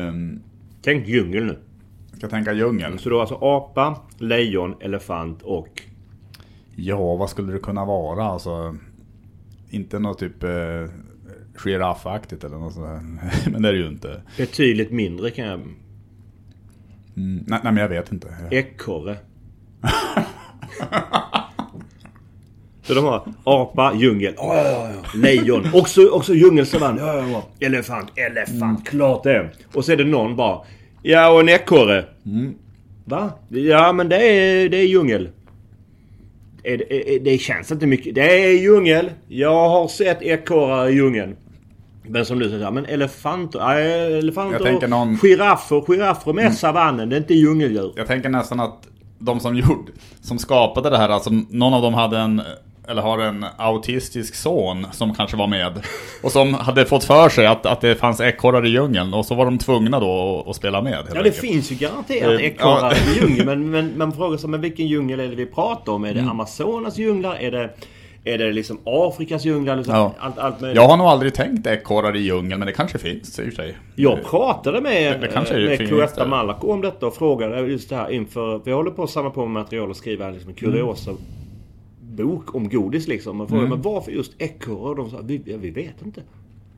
Ehm, 0.09 0.41
Tänk 0.83 1.09
djungel 1.09 1.45
nu. 1.45 1.59
ska 2.17 2.29
tänka 2.29 2.53
djungel. 2.53 2.99
Så 2.99 3.09
du 3.09 3.15
har 3.15 3.21
alltså 3.21 3.39
apa, 3.41 4.01
lejon, 4.19 4.75
elefant 4.81 5.43
och... 5.43 5.83
Ja, 6.77 7.17
vad 7.17 7.31
skulle 7.31 7.53
det 7.53 7.59
kunna 7.59 7.85
vara? 7.85 8.25
Alltså, 8.25 8.77
inte 9.71 9.99
något 9.99 10.19
typ 10.19 10.43
eh, 10.43 10.85
giraffaktigt 11.55 12.45
eller 12.45 12.57
något 12.57 12.75
sånt 12.75 12.87
där. 12.87 13.51
Men 13.51 13.63
det 13.63 13.69
är 13.69 13.73
det 13.73 13.79
ju 13.79 13.89
inte. 13.89 14.23
Betydligt 14.37 14.91
mindre 14.91 15.31
kan 15.31 15.47
jag... 15.47 15.61
Mm, 17.17 17.45
nej, 17.47 17.61
nej, 17.65 17.73
men 17.73 17.77
jag 17.77 17.89
vet 17.89 18.13
inte. 18.13 18.29
Ekorre. 18.51 19.17
Så 22.83 22.95
de 22.95 23.05
har 23.05 23.29
apa, 23.45 23.95
djungel, 23.95 24.35
ja, 24.37 24.57
ja, 24.57 24.91
ja. 24.95 25.21
lejon, 25.21 25.67
också, 25.75 26.09
också 26.09 26.35
djungelsavann, 26.35 26.99
ja, 26.99 27.15
ja, 27.15 27.29
ja. 27.29 27.67
elefant, 27.67 28.13
elefant, 28.17 28.89
klart 28.89 29.23
det. 29.23 29.51
Och 29.75 29.85
så 29.85 29.93
är 29.93 29.97
det 29.97 30.05
någon 30.05 30.37
bara, 30.37 30.61
ja 31.03 31.29
och 31.33 31.41
en 31.41 31.49
ekorre. 31.49 32.05
Va? 33.05 33.33
Ja 33.49 33.93
men 33.93 34.09
det 34.09 34.17
är, 34.17 34.69
det 34.69 34.77
är 34.77 34.87
djungel. 34.87 35.29
Det, 36.63 37.15
är, 37.15 37.21
det 37.21 37.39
känns 37.39 37.73
inte 37.73 37.87
mycket. 37.87 38.15
Det 38.15 38.45
är 38.45 38.51
djungel. 38.51 39.11
Jag 39.29 39.69
har 39.69 39.89
sett 39.89 40.23
ekorrar 40.23 40.89
i 40.89 40.95
djungeln. 40.95 41.37
Men 42.09 42.27
som 42.27 42.39
du 42.39 42.49
säger, 42.51 42.71
men 42.71 42.85
elefanter, 42.87 43.59
nej, 43.59 44.19
elefanter 44.19 44.89
någon- 44.89 45.17
giraffer, 45.19 45.81
giraffer 45.87 46.33
med 46.33 46.55
savannen, 46.55 47.09
det 47.09 47.17
är 47.17 47.21
inte 47.21 47.35
djungeldjur. 47.35 47.93
Jag 47.97 48.07
tänker 48.07 48.29
nästan 48.29 48.61
att 48.61 48.89
de 49.19 49.41
som 49.41 49.57
gjorde, 49.57 49.93
som 50.21 50.39
skapade 50.39 50.91
det 50.91 50.99
här, 50.99 51.09
alltså 51.09 51.31
någon 51.51 51.75
av 51.75 51.83
dem 51.83 51.95
hade 51.95 52.19
en, 52.19 52.43
eller 52.89 53.03
har 53.03 53.19
en 53.19 53.47
autistisk 53.57 54.35
son 54.35 54.87
som 54.93 55.15
kanske 55.15 55.37
var 55.37 55.47
med. 55.47 55.73
Och 56.23 56.33
som 56.33 56.55
hade 56.55 56.85
fått 56.87 57.05
för 57.05 57.29
sig 57.29 57.47
att, 57.47 57.67
att 57.67 57.81
det 57.81 57.95
fanns 57.95 58.21
ekorrar 58.21 58.67
i 58.67 58.69
djungeln 58.69 59.15
och 59.15 59.27
så 59.27 59.35
var 59.35 59.45
de 59.45 59.59
tvungna 59.59 60.01
då 60.01 60.41
att, 60.41 60.49
att 60.51 60.57
spela 60.57 60.83
med. 60.83 60.93
Ja 60.93 61.13
det 61.13 61.19
enkelt. 61.19 61.37
finns 61.37 61.73
ju 61.73 61.75
garanterat 61.75 62.41
Eh, 62.41 62.47
ekorrar 62.47 62.93
i 62.93 63.19
djungeln 63.21 63.47
men, 63.47 63.71
men 63.71 63.99
man 63.99 64.13
frågar 64.13 64.39
sig 64.39 64.51
men 64.51 64.61
vilken 64.61 64.87
djungel 64.87 65.21
är 65.21 65.29
det 65.29 65.37
vi 65.37 65.47
pratar 65.47 65.93
om? 65.93 66.05
Är 66.05 66.15
det 66.15 66.21
Amazonas 66.21 66.99
djunglar? 66.99 67.35
Är 67.35 67.51
det, 67.51 67.71
är 68.27 68.39
det 68.39 68.53
liksom 68.53 68.79
Afrikas 68.85 69.45
djunglar? 69.45 69.77
Liksom 69.77 69.95
Ja. 69.95 70.15
allt, 70.19 70.39
allt 70.39 70.61
möjligt. 70.61 70.77
Jag 70.77 70.89
har 70.89 70.97
nog 70.97 71.07
aldrig 71.07 71.35
tänkt 71.35 71.67
ekorrar 71.67 72.17
i 72.17 72.21
djungeln, 72.21 72.59
men 72.59 72.67
det 72.67 72.73
kanske 72.73 72.99
finns 72.99 73.39
i 73.39 73.43
och 73.43 73.47
för 73.47 73.53
sig. 73.53 73.77
Jag 73.97 74.25
pratade 74.25 74.81
med, 74.81 75.21
Det- 75.21 75.69
med 75.69 75.89
Cloetta 75.89 76.25
det. 76.25 76.31
Malako 76.31 76.73
om 76.73 76.81
detta 76.81 77.07
och 77.07 77.15
frågade 77.15 77.61
just 77.61 77.89
det 77.91 77.97
här 77.97 78.11
inför... 78.11 78.61
Vi 78.65 78.73
håller 78.73 78.91
på 78.91 79.03
att 79.03 79.11
samla 79.11 79.31
på 79.31 79.41
med 79.41 79.51
material 79.51 79.91
och 79.91 79.97
skriva 79.97 80.31
liksom 80.31 80.49
en 80.51 80.55
kuriosa 80.57 81.11
bok 82.01 82.55
om 82.55 82.69
godis 82.69 83.09
liksom. 83.09 83.37
Man 83.37 83.49
frågade 83.49 83.69
men 83.69 83.83
varför 83.83 84.13
just 84.13 84.33
ekorrar? 84.43 84.91
Och 84.91 84.97
de 84.97 85.11
sa 85.11 85.17
vi, 85.25 85.43
ja, 85.45 85.57
vi 85.61 85.71
vet 85.71 86.03
inte. 86.05 86.23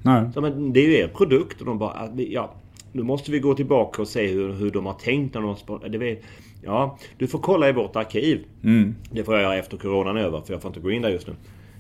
Nej. 0.03 0.31
Så, 0.35 0.41
men 0.41 0.73
det 0.73 0.81
är 0.81 0.85
ju 0.89 0.95
er 0.97 1.09
produkt 1.09 1.61
och 1.61 1.67
de 1.67 1.79
bara, 1.79 2.09
ja, 2.17 2.51
nu 2.93 3.03
måste 3.03 3.31
vi 3.31 3.39
gå 3.39 3.55
tillbaka 3.55 4.03
och 4.03 4.09
se 4.09 4.27
hur, 4.27 4.53
hur 4.53 4.71
de 4.71 4.87
har 4.87 4.93
tänkt 4.95 5.35
när 5.35 5.41
de 5.43 5.81
det 5.93 5.99
vet, 5.99 6.23
Ja, 6.63 6.99
du 7.19 7.27
får 7.27 7.39
kolla 7.39 7.69
i 7.69 7.73
vårt 7.73 7.97
arkiv. 7.97 8.45
Mm. 8.65 8.95
Det 9.11 9.25
får 9.25 9.35
jag 9.35 9.43
göra 9.43 9.57
efter 9.57 9.77
coronan 9.77 10.17
är 10.17 10.21
över 10.21 10.41
för 10.41 10.53
jag 10.53 10.63
får 10.63 10.69
inte 10.69 10.81
gå 10.81 10.91
in 10.91 11.03
där 11.03 11.09
just 11.09 11.27
nu. 11.27 11.35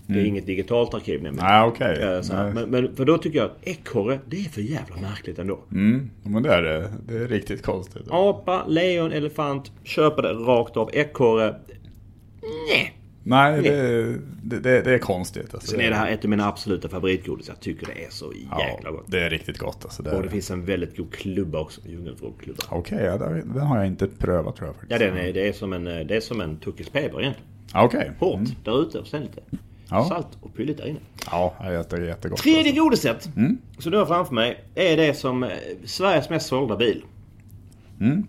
Det 0.06 0.20
är 0.20 0.24
inget 0.24 0.46
digitalt 0.46 0.94
arkiv 0.94 1.22
nämligen. 1.22 1.46
Här. 1.46 2.44
Nej. 2.44 2.54
Men, 2.54 2.70
men 2.70 2.96
för 2.96 3.04
då 3.04 3.18
tycker 3.18 3.38
jag 3.38 3.46
att 3.46 3.68
ekorre, 3.68 4.20
det 4.26 4.36
är 4.36 4.48
för 4.48 4.60
jävla 4.60 4.96
märkligt 4.96 5.38
ändå. 5.38 5.58
Mm, 5.72 6.10
men 6.22 6.42
det 6.42 6.52
är 6.54 6.62
det. 6.62 6.92
Det 7.08 7.14
är 7.14 7.28
riktigt 7.28 7.62
konstigt. 7.62 8.02
Apa, 8.10 8.64
lejon, 8.66 9.12
elefant, 9.12 9.72
köper 9.84 10.22
det 10.22 10.32
rakt 10.32 10.76
av. 10.76 10.90
Ekorre, 10.92 11.54
nej. 12.68 12.97
Nej, 13.28 13.62
det, 13.62 14.60
det, 14.60 14.80
det, 14.82 14.94
är 14.94 14.98
konstigt. 14.98 15.54
Alltså. 15.54 15.70
Sen 15.70 15.80
är 15.80 15.90
det 15.90 15.96
här 15.96 16.10
ett 16.10 16.24
av 16.24 16.30
mina 16.30 16.46
absoluta 16.48 16.88
favoritgodis. 16.88 17.48
Jag 17.48 17.60
tycker 17.60 17.86
det 17.86 18.04
är 18.04 18.10
så 18.10 18.32
jäkla 18.32 18.78
ja, 18.84 18.90
gott. 18.90 19.04
det 19.06 19.20
är 19.20 19.30
riktigt 19.30 19.58
gott. 19.58 19.84
Alltså. 19.84 20.02
Det 20.02 20.10
Och 20.10 20.22
det 20.22 20.28
finns 20.28 20.50
en 20.50 20.64
väldigt 20.64 20.96
god 20.96 21.12
klubba 21.12 21.58
också. 21.60 21.80
Djungelvrålklubba. 21.86 22.62
Okej, 22.70 23.04
ja, 23.04 23.18
det- 23.18 23.42
den 23.42 23.58
har 23.58 23.76
jag 23.78 23.86
inte 23.86 24.06
prövat 24.06 24.56
tror 24.56 24.68
jag 24.68 24.74
faktiskt. 24.76 25.00
Ja, 25.00 25.06
den 25.06 25.16
är, 25.18 25.32
det 25.32 25.48
är 25.48 25.52
som 25.52 25.72
en, 25.72 25.84
det 25.84 26.16
är 26.16 26.20
som 26.20 26.40
en 26.40 26.56
Peber 26.92 27.20
egentligen. 27.20 27.34
Ja, 27.72 27.84
Okej. 27.84 28.12
Hårt 28.18 28.34
Mm. 28.38 28.50
där 28.64 28.82
ute 28.82 28.98
och 28.98 29.06
sen 29.06 29.22
lite 29.22 29.40
Ja. 29.90 30.04
salt 30.08 30.28
och 30.40 30.54
pylligt 30.56 30.78
där 30.78 30.86
inne. 30.86 31.00
Ja, 31.30 31.54
det 31.60 31.66
är 31.66 31.72
jätte, 31.72 31.96
jättegott. 31.96 32.38
Tredje 32.38 32.60
alltså. 32.60 32.82
godiset 32.82 33.28
som 33.78 33.92
du 33.92 33.98
har 33.98 34.06
framför 34.06 34.34
mig 34.34 34.64
är 34.74 34.96
det 34.96 35.14
som 35.14 35.42
eh, 35.44 35.50
Sveriges 35.84 36.30
mest 36.30 36.46
sålda 36.46 36.76
bil. 36.76 37.04
Mm. 38.00 38.26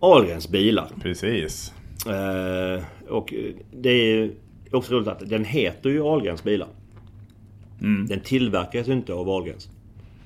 Ahlgrens 0.00 0.48
bilar. 0.48 0.88
Precis. 1.02 1.72
Eh, 2.06 2.84
och 3.08 3.34
eh, 3.34 3.40
det 3.72 3.90
är 3.90 4.30
också 4.72 4.94
roligt 4.94 5.08
att 5.08 5.28
den 5.30 5.44
heter 5.44 5.90
ju 5.90 6.02
Ahlgrens 6.02 6.44
bilar. 6.44 6.68
Den 8.08 8.20
tillverkas 8.20 8.88
ju 8.88 8.92
inte 8.92 9.12
av 9.12 9.28
Ahlgrens. 9.28 9.68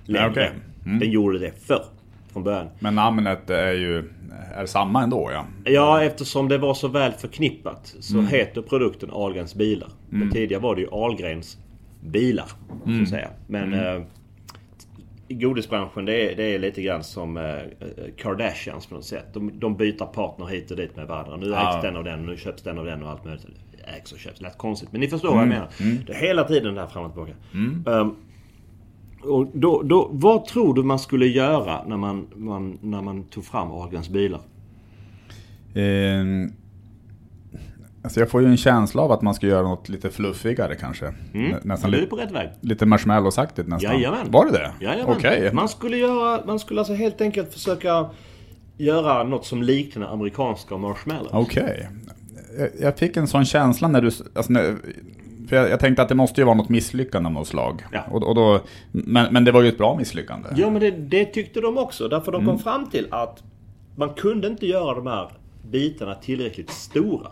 Längre. 0.04 0.24
Ja, 0.24 0.30
okej. 0.30 0.50
Mm. 0.86 0.98
Den 0.98 1.10
gjorde 1.10 1.38
det 1.38 1.52
förr. 1.66 1.84
Från 2.32 2.44
början. 2.44 2.66
Men 2.78 2.94
namnet 2.94 3.50
är 3.50 3.72
ju 3.72 4.04
är 4.54 4.66
samma 4.66 5.02
ändå 5.02 5.30
ja. 5.32 5.44
Ja, 5.64 6.02
eftersom 6.02 6.48
det 6.48 6.58
var 6.58 6.74
så 6.74 6.88
väl 6.88 7.12
förknippat 7.12 7.94
så 8.00 8.14
Mm. 8.18 8.26
heter 8.26 8.62
produkten 8.62 9.10
Ahlgrens 9.12 9.54
bilar. 9.54 9.88
Men 10.10 10.30
tidigare 10.30 10.62
var 10.62 10.74
det 10.74 10.80
ju 10.80 10.88
Ahlgrens 10.90 11.58
bilar. 12.00 12.46
Så 12.84 12.90
Mm. 12.90 13.02
att 13.02 13.08
säga. 13.08 13.28
Men 13.46 13.74
eh, 13.74 13.80
i 13.80 14.04
godisbranschen 15.28 16.04
det 16.04 16.32
är, 16.32 16.36
det 16.36 16.54
är 16.54 16.58
lite 16.58 16.82
grann 16.82 17.04
som 17.04 17.36
eh, 17.36 17.54
Kardashians 18.16 18.86
på 18.86 18.94
något 18.94 19.04
sätt. 19.04 19.26
De, 19.32 19.58
de 19.60 19.76
byter 19.76 20.04
partner 20.12 20.46
hit 20.46 20.70
och 20.70 20.76
dit 20.76 20.96
med 20.96 21.06
varandra. 21.06 21.36
Nu 21.36 21.46
Ja. 21.46 21.74
ägs 21.76 21.82
den 21.82 21.96
av 21.96 22.04
den, 22.04 22.26
nu 22.26 22.36
köps 22.36 22.62
den 22.62 22.78
av 22.78 22.84
den 22.84 23.02
och 23.02 23.10
allt 23.10 23.24
möjligt. 23.24 23.46
Ägs 23.98 24.12
och 24.12 24.18
köps, 24.18 24.40
lät 24.40 24.58
konstigt. 24.58 24.88
Men 24.92 25.00
ni 25.00 25.08
förstår 25.08 25.28
vad 25.34 25.42
Mm. 25.44 25.50
jag 25.78 25.86
menar. 25.86 26.02
Det 26.06 26.12
är 26.12 26.16
hela 26.20 26.44
tiden 26.44 26.74
där 26.74 26.86
fram 26.86 27.04
och 27.04 27.12
tillbaka. 27.12 27.32
Ehm, 28.00 28.14
och 29.22 29.46
då, 29.52 29.82
då, 29.82 30.08
vad 30.12 30.44
tror 30.46 30.74
du 30.74 30.82
man 30.82 30.98
skulle 30.98 31.26
göra 31.26 31.84
när 31.86 31.96
man, 31.96 32.26
man, 32.36 32.78
när 32.82 33.02
man 33.02 33.22
tog 33.22 33.44
fram 33.44 33.70
Ahlgrens 33.72 34.08
bilar? 34.08 34.40
Ehm, 35.74 36.52
alltså 38.08 38.20
jag 38.20 38.30
får 38.30 38.42
ju 38.42 38.46
en 38.48 38.56
känsla 38.56 39.02
av 39.02 39.12
att 39.12 39.22
man 39.22 39.34
ska 39.34 39.46
göra 39.46 39.62
något 39.62 39.88
lite 39.88 40.10
fluffigare 40.10 40.74
kanske. 40.74 41.12
Nä- 41.32 41.58
Nästan 41.62 41.90
Du 41.90 41.96
är 41.96 42.00
lite, 42.00 42.10
på 42.10 42.16
rätt 42.16 42.30
väg. 42.30 42.48
lite 42.60 42.84
marshmallows-aktigt 42.86 43.68
nästan. 43.68 43.94
Jajamän. 43.94 44.30
Var 44.30 44.44
det 44.46 44.52
det? 44.52 44.72
Jajamän. 44.80 45.16
Okej. 45.16 45.50
Man 45.52 45.68
skulle 45.68 45.96
göra, 45.96 46.40
man 46.46 46.58
skulle 46.58 46.80
alltså 46.80 46.94
helt 46.94 47.20
enkelt 47.20 47.52
försöka 47.52 48.06
göra 48.78 49.22
något 49.24 49.46
som 49.46 49.62
liknar 49.62 50.06
amerikanska 50.12 50.76
marshmallows. 50.76 51.30
Okej. 51.32 51.88
Jag- 52.58 52.68
Jag 52.80 52.98
fick 52.98 53.16
en 53.16 53.26
sån 53.26 53.44
känsla 53.44 53.88
när 53.88 54.00
du... 54.00 54.06
Alltså 54.34 54.52
när, 54.52 54.76
för 55.48 55.56
jag, 55.56 55.70
jag 55.70 55.80
tänkte 55.80 56.02
att 56.02 56.08
det 56.08 56.14
måste 56.14 56.40
ju 56.40 56.44
vara 56.44 56.56
något 56.56 56.68
misslyckande 56.68 57.26
av 57.26 57.32
något 57.32 57.48
slag. 57.48 57.82
Ja. 57.92 58.00
Och, 58.10 58.22
och 58.22 58.34
då, 58.34 58.60
men, 58.92 59.32
men 59.32 59.44
det 59.44 59.52
var 59.52 59.62
ju 59.62 59.68
ett 59.68 59.78
bra 59.78 59.96
misslyckande. 59.96 60.48
Ja 60.56 60.70
men 60.70 60.80
det, 60.80 60.90
det 60.90 61.24
tyckte 61.24 61.60
de 61.60 61.78
också. 61.78 62.08
Därför 62.08 62.32
de 62.32 62.42
Mm. 62.42 62.46
kom 62.54 62.58
fram 62.62 62.90
till 62.90 63.06
att 63.10 63.42
man 63.96 64.08
kunde 64.14 64.46
inte 64.48 64.66
göra 64.66 64.94
de 64.94 65.06
här 65.06 65.28
bitarna 65.70 66.14
tillräckligt 66.14 66.70
stora. 66.70 67.28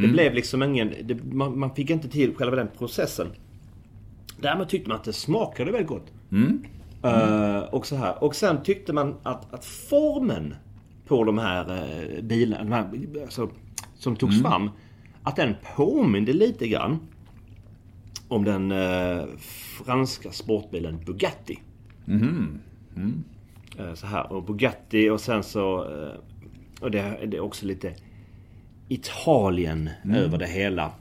Det 0.00 0.06
Mm. 0.06 0.12
blev 0.12 0.34
liksom 0.34 0.62
ingen... 0.62 0.94
Det, 1.04 1.24
man, 1.24 1.58
man 1.58 1.74
fick 1.74 1.90
inte 1.90 2.08
till 2.08 2.34
själva 2.34 2.56
den 2.56 2.68
processen. 2.78 3.26
Därmed 4.40 4.68
tyckte 4.68 4.88
man 4.88 4.98
att 4.98 5.04
det 5.04 5.12
smakade 5.12 5.70
väldigt 5.72 5.88
gott. 5.88 6.12
Mm. 6.32 6.64
Eh, 7.02 7.58
och 7.58 7.86
så 7.86 7.96
här. 7.96 8.24
Och 8.24 8.34
sen 8.34 8.62
tyckte 8.62 8.92
man 8.92 9.14
att, 9.22 9.54
att 9.54 9.64
formen 9.64 10.54
på 11.06 11.24
de 11.24 11.38
här 11.38 11.70
uh, 11.72 12.22
bilarna, 12.22 12.64
de 12.64 12.72
här, 12.72 13.22
alltså, 13.22 13.50
som 13.94 14.16
togs 14.16 14.42
fram, 14.42 14.70
att 15.22 15.36
den 15.36 15.54
påminde 15.76 16.32
lite 16.32 16.68
grann 16.68 16.98
om 18.28 18.44
den 18.44 18.72
eh, 18.72 19.24
franska 19.84 20.30
sportbilen 20.32 21.04
Bugatti. 21.06 21.58
Eh, 23.78 23.94
så 23.94 24.06
här. 24.06 24.32
Och 24.32 24.42
Bugatti 24.42 25.10
och 25.10 25.20
sen 25.20 25.42
så... 25.42 25.84
Eh, 25.84 26.14
och 26.80 26.90
det, 26.90 27.18
det 27.26 27.36
är 27.36 27.40
också 27.40 27.66
lite 27.66 27.94
Italien 28.90 29.90
över 30.14 30.38
det 30.38 30.46
hela. 30.46 30.92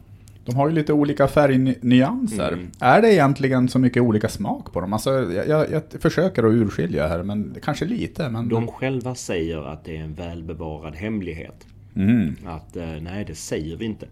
De 0.46 0.56
har 0.56 0.70
ju 0.70 0.76
lite 0.76 0.94
olika 0.94 1.28
färgnyanser. 1.28 2.52
Mm. 2.52 2.72
Är 2.80 3.02
det 3.02 3.14
egentligen 3.14 3.70
så 3.70 3.80
mycket 3.80 4.04
olika 4.04 4.30
smak 4.30 4.74
på 4.74 4.82
dem? 4.82 4.94
Alltså, 4.94 5.12
jag, 5.12 5.48
jag, 5.48 5.72
jag 5.72 6.02
försöker 6.02 6.44
att 6.44 6.54
urskilja 6.54 7.08
här, 7.08 7.24
men 7.24 7.56
kanske 7.64 7.86
lite. 7.86 8.30
Men... 8.30 8.50
De 8.50 8.68
själva 8.68 9.16
säger 9.16 9.74
att 9.74 9.86
det 9.86 9.98
är 9.98 10.02
en 10.02 10.14
välbevarad 10.14 10.96
hemlighet. 10.96 11.68
Mm. 11.96 12.36
Att 12.46 12.76
eh, 12.76 12.88
nej, 13.02 13.26
det 13.26 13.36
säger 13.36 13.78
vi 13.78 13.86
inte. 13.86 14.08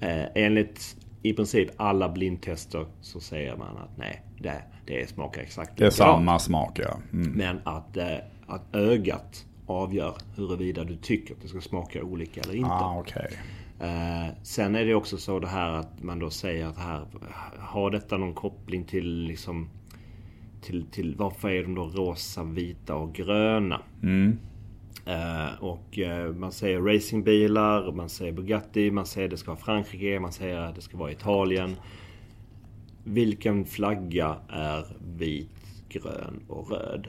Eh, 0.00 0.24
enligt 0.34 0.96
i 1.22 1.32
princip 1.32 1.70
alla 1.76 2.08
blindtester 2.08 2.86
så 3.00 3.20
säger 3.20 3.56
man 3.56 3.76
att 3.76 3.98
nej, 3.98 4.22
det, 4.38 4.62
det 4.86 5.08
smakar 5.08 5.42
exakt 5.42 5.76
Det 5.76 5.84
är 5.84 5.90
likadant. 5.90 6.16
samma 6.16 6.38
smak, 6.38 6.78
ja. 6.82 6.98
Mm. 7.12 7.32
Men 7.32 7.60
att, 7.64 7.96
eh, 7.96 8.16
att 8.46 8.74
ögat 8.74 9.44
avgör 9.66 10.14
huruvida 10.36 10.84
du 10.84 10.96
tycker 10.96 11.34
att 11.34 11.42
det 11.42 11.48
ska 11.48 11.60
smaka 11.60 12.02
olika 12.02 12.40
eller 12.40 12.54
inte. 12.54 12.70
Ah, 12.70 12.98
okej. 13.00 13.38
Eh, 13.80 14.34
sen 14.42 14.74
är 14.74 14.84
det 14.84 14.94
också 14.94 15.16
så 15.16 15.38
det 15.38 15.46
här 15.46 15.72
att 15.72 16.02
man 16.02 16.18
då 16.18 16.30
säger 16.30 16.66
att 16.66 16.78
här, 16.78 17.06
har 17.58 17.90
detta 17.90 18.16
någon 18.16 18.34
koppling 18.34 18.84
till 18.84 19.24
liksom 19.24 19.68
till, 20.64 20.86
till 20.90 21.14
varför 21.16 21.50
är 21.50 21.62
de 21.62 21.74
då 21.74 21.84
rosa, 21.84 22.44
vita 22.44 22.94
och 22.94 23.14
gröna? 23.14 23.80
Mm. 24.02 24.38
Eh, 25.06 25.62
och 25.62 25.98
eh, 25.98 26.32
man 26.32 26.52
säger 26.52 26.80
racingbilar, 26.80 27.92
man 27.92 28.08
säger 28.08 28.32
Bugatti, 28.32 28.90
man 28.90 29.06
säger 29.06 29.28
det 29.28 29.36
ska 29.36 29.50
vara 29.50 29.60
Frankrike, 29.60 30.20
man 30.20 30.32
säger 30.32 30.58
att 30.58 30.74
det 30.74 30.80
ska 30.80 30.96
vara 30.96 31.12
Italien. 31.12 31.76
Vilken 33.04 33.64
flagga 33.64 34.36
är 34.48 34.84
vit, 35.16 35.50
grön 35.88 36.40
och 36.48 36.70
röd? 36.70 37.06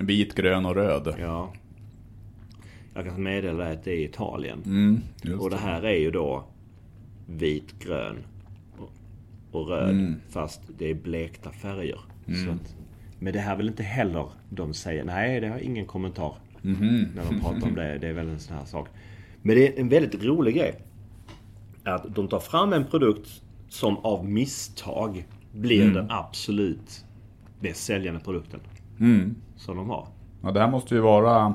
Vit, 0.00 0.34
grön 0.34 0.66
och 0.66 0.74
röd. 0.74 1.14
Ja. 1.20 1.52
Jag 2.94 3.04
kan 3.04 3.22
meddela 3.22 3.64
dig 3.64 3.72
att 3.72 3.84
det 3.84 3.92
är 3.92 4.04
Italien. 4.04 4.62
Mm, 4.66 5.00
Och 5.40 5.50
det 5.50 5.56
här 5.56 5.82
är 5.82 5.96
ju 5.98 6.10
då 6.10 6.44
vit, 7.26 7.78
grön 7.78 8.16
och- 9.52 9.68
röd. 9.68 9.90
Mm. 9.90 10.14
Fast 10.28 10.60
det 10.78 10.90
är 10.90 10.94
blekta 10.94 11.50
färger. 11.52 12.00
Så 12.44 12.50
att, 12.50 12.76
men 13.18 13.32
det 13.32 13.38
här 13.38 13.56
vill 13.56 13.68
inte 13.68 13.82
heller 13.82 14.26
de 14.50 14.74
säga. 14.74 15.04
Nej, 15.04 15.40
det 15.40 15.48
har 15.48 15.58
ingen 15.58 15.86
kommentar. 15.86 16.34
Mhm. 16.62 17.06
När 17.14 17.24
de 17.30 17.40
pratar 17.40 17.68
om 17.68 17.74
det. 17.74 17.98
Det 17.98 18.08
är 18.08 18.12
väl 18.12 18.28
en 18.28 18.40
sån 18.40 18.56
här 18.56 18.64
sak. 18.64 18.88
Men 19.42 19.56
det 19.56 19.68
är 19.68 19.80
en 19.80 19.88
väldigt 19.88 20.24
rolig 20.24 20.54
grej. 20.54 20.74
Att 21.84 22.14
de 22.14 22.28
tar 22.28 22.40
fram 22.40 22.72
en 22.72 22.84
produkt 22.84 23.42
som 23.68 23.96
av 23.96 24.28
misstag 24.28 25.26
blir 25.52 25.82
Mm. 25.82 25.94
den 25.94 26.06
absolut 26.10 27.04
bäst 27.60 27.84
säljande 27.84 28.20
produkten. 28.20 28.60
Mm. 29.00 29.34
Som 29.56 29.76
de 29.76 29.90
har. 29.90 30.06
Ja, 30.42 30.50
det 30.50 30.60
här 30.60 30.70
måste 30.70 30.94
ju 30.94 31.00
vara 31.00 31.54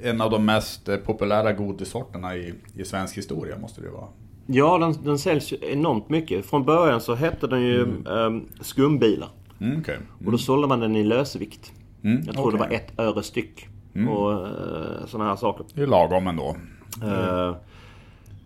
en 0.00 0.20
av 0.20 0.30
de 0.30 0.44
mest 0.44 0.88
eh, 0.88 0.96
populära 0.96 1.52
godissorterna 1.52 2.36
i, 2.36 2.54
i 2.74 2.84
svensk 2.84 3.16
historia, 3.16 3.58
måste 3.58 3.80
det 3.80 3.90
vara. 3.90 4.06
Ja, 4.46 4.78
den, 4.78 4.94
den 5.04 5.18
säljs 5.18 5.52
ju 5.52 5.56
enormt 5.62 6.08
mycket. 6.08 6.46
Från 6.46 6.64
början 6.64 7.00
så 7.00 7.14
hette 7.14 7.46
den 7.46 7.62
ju 7.62 7.82
ehm, 7.82 8.48
skumbilar. 8.60 9.28
Mm, 9.60 9.80
okej. 9.80 9.98
Och 10.26 10.32
då 10.32 10.38
sålde 10.38 10.68
man 10.68 10.80
den 10.80 10.96
i 10.96 11.04
lösvikt. 11.04 11.72
Mm, 12.02 12.22
Jag 12.26 12.34
tror 12.34 12.52
det 12.52 12.58
okej. 12.58 12.68
var 12.68 12.76
ett 12.76 12.98
öre 12.98 13.22
styck. 13.22 13.68
Och 14.08 14.30
uh, 14.42 15.06
sådana 15.06 15.30
här 15.30 15.36
saker. 15.36 15.66
Det 15.74 15.82
är 15.82 15.86
lagom 15.86 16.26
ändå. 16.26 16.56
Eh, 17.02 17.56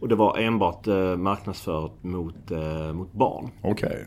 och 0.03 0.09
det 0.09 0.15
var 0.15 0.39
enbart 0.39 0.87
uh, 0.89 1.17
marknadsfört 1.17 1.93
mot, 2.03 2.51
eh, 2.51 2.93
mot 2.93 3.13
barn. 3.13 3.51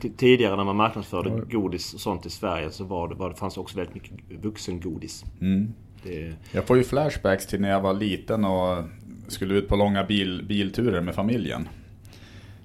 T- 0.02 0.10
Tidigare 0.18 0.56
när 0.56 0.64
man 0.64 0.76
marknadsförde 0.76 1.30
godis 1.52 1.94
och 1.94 2.00
sånt 2.00 2.26
i 2.26 2.30
Sverige 2.30 2.72
så 2.72 2.84
var 2.84 3.08
det, 3.08 3.16
var 3.16 3.30
det 3.30 3.36
fanns 3.36 3.58
också 3.58 3.78
väldigt 3.78 3.96
mycket 3.96 4.44
vuxengodis. 4.44 5.26
Mm. 5.42 5.74
Det, 6.04 6.34
Jag 6.52 6.66
får 6.68 6.78
ju 6.78 6.84
flashbacks 6.84 7.48
till 7.48 7.62
när 7.62 7.70
jag 7.70 7.82
var 7.82 7.94
liten 7.94 8.46
och 8.46 8.84
skulle 9.28 9.54
ut 9.54 9.68
på 9.70 9.76
långa 9.76 10.04
bil, 10.04 10.46
bilturer 10.48 11.02
med 11.02 11.16
familjen. 11.16 11.68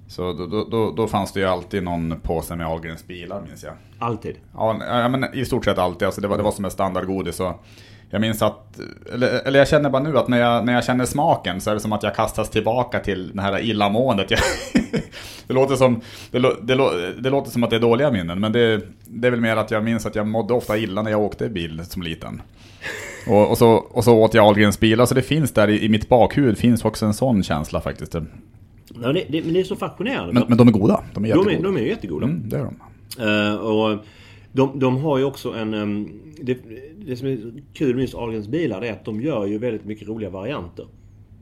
Så 0.07 0.33
då, 0.33 0.45
då, 0.47 0.63
då, 0.71 0.91
då 0.91 1.07
fanns 1.07 1.31
det 1.33 1.39
ju 1.39 1.45
alltid 1.45 1.83
någon 1.83 2.19
påse 2.23 2.55
med 2.55 2.67
Ahlgrens 2.67 3.07
bilar 3.07 3.41
minns 3.47 3.63
jag. 3.63 3.73
alltid. 3.99 4.35
Ja, 4.53 4.77
ja, 4.85 5.09
men 5.09 5.25
i 5.33 5.45
stort 5.45 5.65
sett 5.65 5.77
alltid. 5.77 6.05
Alltså 6.05 6.21
det, 6.21 6.27
var, 6.27 6.37
det 6.37 6.43
var 6.43 6.51
som 6.51 6.65
ett 6.65 6.73
standardgodis. 6.73 7.39
Och 7.39 7.65
jag 8.11 8.21
minns 8.21 8.41
att, 8.41 8.79
eller, 9.13 9.47
eller 9.47 9.59
jag 9.59 9.67
känner 9.67 9.89
bara 9.89 10.03
nu 10.03 10.17
att 10.17 10.27
när 10.27 10.39
jag, 10.39 10.65
när 10.65 10.73
jag 10.73 10.83
känner 10.83 11.05
smaken 11.05 11.61
så 11.61 11.69
är 11.69 11.73
det 11.73 11.79
som 11.79 11.93
att 11.93 12.03
jag 12.03 12.15
kastas 12.15 12.49
tillbaka 12.49 12.99
till 12.99 13.31
det 13.33 13.41
här 13.41 13.59
illamåendet. 13.59 14.31
Jag, 14.31 14.39
det, 15.47 15.53
låter 15.53 15.75
som, 15.75 16.01
det, 16.31 16.39
det, 16.39 16.75
det 17.21 17.29
låter 17.29 17.51
som 17.51 17.63
att 17.63 17.69
det 17.69 17.75
är 17.75 17.79
dåliga 17.79 18.11
minnen, 18.11 18.39
men 18.39 18.51
det, 18.51 18.81
det 19.05 19.27
är 19.27 19.31
väl 19.31 19.41
mer 19.41 19.55
att 19.55 19.71
jag 19.71 19.83
minns 19.83 20.05
att 20.05 20.15
jag 20.15 20.27
mådde 20.27 20.53
ofta 20.53 20.77
illa 20.77 21.01
när 21.01 21.11
jag 21.11 21.21
åkte 21.21 21.49
bil 21.49 21.81
som 21.85 22.01
liten. 22.01 22.41
Och, 23.27 23.49
och, 23.51 23.57
så, 23.57 23.69
och 23.69 24.03
så 24.03 24.17
åt 24.17 24.33
jag 24.33 24.45
Ahlgrens 24.45 24.79
bilar, 24.79 25.05
så 25.05 25.15
det 25.15 25.21
finns 25.21 25.51
där 25.51 25.67
i, 25.67 25.85
i 25.85 25.89
mitt 25.89 26.09
bakhuvud 26.09 26.57
finns 26.57 26.85
också 26.85 27.05
en 27.05 27.13
sån 27.13 27.43
känsla 27.43 27.81
faktiskt. 27.81 28.15
Ja, 29.03 29.13
det, 29.13 29.25
det, 29.29 29.43
men 29.43 29.53
det 29.53 29.59
är 29.59 29.63
så 29.63 29.75
fascinerande. 29.75 30.33
Men, 30.33 30.43
men 30.47 30.57
de 30.57 30.67
är 30.67 30.71
goda, 30.71 31.03
de 31.13 31.25
är 31.25 31.29
de, 31.29 31.37
jättegoda. 31.39 31.57
är, 31.57 31.63
de 31.63 31.77
är 31.77 31.81
jättegoda. 31.81 32.25
Mm, 32.25 32.49
det 32.49 32.57
är 32.57 32.63
de. 32.63 32.75
Eh, 33.19 33.55
och 33.55 34.05
de, 34.51 34.79
de 34.79 34.97
har 34.97 35.17
ju 35.17 35.23
också 35.23 35.53
en... 35.53 35.73
ehm, 35.73 36.09
det, 36.41 36.57
det 37.05 37.15
som 37.15 37.27
är 37.27 37.53
kul 37.73 37.95
med 37.95 38.01
just 38.01 38.15
Ahlgrens 38.15 38.47
bilar 38.47 38.81
är 38.81 38.91
att 38.91 39.05
de 39.05 39.21
gör 39.21 39.45
ju 39.45 39.57
väldigt 39.57 39.85
mycket 39.85 40.07
roliga 40.07 40.29
varianter. 40.29 40.85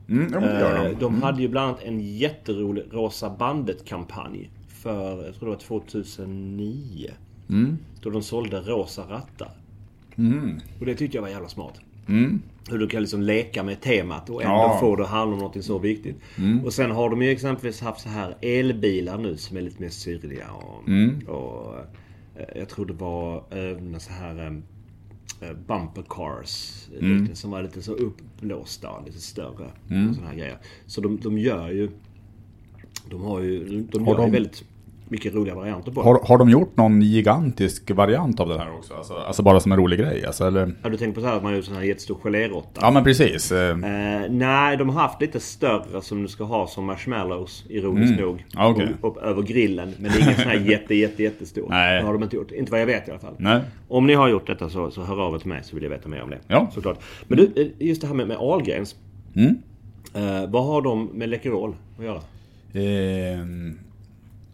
Mm, 0.08 0.32
gör 0.32 0.84
Eh, 0.86 0.90
de. 0.92 1.00
de 1.00 1.22
hade 1.22 1.42
ju 1.42 1.48
bland 1.48 1.68
annat 1.68 1.82
en 1.82 2.00
jätterolig 2.16 2.84
Rosa 2.90 3.30
bandet-kampanj. 3.38 4.50
För, 4.68 5.24
jag 5.26 5.34
tror 5.34 5.48
det 5.48 5.54
var 5.54 5.56
2009. 5.56 7.10
Mm. 7.48 7.78
Då 8.02 8.10
de 8.10 8.22
sålde 8.22 8.60
rosa 8.60 9.02
rattar. 9.02 9.50
Och 10.80 10.86
det 10.86 10.94
tyckte 10.94 11.16
jag 11.16 11.22
var 11.22 11.28
jävla 11.28 11.48
smart. 11.48 11.80
Mm. 12.08 12.42
Hur 12.70 12.78
du 12.78 12.86
kan 12.88 13.00
liksom 13.00 13.22
leka 13.22 13.62
med 13.62 13.80
temat 13.80 14.30
och 14.30 14.42
ändå 14.42 14.54
Ja. 14.54 14.76
få 14.80 14.96
det 14.96 15.02
att 15.02 15.08
handla 15.08 15.36
om 15.36 15.42
något 15.42 15.64
så 15.64 15.78
viktigt. 15.78 16.16
Och 16.64 16.72
sen 16.72 16.90
har 16.90 17.10
de 17.10 17.22
ju 17.22 17.30
exempelvis 17.30 17.80
haft 17.80 18.00
så 18.00 18.08
här 18.08 18.34
elbilar 18.40 19.18
nu 19.18 19.36
som 19.36 19.56
är 19.56 19.60
lite 19.60 19.82
mer 19.82 19.88
syrliga. 19.88 20.46
Och, 20.50 20.88
och 21.34 21.74
eh, 21.78 21.84
jag 22.56 22.68
tror 22.68 22.86
det 22.86 22.92
var 22.92 23.44
även 23.50 24.00
så 24.00 24.12
här 24.12 24.62
eh, 25.40 25.52
bumper 25.66 26.04
cars. 26.08 26.84
Lite, 27.00 27.36
som 27.36 27.50
var 27.50 27.62
lite 27.62 27.82
så 27.82 27.92
uppblåsta, 27.92 29.00
lite 29.06 29.20
större. 29.20 29.64
Och 30.08 30.14
såna 30.14 30.28
här 30.28 30.34
grejer. 30.34 30.58
Så 30.86 31.00
de, 31.00 31.16
de 31.20 31.38
gör 31.38 31.70
ju... 31.70 31.90
De 33.10 33.22
har 33.22 33.40
ju, 33.40 33.82
de 33.82 34.04
Har 34.06 34.12
gör 34.14 34.20
ju 34.20 34.26
de- 34.26 34.32
väldigt 34.32 34.64
mycket 35.10 35.34
roliga 35.34 35.54
varianter 35.54 35.92
på. 35.92 36.02
Har, 36.02 36.20
har 36.24 36.38
de 36.38 36.50
gjort 36.50 36.76
någon 36.76 37.02
gigantisk 37.02 37.90
variant 37.90 38.40
av 38.40 38.48
det 38.48 38.58
här 38.58 38.74
också? 38.78 38.94
Alltså, 38.94 39.14
alltså 39.14 39.42
bara 39.42 39.60
som 39.60 39.72
en 39.72 39.78
rolig 39.78 39.98
grej? 39.98 40.26
Alltså, 40.26 40.44
eller? 40.46 40.74
Har 40.82 40.90
du 40.90 40.96
tänkt 40.96 41.14
på 41.14 41.20
så 41.20 41.26
här 41.26 41.36
att 41.36 41.42
man 41.42 41.54
gör 41.54 41.62
sån 41.62 41.74
här 41.76 41.82
jättestor 41.82 42.16
geléråtta? 42.22 42.80
Ja 42.80 42.90
men 42.90 43.04
precis. 43.04 43.52
Eh, 43.52 43.70
Eh, 43.70 44.30
nej, 44.30 44.76
de 44.76 44.88
har 44.88 45.02
haft 45.02 45.20
lite 45.20 45.40
större 45.40 46.02
som 46.02 46.22
du 46.22 46.28
ska 46.28 46.44
ha 46.44 46.66
som 46.66 46.84
marshmallows, 46.84 47.64
ironiskt 47.68 48.20
nog. 48.20 48.44
Ja, 48.52 48.68
okej. 48.68 48.88
Upp, 49.02 49.16
upp 49.16 49.16
över 49.22 49.42
grillen. 49.42 49.92
Men 49.98 50.12
det 50.12 50.18
är 50.18 50.22
ingen 50.22 50.34
sån 50.34 50.44
här 50.44 50.60
jätte, 50.70 50.94
jätte, 50.94 51.22
jättestor. 51.22 51.66
Nej. 51.68 52.00
Det 52.00 52.06
har 52.06 52.12
de 52.12 52.22
inte 52.22 52.36
gjort. 52.36 52.50
Inte 52.50 52.70
vad 52.72 52.80
jag 52.80 52.86
vet 52.86 53.08
i 53.08 53.10
alla 53.10 53.20
fall. 53.20 53.34
Nej. 53.38 53.60
Om 53.88 54.06
ni 54.06 54.14
har 54.14 54.28
gjort 54.28 54.46
detta 54.46 54.68
så, 54.70 54.90
så 54.90 55.02
hör 55.02 55.20
av 55.20 55.34
er 55.34 55.38
till 55.38 55.48
mig 55.48 55.60
så 55.62 55.74
vill 55.74 55.82
jag 55.82 55.90
veta 55.90 56.08
mer 56.08 56.22
om 56.22 56.30
det. 56.30 56.38
Ja. 56.46 56.70
Såklart. 56.74 56.98
Men 57.28 57.38
du, 57.38 57.52
eh, 57.56 57.86
just 57.86 58.00
det 58.00 58.06
här 58.06 58.14
med, 58.14 58.28
med 58.28 58.36
Ahlgrens. 58.36 58.96
Mm. 59.36 59.58
Eh, 60.14 60.50
vad 60.50 60.64
har 60.64 60.82
de 60.82 61.04
med 61.12 61.28
Läkerol 61.28 61.74
att 61.98 62.04
göra? 62.04 62.20
Eh, 62.72 63.38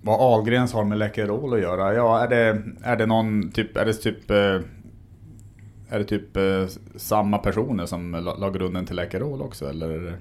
vad 0.06 0.20
Ahlgrens 0.20 0.72
har 0.72 0.84
med 0.84 0.98
Läkerol 0.98 1.54
att 1.54 1.60
göra? 1.60 1.94
Ja, 1.94 2.20
är 2.24 2.28
det, 2.28 2.62
är 2.82 2.96
det 2.96 3.06
någon 3.06 3.50
typ, 3.50 3.76
är 3.76 3.84
det 3.84 3.92
typ 3.92 4.30
eh, 4.30 4.60
är 5.88 5.98
det 5.98 6.04
typ 6.04 6.36
eh, 6.36 6.66
samma 6.96 7.38
personer 7.38 7.86
som 7.86 8.12
la, 8.12 8.50
grunden 8.50 8.86
till 8.86 8.96
Läkerol 8.96 9.42
också 9.42 9.68
eller? 9.68 10.18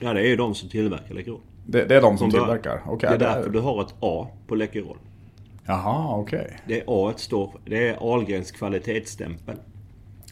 Ja, 0.00 0.12
det 0.12 0.20
är 0.20 0.26
ju 0.26 0.36
de 0.36 0.54
som 0.54 0.68
tillverkar 0.68 1.14
Läkerol. 1.14 1.40
Det, 1.66 1.84
det 1.84 1.96
är 1.96 2.02
de 2.02 2.18
som 2.18 2.30
början. 2.30 2.46
tillverkar? 2.46 2.82
Okej. 2.86 3.08
det 3.08 3.14
är 3.14 3.34
därför 3.34 3.50
du 3.50 3.60
har 3.60 3.82
ett 3.82 3.94
A 4.00 4.28
på 4.46 4.54
Läkerol. 4.54 4.96
Jaha, 5.66 6.16
okej. 6.16 6.56
Det 6.66 6.82
A 6.86 7.12
står 7.16 7.50
det 7.64 7.88
är 7.88 8.12
Ahlgrens 8.12 8.50
kvalitetsstämpel. 8.50 9.56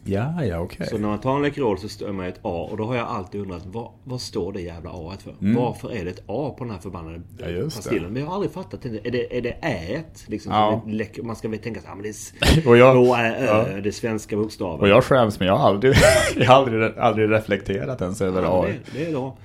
Ja, 0.04 0.44
ja, 0.44 0.58
okej. 0.60 0.86
Så 0.86 0.98
när 0.98 1.08
man 1.08 1.20
tar 1.20 1.36
en 1.36 1.42
Läkerol 1.42 1.78
så 1.78 1.88
står 1.88 2.12
man 2.12 2.26
ett 2.26 2.38
A 2.42 2.68
och 2.70 2.76
då 2.76 2.84
har 2.84 2.96
jag 2.96 3.06
alltid 3.06 3.40
undrat 3.40 3.62
vad, 3.66 3.88
vad 4.04 4.20
står 4.20 4.52
det 4.52 4.60
jävla 4.60 4.90
A 4.92 5.12
för? 5.18 5.34
Varför 5.38 5.92
är 5.92 6.04
det 6.04 6.10
ett 6.10 6.22
A 6.26 6.54
på 6.58 6.64
den 6.64 6.72
här 6.72 6.80
förbannade 6.80 7.14
Mm. 7.14 7.26
Ja, 7.38 7.48
just 7.48 7.76
det. 7.76 7.82
pastillen? 7.82 8.12
Men 8.12 8.22
jag 8.22 8.28
har 8.28 8.34
aldrig 8.34 8.52
fattat 8.52 8.82
det. 8.82 9.06
Är 9.06 9.10
det, 9.10 9.36
är 9.38 9.40
det 9.42 9.50
Ä? 9.62 10.00
Liksom, 10.26 10.52
Ja. 10.52 10.80
som 10.82 10.90
ett 10.90 10.96
läck- 10.96 11.22
man 11.22 11.36
ska 11.36 11.48
väl 11.48 11.58
tänka 11.58 11.80
så 11.80 11.86
här, 11.88 11.94
men 11.94 12.02
det 12.02 12.08
är 12.08 12.68
Och 12.68 12.76
jag- 12.76 13.20
Ä, 13.20 13.36
Ö, 13.76 13.80
det 13.80 13.92
svenska 13.92 14.36
bokstäver. 14.36 14.80
Och 14.80 14.88
jag 14.88 15.04
skäms 15.04 15.38
men 15.38 15.48
jag 15.48 15.56
har 15.56 15.68
aldrig, 15.68 15.94
jag 16.36 16.46
har 16.46 16.54
aldrig, 16.54 16.82
aldrig 16.98 17.30
reflekterat 17.30 18.00
ens 18.00 18.20
över 18.20 18.42
Ja, 18.42 18.64
AI. 18.64 18.72
det, 18.92 18.98
det 18.98 19.06
är 19.06 19.12
bra. 19.12 19.36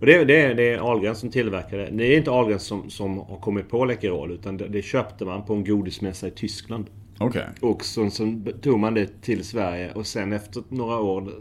Och 0.00 0.06
det, 0.06 0.24
det, 0.24 0.54
det 0.54 0.72
är 0.72 0.78
Ahlgrens 0.78 1.18
som 1.18 1.30
tillverkar 1.30 1.78
det. 1.78 1.88
Det 1.92 2.04
är 2.14 2.16
inte 2.16 2.30
Ahlgrens 2.30 2.62
som, 2.62 2.90
som 2.90 3.18
har 3.18 3.36
kommit 3.40 3.70
på 3.70 3.84
Läkerol 3.84 4.32
utan 4.32 4.56
det, 4.56 4.68
det 4.68 4.82
köpte 4.82 5.24
man 5.24 5.44
på 5.44 5.54
en 5.54 5.64
godismässa 5.64 6.26
i 6.28 6.30
Tyskland. 6.30 6.86
Okej. 7.18 7.46
Och 7.60 7.84
så, 7.84 8.10
så 8.10 8.40
tog 8.62 8.78
man 8.78 8.94
det 8.94 9.22
till 9.22 9.44
Sverige 9.44 9.92
och 9.92 10.06
sen 10.06 10.32
efter 10.32 10.62
några 10.68 10.96
år 11.00 11.32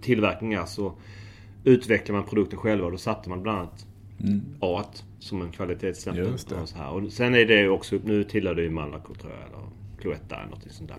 tillverkningar 0.00 0.66
så 0.66 0.92
utvecklar 1.64 2.16
man 2.16 2.24
produkten 2.24 2.58
själva 2.58 2.86
och 2.86 2.92
då 2.92 2.98
satte 2.98 3.28
man 3.28 3.42
bland 3.42 3.58
annat 3.58 3.86
Mm. 4.20 4.42
Art 4.60 5.02
som 5.18 5.42
en 5.42 5.50
kvalitetsstämpel. 5.50 6.32
Och 6.32 6.40
så 6.40 6.76
här. 6.76 6.90
Och 6.90 7.12
sen 7.12 7.34
är 7.34 7.44
det 7.44 7.68
också, 7.68 7.98
nu 8.04 8.24
tillhör 8.24 8.54
det 8.54 8.62
ju 8.62 8.70
Malaco 8.70 9.14
tror 9.14 9.32
jag, 9.32 9.40
eller 9.40 9.68
Cloetta 10.00 10.36
eller 10.36 10.50
något 10.50 10.72
sånt 10.72 10.88
där. 10.88 10.98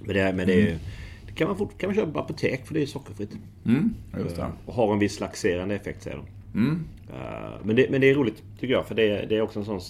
Men 0.00 0.14
det, 0.14 0.32
men 0.32 0.46
det, 0.46 0.62
är, 0.62 0.78
det 1.26 1.32
kan, 1.32 1.48
man 1.48 1.56
fort, 1.56 1.78
kan 1.78 1.88
man 1.88 1.94
köpa 1.94 2.12
på 2.12 2.18
apotek 2.18 2.66
för 2.66 2.74
det 2.74 2.82
är 2.82 2.86
sockerfritt. 2.86 3.30
Mm, 3.64 3.94
just 4.18 4.36
det. 4.36 4.52
Och 4.66 4.74
har 4.74 4.92
en 4.92 4.98
viss 4.98 5.20
laxerande 5.20 5.74
effekt 5.74 6.02
säger 6.02 6.16
de. 6.16 6.26
Mm. 6.54 6.84
Eh, 7.12 7.50
Men 7.64 7.76
det, 7.76 7.90
men 7.90 8.00
det 8.00 8.10
är 8.10 8.14
roligt 8.14 8.42
tycker 8.60 8.74
jag 8.74 8.86
för 8.86 8.94
det, 8.94 9.26
det 9.28 9.36
är 9.36 9.42
också 9.42 9.58
en 9.58 9.64
sån 9.64 9.80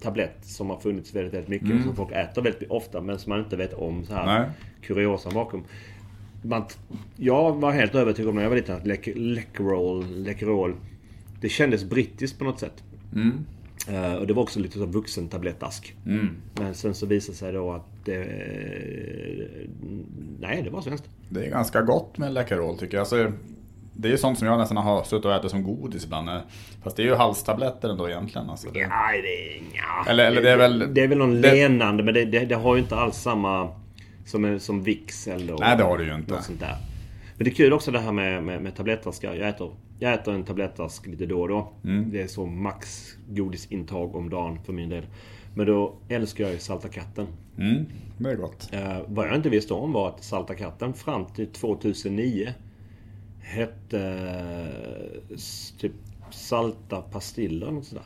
tablett 0.00 0.36
som 0.42 0.70
har 0.70 0.78
funnits 0.78 1.14
väldigt, 1.14 1.34
väldigt 1.34 1.48
mycket 1.48 1.76
och 1.78 1.82
som 1.84 1.96
folk 1.96 2.12
äter 2.12 2.42
väldigt 2.42 2.70
ofta 2.70 3.00
men 3.00 3.18
som 3.18 3.30
man 3.30 3.38
inte 3.38 3.56
vet 3.56 3.72
om 3.74 4.04
så 4.04 4.12
här 4.14 4.22
Mm. 4.36 4.42
Nej. 4.42 4.50
kuriosan 4.82 5.34
bakom. 5.34 5.64
Man, 6.42 6.62
jag 7.16 7.56
var 7.60 7.72
helt 7.72 7.94
övertygad 7.94 8.28
om 8.28 8.34
när 8.34 8.42
jag 8.42 8.50
var 8.50 8.56
liten 8.56 8.76
att 8.76 8.86
Läkerol, 9.16 10.04
Läkerol 10.16 10.74
det 11.40 11.48
kändes 11.48 11.84
brittiskt 11.84 12.38
på 12.38 12.44
något 12.44 12.60
sätt. 12.60 12.82
Mm. 13.14 13.32
Eh, 13.88 14.14
och 14.14 14.26
det 14.26 14.32
var 14.32 14.42
också 14.42 14.60
lite 14.60 14.78
som 14.78 14.92
vuxentablettask. 14.92 15.96
Mm. 16.06 16.28
Men 16.60 16.74
sen 16.74 16.94
så 16.94 17.06
visade 17.06 17.32
det 17.32 17.36
sig 17.38 17.52
då 17.52 17.72
att 17.72 17.86
det... 18.04 18.26
Nej, 20.40 20.62
det 20.62 20.70
var 20.70 20.80
svenskt. 20.82 21.08
Det 21.28 21.46
är 21.46 21.50
ganska 21.50 21.82
gott 21.82 22.18
med 22.18 22.32
Läkerol 22.32 22.78
tycker 22.78 22.96
jag. 22.96 23.00
Alltså, 23.00 23.32
det 24.00 24.08
är 24.08 24.12
ju 24.12 24.18
sånt 24.18 24.38
som 24.38 24.48
jag 24.48 24.58
nästan 24.58 24.76
har 24.76 25.02
suttit 25.04 25.24
och 25.24 25.34
ätit 25.34 25.50
som 25.50 25.62
godis 25.62 26.04
ibland. 26.04 26.30
Fast 26.82 26.96
det 26.96 27.02
är 27.02 27.06
ju 27.06 27.14
halstabletter 27.14 27.88
ändå 27.88 28.08
egentligen. 28.08 28.50
Alltså, 28.50 28.68
det... 28.70 28.86
Nej, 28.86 29.22
det 29.22 29.56
är... 29.56 29.60
nja. 29.62 30.10
Eller- 30.10 30.24
eller 30.26 30.42
det 30.42 30.50
är 30.50 30.56
väl- 30.56 30.94
Det 30.94 31.00
är 31.00 31.08
väl 31.08 31.18
någon 31.18 31.40
det- 31.40 31.52
lenande, 31.54 32.02
men 32.02 32.14
det, 32.14 32.24
det, 32.24 32.44
det 32.44 32.54
har 32.54 32.76
ju 32.76 32.82
inte 32.82 32.96
alls 32.96 33.16
samma... 33.16 33.68
Som, 34.26 34.60
som 34.60 34.82
Vicks 34.82 35.28
eller... 35.28 35.56
Nej, 35.58 35.76
det 35.76 35.82
har 35.84 35.98
det 35.98 36.04
ju 36.04 36.14
inte. 36.14 36.32
Något 36.32 36.44
sånt 36.44 36.60
där. 36.60 36.76
Men 37.36 37.44
det 37.44 37.50
är 37.50 37.54
kul 37.54 37.72
också 37.72 37.90
det 37.90 37.98
här 37.98 38.12
med, 38.12 38.42
med, 38.44 38.62
med 38.62 38.74
tablettaskar. 38.76 39.34
Jag 39.34 39.48
äter, 39.48 39.70
jag 39.98 40.12
äter 40.14 40.34
en 40.34 40.44
tablettask 40.44 41.06
lite 41.06 41.26
då 41.26 41.40
och 41.40 41.48
då. 41.48 41.72
Mm. 41.84 42.10
Det 42.10 42.22
är 42.22 42.26
så 42.26 42.46
max 42.46 43.08
godisintag 43.28 44.14
om 44.16 44.30
dagen 44.30 44.58
för 44.66 44.72
min 44.72 44.88
del. 44.88 45.06
Men 45.54 45.66
då 45.66 45.94
älskar 46.08 46.44
jag 46.44 46.52
ju 46.52 46.58
Salta 46.58 46.88
katten. 46.88 47.26
Mm, 47.58 47.86
det 48.18 48.30
är 48.30 48.34
gott. 48.36 48.68
Eh, 48.72 48.98
vad 49.06 49.26
jag 49.28 49.34
inte 49.36 49.48
visste 49.48 49.74
om 49.74 49.92
var 49.92 50.08
att 50.08 50.24
Salta 50.24 50.54
katten 50.54 50.94
fram 50.94 51.24
till 51.26 51.46
2009 51.46 52.48
hette 53.50 54.00
eh, 55.30 55.36
typ 55.78 55.92
Salta 56.30 57.00
pastiller 57.02 57.70
något 57.70 57.84
sådär. 57.84 58.04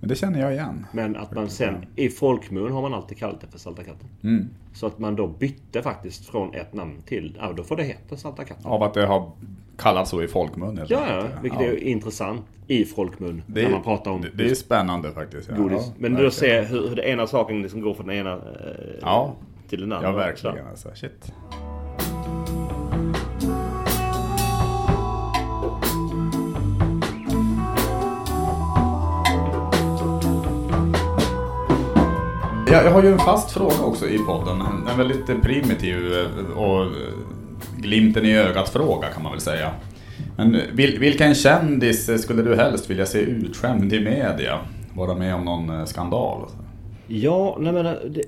Men 0.00 0.08
det 0.08 0.14
känner 0.16 0.40
jag 0.40 0.52
igen. 0.52 0.86
Men 0.92 1.16
att 1.16 1.34
man 1.34 1.48
sen 1.50 1.74
i 1.96 2.08
folkmun 2.08 2.72
har 2.72 2.82
man 2.82 2.94
alltid 2.94 3.18
kallat 3.18 3.40
det 3.40 3.46
för 3.46 3.58
Salta 3.58 3.82
katten. 3.84 4.08
Mm. 4.22 4.48
Så 4.74 4.86
att 4.86 4.98
man 4.98 5.16
då 5.16 5.26
bytte 5.26 5.82
faktiskt 5.82 6.26
från 6.28 6.54
ett 6.54 6.74
namn 6.74 7.02
till, 7.06 7.36
ja 7.40 7.52
då 7.56 7.62
får 7.62 7.76
det 7.76 7.82
heta 7.82 8.16
Salta 8.16 8.44
katten. 8.44 8.66
Av 8.66 8.82
att 8.82 8.94
det 8.94 9.06
har 9.06 9.30
kallats 9.78 10.10
så 10.10 10.22
i 10.22 10.28
folkmun. 10.28 10.78
helt 10.78 10.90
Ja, 10.90 11.04
ja, 11.08 11.24
vilket 11.42 11.60
Ja. 11.60 11.66
är 11.66 11.82
intressant 11.84 12.42
i 12.66 12.84
folkmun. 12.84 13.42
Det 13.46 13.60
är, 13.60 13.64
när 13.64 13.70
man 13.72 13.82
pratar 13.82 14.10
om 14.10 14.20
det, 14.20 14.30
det 14.34 14.50
är 14.50 14.54
spännande 14.54 15.12
faktiskt. 15.12 15.48
Ja. 15.50 15.56
godis. 15.56 15.82
Ja, 15.86 15.92
Men 15.98 16.14
då 16.14 16.22
verkligen. 16.22 16.66
ser 16.66 16.70
hur, 16.74 16.88
hur 16.88 16.96
det 16.96 17.02
ena 17.08 17.26
saken 17.26 17.62
liksom 17.62 17.80
går 17.80 17.94
från 17.94 18.06
den 18.06 18.16
ena 18.16 18.32
eh, 18.32 18.40
Ja. 19.00 19.34
till 19.68 19.80
den 19.80 19.92
andra. 19.92 20.08
Ja, 20.08 20.14
verkligen. 20.16 20.56
Så. 20.56 20.70
Alltså. 20.70 20.90
Shit. 20.94 21.32
Ja, 32.72 32.82
jag 32.82 32.90
har 32.90 33.02
ju 33.02 33.12
en 33.12 33.18
fast 33.18 33.50
fråga 33.50 33.80
också 33.84 34.08
i 34.08 34.18
podden. 34.18 34.60
En- 34.60 34.98
väldigt 34.98 35.42
primitiv 35.42 35.96
eh, 35.96 36.58
och 36.58 36.82
eh, 36.82 36.90
glimten 37.76 38.24
i 38.24 38.36
ögat 38.36 38.68
fråga 38.68 39.08
kan 39.08 39.22
man 39.22 39.32
väl 39.32 39.40
säga. 39.40 39.70
Men 40.36 40.56
vil, 40.72 40.98
vilken 40.98 41.34
kändis 41.34 42.22
skulle 42.22 42.42
du 42.42 42.56
helst 42.56 42.90
vilja 42.90 43.06
se 43.06 43.18
utskämd 43.18 43.92
i 43.92 44.00
media? 44.00 44.58
Vara 44.94 45.14
med 45.14 45.34
om 45.34 45.44
någon 45.44 45.70
eh, 45.70 45.84
skandal? 45.84 46.48
Ja, 47.06 47.56
nej 47.60 47.72
men 47.72 47.84
det, 47.84 48.22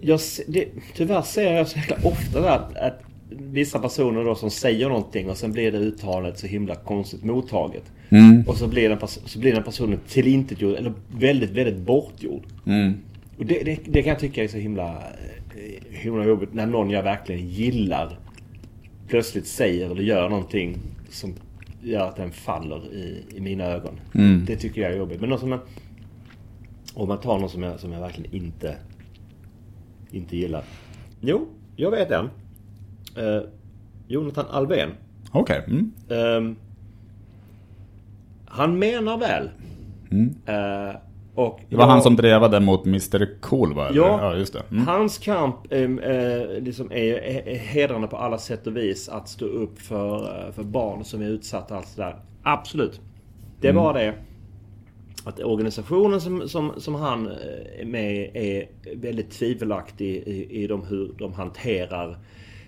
jag, 0.00 0.20
det, 0.48 0.64
tyvärr 0.96 1.22
ser 1.22 1.52
jag 1.52 1.68
så 1.68 1.78
jävla 1.78 1.96
ofta 2.08 2.40
där 2.40 2.86
att 2.86 3.02
vissa 3.28 3.78
personer 3.78 4.24
då 4.24 4.34
som 4.34 4.50
säger 4.50 4.88
någonting 4.88 5.30
och 5.30 5.36
sen 5.36 5.52
blir 5.52 5.72
det 5.72 5.78
uttalet 5.78 6.38
så 6.38 6.46
himla 6.46 6.74
konstigt 6.74 7.24
mottaget. 7.24 7.84
Mm. 8.08 8.44
Och 8.48 8.56
så 8.56 8.68
blir 8.68 8.88
den, 8.88 8.98
så 9.06 9.38
blir 9.38 9.52
den 9.52 9.62
personen 9.62 9.98
tillintetgjord 10.08 10.74
eller 10.74 10.92
väldigt, 11.18 11.50
väldigt 11.50 11.78
bortgjord. 11.78 12.42
Mm. 12.66 12.94
Och 13.40 13.46
det, 13.46 13.62
det, 13.64 13.80
det 13.84 14.02
kan 14.02 14.10
jag 14.10 14.18
tycka 14.18 14.44
är 14.44 14.48
så 14.48 14.56
himla, 14.56 15.02
eh, 15.56 15.98
himla 15.98 16.24
jobbigt 16.24 16.54
när 16.54 16.66
någon 16.66 16.90
jag 16.90 17.02
verkligen 17.02 17.48
gillar 17.48 18.18
plötsligt 19.08 19.46
säger 19.46 19.90
eller 19.90 20.02
gör 20.02 20.28
någonting 20.28 20.78
som 21.08 21.34
gör 21.82 22.08
att 22.08 22.16
den 22.16 22.30
faller 22.30 22.92
i, 22.92 23.24
i 23.36 23.40
mina 23.40 23.64
ögon. 23.64 24.00
Mm. 24.14 24.44
Det 24.44 24.56
tycker 24.56 24.80
jag 24.80 24.92
är 24.92 24.96
jobbigt. 24.96 25.20
Men 25.20 25.30
någon 25.30 25.38
som 25.38 25.52
jag, 25.52 25.60
om 26.94 27.08
man 27.08 27.20
tar 27.20 27.38
någon 27.38 27.50
som 27.50 27.62
jag, 27.62 27.80
som 27.80 27.92
jag 27.92 28.00
verkligen 28.00 28.34
inte, 28.34 28.76
inte 30.10 30.36
gillar. 30.36 30.64
Jo, 31.20 31.48
jag 31.76 31.90
vet 31.90 32.10
en. 32.10 32.30
Eh, 33.16 33.42
Jonathan 34.08 34.46
Alvén. 34.50 34.90
Okej. 35.30 35.64
Mm. 35.66 35.92
Ehm, 36.10 36.56
han 38.46 38.78
menar 38.78 39.18
väl. 39.18 39.50
Mm. 40.10 40.34
Eh, 40.46 40.96
och 41.46 41.60
Det 41.68 41.76
var 41.76 41.82
jag- 41.84 41.88
han 41.90 42.02
som 42.02 42.16
drevade 42.16 42.60
mot 42.60 42.86
Mr 42.86 43.40
Cool 43.40 43.74
va? 43.74 43.88
Ja. 43.92 44.18
ja 44.22 44.36
just 44.36 44.52
det. 44.52 44.62
Mm. 44.70 44.86
Hans 44.86 45.18
kamp 45.18 45.56
ehm, 45.70 45.98
eh, 45.98 46.60
liksom 46.60 46.92
är, 46.92 47.56
hedrande 47.56 48.08
på 48.08 48.16
alla 48.16 48.38
sätt 48.38 48.66
och 48.66 48.76
vis. 48.76 49.08
Att 49.08 49.28
stå 49.28 49.44
upp 49.44 49.78
för, 49.80 50.46
eh, 50.46 50.52
för 50.52 50.62
barn 50.62 51.04
som 51.04 51.22
är 51.22 51.26
utsatta. 51.28 51.74
och 51.74 51.78
Allt 51.80 51.88
sådär. 51.88 52.16
Absolut. 52.42 53.00
Det 53.60 53.72
var 53.72 53.94
det. 53.94 54.14
Att 55.24 55.40
organisationen 55.40 56.20
som, 56.20 56.48
som, 56.48 56.72
som 56.76 56.94
han 56.94 57.26
eh, 57.26 57.80
är 57.80 57.84
med 57.84 58.12
i 58.14 58.30
är 58.34 58.68
väldigt 58.96 59.30
tvivelaktig 59.30 60.16
i, 60.26 60.62
i 60.62 60.66
de, 60.66 60.84
hur 60.86 61.12
de 61.18 61.32
hanterar 61.32 62.18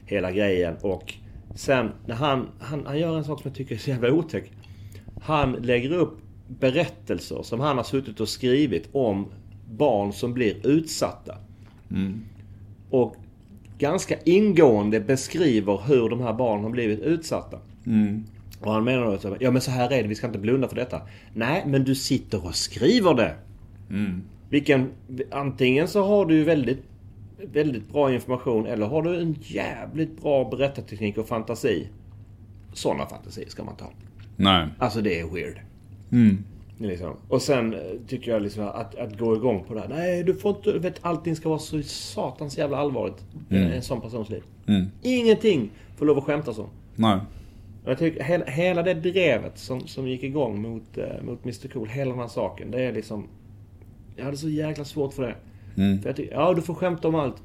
hela 0.07 0.33
grejen. 0.33 0.77
Och 0.83 1.15
sen 1.55 1.91
när 2.07 2.15
han, 2.15 2.49
han, 2.61 2.87
han 2.87 2.99
gör 2.99 3.17
en 3.17 3.25
sak 3.25 3.43
som 3.43 3.49
jag 3.49 3.57
tycker 3.57 3.75
är 3.75 3.79
så 3.79 3.91
jävla 3.91 4.13
otäck. 4.13 4.53
Han 5.23 5.53
lägger 5.53 5.93
upp 5.93 6.19
berättelser 6.61 7.43
som 7.43 7.61
han 7.61 7.77
har 7.77 7.85
suttit 7.85 8.21
och 8.21 8.29
skrivit 8.29 8.89
om 8.93 9.27
barn 9.71 10.13
som 10.13 10.35
blir 10.35 10.67
utsatta. 10.67 11.37
Och 12.91 13.17
ganska 13.79 14.17
ingående 14.25 15.01
beskriver 15.01 15.81
hur 15.87 16.09
de 16.09 16.21
här 16.21 16.33
barnen 16.33 16.65
har 16.65 16.71
blivit 16.71 17.01
utsatta. 17.01 17.59
Och 18.61 18.73
han 18.73 18.85
menar 18.85 19.05
då 19.05 19.13
att 19.13 19.41
ja 19.41 19.51
men 19.51 19.63
så 19.63 19.71
här 19.71 19.93
är 19.93 20.03
det, 20.03 20.09
vi 20.09 20.15
ska 20.15 20.27
inte 20.27 20.39
blunda 20.39 20.69
för 20.69 20.77
detta. 20.77 21.01
Nej, 21.35 21.63
men 21.67 21.85
du 21.85 21.95
sitter 21.95 22.47
och 22.47 22.55
skriver 22.55 23.15
det. 23.15 23.35
Vilken, 24.49 24.91
antingen 25.31 25.89
så 25.89 26.05
har 26.05 26.27
du 26.27 26.35
ju 26.35 26.45
väldigt, 26.45 26.83
väldigt 27.53 27.89
bra 27.93 28.15
information 28.15 28.67
eller 28.67 28.87
har 28.87 29.03
du 29.03 29.21
en 29.21 29.37
jävligt 29.41 30.23
bra 30.23 30.51
berättarteknik 30.51 31.19
och 31.19 31.29
fantasi. 31.29 31.89
Sådana 32.73 33.07
fantasier 33.07 33.49
ska 33.49 33.65
man 33.65 33.77
ta. 33.77 33.91
Nej. 34.37 34.69
Alltså 34.79 35.01
det 35.01 35.21
är 35.21 35.27
weird. 35.27 35.61
Mm. 36.13 36.45
Liksom. 36.79 37.17
Och 37.29 37.43
sen 37.43 37.75
eh, 37.75 37.81
tycker 38.07 38.33
jag 38.33 38.43
liksom 38.43 38.65
att, 38.65 38.95
att 38.95 39.19
gå 39.19 39.37
igång 39.37 39.65
på 39.69 39.75
det 39.75 39.81
här. 39.81 39.89
Nej, 39.89 40.25
du 40.25 40.35
får 40.35 40.57
inte... 40.57 40.79
Vet, 40.79 40.99
allting 41.01 41.37
ska 41.37 41.49
vara 41.49 41.59
så 41.59 41.83
satans 41.83 42.59
jävla 42.59 42.77
allvarligt. 42.77 43.25
i 43.49 43.57
En 43.57 43.83
sån 43.83 44.01
persons 44.01 44.31
liv. 44.31 44.43
Mm. 44.67 44.87
Ingenting 45.03 45.71
får 45.97 46.07
lov 46.07 46.19
att 46.19 46.25
skämtas 46.25 46.59
om. 46.59 46.69
Nej. 46.97 47.19
Jag 47.85 47.99
tycker 47.99 48.23
hela, 48.23 48.45
hela 48.45 48.83
det 48.83 48.95
drevet 48.95 49.59
som, 49.59 49.81
som 49.81 50.09
gick 50.09 50.23
igång 50.23 50.63
mot, 50.63 50.99
eh, 50.99 51.23
mot 51.23 51.45
Mr 51.45 51.69
Cool, 51.69 51.89
hela 51.89 52.11
den 52.11 52.21
här 52.21 52.29
saken. 52.29 52.71
Det 52.71 52.83
är 52.83 52.93
liksom... 52.93 53.29
Jag 54.17 54.25
hade 54.25 54.37
så 54.37 54.49
jäkla 54.49 54.85
svårt 54.85 55.15
för 55.15 55.23
det. 55.23 55.35
Mm. 55.83 56.03
För 56.03 56.09
jag 56.09 56.17
tycker, 56.17 56.33
ja 56.33 56.55
du 56.55 56.63
får 56.63 56.75
skämta 56.75 57.09
om 57.09 57.15
allt. 57.15 57.43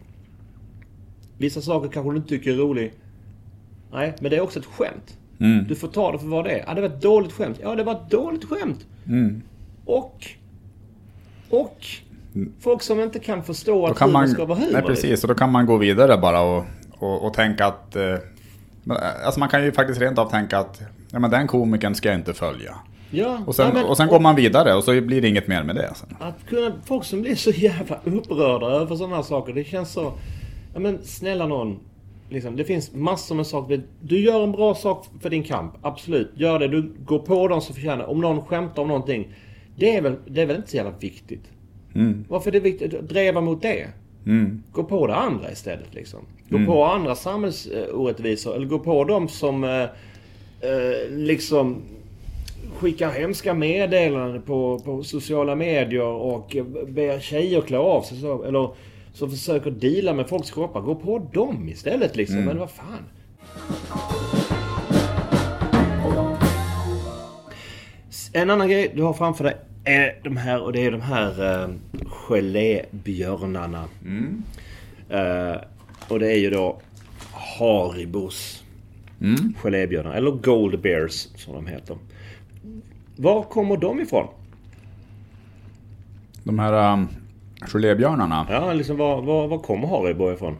Vissa 1.38 1.62
saker 1.62 1.90
kanske 1.90 2.12
du 2.12 2.18
inte 2.18 2.30
tycker 2.30 2.52
är 2.52 2.56
rolig. 2.56 2.94
Nej, 3.92 4.14
men 4.22 4.32
det 4.32 4.38
är 4.38 4.42
också 4.42 4.60
ett 4.60 4.66
skämt. 4.66 5.18
Mm. 5.40 5.66
Du 5.68 5.76
får 5.76 5.88
ta 5.88 6.12
det 6.12 6.20
för 6.20 6.28
vad 6.28 6.46
det 6.46 6.52
är. 6.52 6.64
Ja, 6.68 6.74
det 6.74 6.82
var 6.82 6.88
ett 6.88 7.02
dåligt 7.02 7.32
skämt. 7.32 7.60
Ja, 7.64 7.76
det 7.76 7.84
var 7.84 7.94
ett 7.94 8.10
dåligt 8.10 8.46
skämt. 8.46 8.86
Mm. 9.08 9.42
Och... 9.86 10.28
Och... 11.50 11.86
Folk 12.60 12.82
som 12.82 13.00
inte 13.00 13.20
kan 13.20 13.44
förstå 13.44 13.88
att 13.88 13.98
kan 13.98 14.10
humor 14.10 14.20
man, 14.20 14.30
ska 14.30 14.46
vara 14.46 14.60
humor. 14.60 14.72
nej 14.74 14.82
precis, 14.82 15.24
och 15.24 15.28
då 15.28 15.36
kan 15.36 15.52
man 15.52 15.66
gå 15.66 15.78
vidare 15.78 16.18
bara 16.18 16.42
och, 16.42 16.66
och, 17.00 17.26
och 17.26 17.34
tänka 17.34 17.66
att... 17.66 17.96
Eh, 17.96 18.04
eh, 18.04 18.18
alltså 19.26 19.40
man 19.40 19.50
kan 19.50 19.64
ju 19.64 19.72
faktiskt 19.72 20.02
rent 20.02 20.20
av 20.20 20.30
tänka 20.30 20.60
att 20.60 20.82
ja, 21.12 21.20
men 21.20 21.32
den 21.32 21.48
komikern 21.48 21.96
ska 21.96 22.10
jag 22.10 22.18
inte 22.18 22.34
följa. 22.34 22.76
Ja, 23.10 23.40
Och 23.46 23.56
sen, 23.56 23.68
ja, 23.68 23.74
men- 23.74 23.86
och 23.86 23.98
sen 23.98 24.08
går 24.08 24.20
man 24.20 24.36
vidare 24.36 24.74
och 24.74 24.84
så 24.84 25.02
blir 25.02 25.22
det 25.22 25.28
inget 25.28 25.48
mer 25.48 25.64
med 25.64 25.76
det. 25.76 25.92
Sen. 25.96 26.16
Att 26.20 26.46
kunna, 26.50 26.72
folk 26.86 27.04
som 27.04 27.22
blir 27.22 27.36
så 27.36 27.50
jävla 27.50 28.00
upprörda 28.04 28.66
över 28.66 28.96
sådana 28.96 29.16
här 29.16 29.24
saker. 29.24 29.54
Det 29.54 29.64
känns 29.64 29.92
så... 29.92 30.14
Ja 30.74 30.80
men 30.80 31.00
snälla 31.04 31.48
någon. 31.48 31.80
Liksom, 32.30 32.56
det 32.56 32.64
finns 32.64 32.94
massor 32.94 33.36
med 33.36 33.48
saker. 33.48 33.82
Du 34.02 34.20
gör 34.20 34.44
en 34.44 34.52
bra 34.52 34.76
sak 34.76 35.06
för 35.22 35.30
din 35.30 35.44
kamp. 35.44 35.74
Absolut. 35.82 36.32
Gör 36.36 36.60
det. 36.60 36.68
Du 36.68 36.94
går 37.06 37.20
på 37.20 37.48
dem 37.48 37.62
som 37.62 37.76
förtjänar. 37.76 38.06
Om 38.06 38.22
någon 38.22 38.46
skämtar 38.46 38.82
om 38.82 38.88
någonting. 38.88 39.28
Det 39.76 39.96
är 39.96 40.02
väl, 40.02 40.16
det 40.28 40.42
är 40.42 40.46
väl 40.46 40.56
inte 40.56 40.70
så 40.70 40.78
jävla 40.78 40.94
viktigt. 41.00 41.44
Mm. 41.96 42.26
Varför 42.30 42.50
är 42.50 42.52
det 42.52 42.60
viktigt 42.60 42.94
att 42.94 43.10
dreva 43.10 43.42
mot 43.42 43.62
det? 43.62 43.88
Gå 44.72 44.84
på 44.84 45.08
det 45.08 45.16
andra 45.16 45.52
istället 45.52 45.94
liksom. 45.94 46.20
Gå 46.50 46.66
på 46.66 46.84
andra 46.84 47.16
samhällsorättvisor. 47.16 48.56
Eller 48.56 48.66
gå 48.66 48.80
på 48.80 49.04
de 49.04 49.28
som 49.28 49.64
eh, 49.64 49.82
eh, 50.62 51.10
liksom 51.10 51.82
skickar 52.76 53.12
hemska 53.12 53.54
meddelanden 53.54 54.42
på, 54.42 54.80
på 54.80 55.04
sociala 55.04 55.56
medier 55.56 56.04
och 56.04 56.56
ber 56.88 57.20
tjejer 57.20 57.62
klä 57.62 57.78
av 57.78 58.02
sig. 58.02 58.18
Så, 58.18 58.44
eller 58.44 58.70
som 59.18 59.30
försöker 59.30 59.72
deala 59.72 60.14
med 60.14 60.30
folks 60.30 60.52
kroppar. 60.52 60.82
Gå 60.82 60.96
på 60.96 61.30
dem 61.34 61.70
istället 61.70 62.16
liksom. 62.16 62.38
Men 62.46 62.58
vad 62.60 62.72
fan. 62.72 63.04
En 68.34 68.50
annan 68.50 68.70
grej 68.70 68.92
du 68.96 69.04
har 69.04 69.14
framför 69.14 69.44
dig 69.44 69.58
är 69.84 70.20
de 70.24 70.38
här, 70.38 70.62
och 70.62 70.74
det 70.74 70.86
är 70.86 70.92
de 70.92 71.02
här 71.02 71.64
eh, 71.64 71.70
gelébjörnarna. 72.30 73.84
Eh, 75.10 75.62
och 76.08 76.20
det 76.20 76.32
är 76.32 76.38
ju 76.38 76.50
då 76.50 76.82
Haribos 77.32 78.64
gelébjörnar. 79.56 80.14
Eller 80.14 80.32
Gold 80.32 80.82
Bears 80.82 81.28
som 81.36 81.54
de 81.54 81.68
heter. 81.68 81.98
Var 83.16 83.44
kommer 83.44 83.78
de 83.78 84.00
ifrån? 84.00 84.28
De 86.44 86.60
här 86.60 86.94
um, 86.94 87.08
gelébjörnarna. 87.62 88.48
Ja, 88.50 88.74
liksom 88.74 88.98
var, 88.98 89.22
var, 89.22 89.48
var 89.48 89.60
kommer 89.60 89.88
Haribo 89.88 90.32
ifrån? 90.34 90.58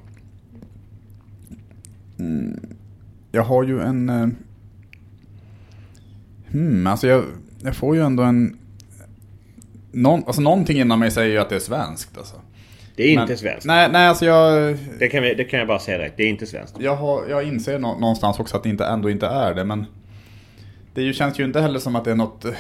Jag 3.32 3.44
har 3.44 3.64
ju 3.64 3.82
en... 3.82 4.10
eh, 4.10 4.28
Hmm, 6.52 6.88
alltså 6.88 7.08
jag, 7.08 7.24
jag 7.64 7.76
får 7.76 7.96
ju 7.96 8.02
ändå 8.02 8.24
en... 8.24 8.58
Någon, 9.92 10.24
alltså 10.28 10.42
någonting 10.42 10.80
inom 10.80 11.00
mig 11.00 11.12
säger 11.12 11.32
ju 11.32 11.38
att 11.38 11.50
det 11.50 11.56
är 11.56 11.60
svenskt 11.60 12.18
alltså. 12.18 12.36
Det 12.96 13.04
är 13.04 13.16
Men- 13.16 13.22
inte 13.24 13.38
svenskt. 13.38 13.66
Nej, 13.66 13.90
nej 13.92 14.08
alltså 14.08 14.26
jag... 14.26 14.78
Det, 15.00 15.08
kan 15.08 15.24
vi, 15.24 15.34
det 15.34 15.44
kan 15.44 15.60
jag 15.60 15.68
bara 15.68 15.80
säga 15.80 15.98
direkt. 15.98 16.18
Det 16.18 16.24
är 16.24 16.30
inte 16.30 16.46
svenskt. 16.46 16.76
Jag, 16.80 16.96
har, 16.96 17.28
jag 17.30 17.44
inser 17.44 17.80
nå, 17.80 18.00
någonstans 18.00 18.40
också 18.40 18.58
att 18.58 18.64
det 18.64 18.70
inte, 18.70 18.86
ändå 18.86 19.10
inte 19.10 19.28
är 19.28 19.54
det, 19.56 19.64
men... 19.64 19.86
Det 20.94 21.02
ju, 21.02 21.14
känns 21.14 21.40
ju 21.40 21.44
inte 21.44 21.62
heller 21.62 21.80
som 21.80 21.96
att 21.96 22.06
det 22.06 22.12
är 22.12 22.16
något... 22.16 22.46
eh, 22.46 22.52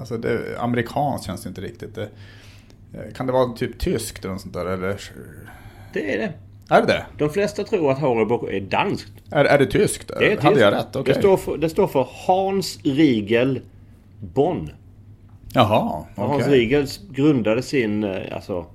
Alltså 0.00 0.16
det, 0.18 0.58
amerikanskt 0.58 1.26
känns 1.26 1.42
det 1.42 1.48
inte 1.48 1.60
riktigt. 1.60 1.94
Det, 1.94 2.08
kan 3.14 3.26
det 3.26 3.32
vara 3.32 3.52
typ 3.52 3.78
tyskt 3.78 4.24
eller 4.24 4.32
något 4.32 4.42
sånt 4.42 4.54
där? 4.54 4.66
Eller, 4.66 5.00
Det 5.92 6.14
är 6.14 6.18
det. 6.18 6.32
är 6.74 6.80
det 6.80 6.86
det? 6.86 7.06
De 7.18 7.30
flesta 7.30 7.64
tror 7.64 7.90
att 7.92 7.98
Haribo 7.98 8.48
är 8.48 8.60
danskt. 8.60 9.12
Är, 9.30 9.44
är 9.44 9.58
det 9.58 9.66
tyskt? 9.66 10.08
Det 10.18 10.32
är 10.32 10.40
Hade 10.40 10.60
jag 10.60 10.72
tyskt. 10.72 10.86
rätt? 10.86 10.96
Okej. 10.96 11.14
det, 11.14 11.20
står 11.20 11.36
för, 11.36 11.56
det 11.58 11.68
står 11.68 11.86
för 11.86 12.08
Hans 12.26 12.78
Riegel 12.84 13.60
Bonn. 14.34 14.70
Jaha, 15.54 16.04
Hans 16.16 16.42
okej. 16.42 16.52
Riegel 16.58 16.86
grundade 17.10 17.62
sin 17.62 18.04
eh, 18.04 18.22
alltså, 18.32 18.66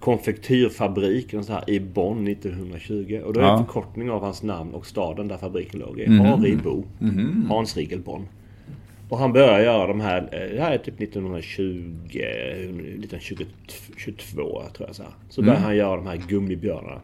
konfektyrfabrik 0.00 1.34
och 1.34 1.44
så 1.44 1.52
här, 1.52 1.70
i 1.70 1.80
Bonn 1.80 2.28
1920. 2.28 3.20
Och 3.24 3.32
då 3.32 3.40
är 3.40 3.44
det 3.44 3.48
Ja. 3.50 3.58
en 3.58 3.64
förkortning 3.64 4.10
av 4.10 4.20
hans 4.22 4.42
namn 4.42 4.74
och 4.74 4.86
staden 4.86 5.28
där 5.28 5.36
fabriken 5.38 5.80
låg 5.80 6.00
i. 6.00 6.08
Mhm. 6.08 6.20
Haribo. 6.20 6.84
Hans 7.48 7.76
Riegel 7.76 8.00
Bonn. 8.00 8.28
Och 9.08 9.18
han 9.18 9.32
började 9.32 9.62
göra 9.64 9.86
de 9.86 10.00
här, 10.00 10.18
eh, 10.32 10.56
det 10.56 10.60
här 10.62 10.72
är 10.72 10.78
typ 10.78 10.98
1920, 10.98 12.20
eh, 12.20 12.68
1922 13.38 14.62
tror 14.76 14.88
jag 14.88 14.96
så 14.96 15.02
här. 15.02 15.12
Så 15.28 15.40
Mm. 15.40 15.46
började 15.46 15.64
han 15.66 15.76
göra 15.76 15.96
de 15.96 16.06
här 16.06 16.16
gummibjörnarna. 16.16 17.00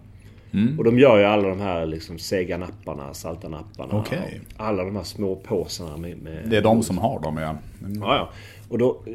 Och 0.78 0.84
de 0.84 0.98
gör 0.98 1.18
ju 1.18 1.24
alla 1.24 1.48
de 1.48 1.60
här 1.60 1.86
liksom 1.86 2.18
sega 2.18 2.56
napparna, 2.56 3.14
salta 3.14 3.48
napparna. 3.48 3.94
Och 3.94 4.08
Alla 4.56 4.84
de 4.84 4.96
här 4.96 5.02
små 5.02 5.36
påsarna 5.36 5.96
med... 5.96 6.16
med 6.22 6.38
Det 6.50 6.56
är 6.56 6.62
de 6.62 6.82
som 6.82 6.98
har 6.98 7.20
dem, 7.20 7.36
ja. 7.36 7.56
Mm. 7.86 8.02
Ja, 8.02 8.16
ja. 8.16 8.28
Och 8.68 8.78
då... 8.78 9.00
eh, 9.06 9.12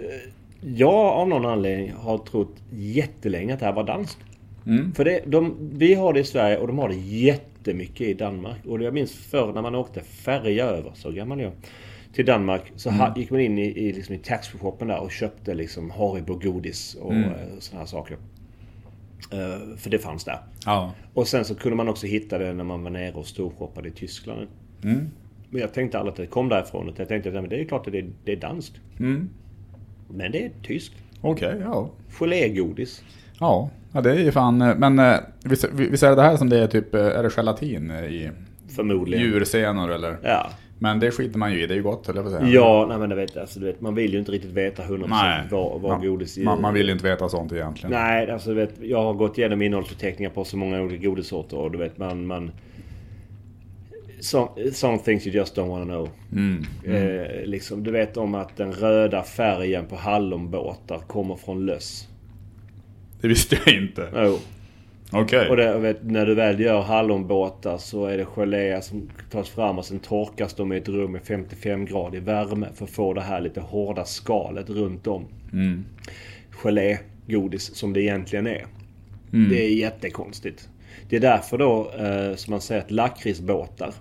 Jag 0.76 0.94
av 0.94 1.28
någon 1.28 1.46
anledning 1.46 1.92
har 1.98 2.18
trott 2.18 2.56
jättelänge 2.72 3.54
att 3.54 3.60
det 3.60 3.66
här 3.66 3.74
var 3.74 3.84
danskt. 3.84 4.18
Mm. 4.66 4.94
För 4.94 5.06
det, 5.06 5.22
de, 5.26 5.56
vi 5.74 5.94
har 5.94 6.14
det 6.14 6.20
i 6.20 6.24
Sverige 6.24 6.58
och 6.58 6.68
de 6.68 6.80
har 6.80 6.90
det 6.90 6.96
jättemycket 6.96 8.08
i 8.08 8.14
Danmark. 8.14 8.66
Och 8.68 8.82
jag 8.82 8.94
minns 8.94 9.12
förr 9.14 9.54
när 9.54 9.62
man 9.62 9.76
åkte 9.76 10.02
färja 10.02 10.66
över, 10.66 10.92
så 10.96 11.12
gammal 11.12 11.40
jag. 11.42 11.52
Till 12.20 12.26
Danmark 12.26 12.72
så 12.76 12.89
Mm. 12.89 13.11
gick 13.15 13.32
man 13.32 13.39
in 13.39 13.57
i, 13.57 13.61
i, 13.65 13.93
liksom 13.93 14.15
i 14.15 14.17
taxfree-shoppen 14.17 14.88
där 14.88 14.99
och 14.99 15.11
köpte 15.11 15.53
liksom 15.53 15.91
Haribo-godis 15.91 16.95
och 17.01 17.11
Mm. 17.13 17.24
mm. 17.24 17.36
sådana 17.59 17.80
här 17.82 17.86
saker. 17.88 18.17
Eh, 19.32 19.78
för 19.78 19.89
det 19.89 19.99
fanns 19.99 20.24
där. 20.24 20.39
Ja. 20.65 20.93
Och 21.13 21.28
sen 21.28 21.45
så 21.45 21.55
kunde 21.55 21.76
man 21.76 21.88
också 21.89 22.07
hitta 22.07 22.38
det 22.38 22.53
när 22.53 22.63
man 22.63 22.84
var 22.84 22.89
nere 22.89 23.13
och 23.13 23.26
storshoppade 23.26 23.88
i 23.88 23.91
Tyskland. 23.91 24.47
Mm. 24.84 25.09
Men 25.49 25.61
jag 25.61 25.74
tänkte 25.74 25.99
aldrig 25.99 26.11
att 26.11 26.17
det 26.17 26.26
kom 26.26 26.49
därifrån. 26.49 26.93
Jag 26.97 27.07
tänkte 27.07 27.39
att 27.39 27.49
det 27.49 27.61
är 27.61 27.65
klart 27.65 27.88
att 27.88 27.93
det 27.93 27.99
är, 27.99 28.09
det 28.26 28.32
är 28.32 28.36
danskt. 28.41 28.76
Mm. 28.99 29.30
Men 30.09 30.32
det 30.32 30.45
är 30.45 30.51
tyskt. 30.63 30.95
Okej, 31.22 31.55
ja. 31.61 31.89
Gelégodis. 32.20 33.03
Ja, 33.39 33.70
ja, 33.93 34.01
det 34.01 34.11
är 34.11 34.20
ju 34.20 34.32
fan... 34.32 34.61
eh, 34.61 34.76
Men 34.78 34.99
eh, 34.99 35.15
visst, 35.43 35.70
visst 35.74 36.03
är 36.03 36.15
det 36.15 36.22
här 36.22 36.38
som 36.38 36.49
det 36.49 36.59
är 36.59 36.67
typ... 36.67 36.95
eh, 36.95 37.01
Är 37.05 37.24
det 37.24 37.30
gelatin 37.38 37.91
eh, 37.91 38.03
i 38.03 38.30
Förmodligen. 38.76 39.24
djursenor 39.26 39.91
eller? 39.91 40.17
Ja. 40.24 40.49
Men 40.80 41.00
det 41.00 41.12
skiter 41.12 41.40
man 41.40 41.54
ju 41.54 41.64
i, 41.64 41.68
det 41.68 41.74
är 41.74 41.76
ju 41.76 41.84
gott 41.84 42.08
höll 42.08 42.16
jag 42.16 42.26
på 42.26 42.32
att 42.32 42.42
säga. 42.42 42.54
Ja, 42.54 42.86
nej 42.90 42.98
men 42.98 43.10
det 43.10 43.16
vet, 43.16 43.38
alltså, 43.38 43.60
du 43.60 43.66
vet, 43.66 43.82
man 43.82 43.96
vill 43.96 44.14
ju 44.14 44.20
inte 44.20 44.32
riktigt 44.32 44.52
veta 44.52 44.84
100% 44.84 45.08
Nej. 45.10 45.48
vad, 45.52 45.82
vad 45.82 45.92
man, 45.92 46.02
godis 46.02 46.38
är. 46.38 46.44
man, 46.44 46.62
man 46.62 46.74
vill 46.74 46.86
ju 46.86 46.92
inte 46.92 47.04
veta 47.04 47.30
sånt 47.30 47.54
egentligen. 47.54 47.92
Nej, 47.92 48.32
alltså 48.32 48.50
du 48.50 48.56
vet, 48.56 48.74
jag 48.82 49.04
har 49.04 49.14
gått 49.14 49.38
igenom 49.38 49.62
innehållsförteckningar 49.62 50.32
på 50.32 50.46
så 50.46 50.58
många 50.58 50.82
olika 50.82 51.08
godissorter 51.08 51.58
och 51.58 51.72
du 51.72 51.78
vet 51.78 51.98
man... 51.98 52.28
man 52.28 52.52
some, 54.20 54.50
some 54.72 54.98
things 54.98 55.28
you 55.28 55.36
just 55.36 55.58
don't 55.58 55.70
wanna 55.70 55.86
know. 55.86 56.10
Mm. 56.32 56.66
Eh, 56.84 57.46
liksom, 57.46 57.84
du 57.84 57.92
vet 57.92 58.18
om 58.18 58.36
att 58.36 58.58
den 58.58 58.74
röda 58.74 59.24
färgen 59.24 59.86
på 59.86 59.96
hallonbåtar 59.96 61.00
kommer 61.00 61.36
från 61.36 61.66
löss. 61.66 62.08
Det 63.22 63.28
visste 63.28 63.58
jag 63.66 63.76
inte. 63.76 64.10
Jo. 64.16 64.38
Okej. 65.12 65.49
Och 65.49 65.57
det, 65.57 65.78
vet, 65.80 66.03
när 66.03 66.26
du 66.26 66.36
väl 66.36 66.60
gör 66.60 66.82
hallonbåtar 66.82 67.78
så 67.78 68.05
är 68.05 68.18
det 68.18 68.26
gelé 68.26 68.82
som 68.82 69.10
tas 69.32 69.49
fram 69.49 69.78
och 69.78 69.86
sen 69.86 69.99
torkas 69.99 70.53
de 70.53 70.74
i 70.74 70.78
ett 70.78 70.89
rum 70.89 71.12
med 71.12 71.22
55 71.24 71.86
grader 71.86 72.20
värme 72.20 72.68
för 72.76 72.86
att 72.86 72.91
få 72.91 73.14
det 73.14 73.22
här 73.22 73.41
lite 73.41 73.62
hårda 73.62 74.05
skalet 74.05 74.70
runt 74.70 75.07
om. 75.07 75.26
Mm. 75.53 75.86
Gelégodis 76.51 77.76
som 77.76 77.93
det 77.93 78.01
egentligen 78.01 78.47
är. 78.47 78.66
Mm. 79.34 79.49
Det 79.49 79.66
är 79.66 79.70
jättekonstigt. 79.70 80.70
Det 81.10 81.16
är 81.16 81.20
därför 81.20 81.57
då 81.57 81.91
eh, 81.99 82.36
som 82.36 82.51
man 82.51 82.62
säger 82.62 82.82
att 82.82 82.91
lakritsbåtar. 82.91 83.93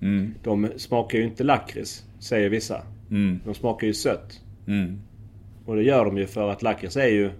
Mm. 0.00 0.34
De 0.42 0.68
smakar 0.76 1.18
ju 1.18 1.24
inte 1.24 1.44
lakrits, 1.44 2.04
säger 2.18 2.48
vissa. 2.48 2.82
Mm. 3.10 3.40
De 3.44 3.54
smakar 3.54 3.86
ju 3.86 3.94
sött. 3.94 4.40
Mm. 4.66 4.98
Och 5.66 5.76
det 5.76 5.82
gör 5.82 6.04
de 6.04 6.18
ju 6.18 6.26
för 6.26 6.50
att 6.50 6.62
lakrits 6.62 6.96
är 6.96 7.08
ju 7.08 7.30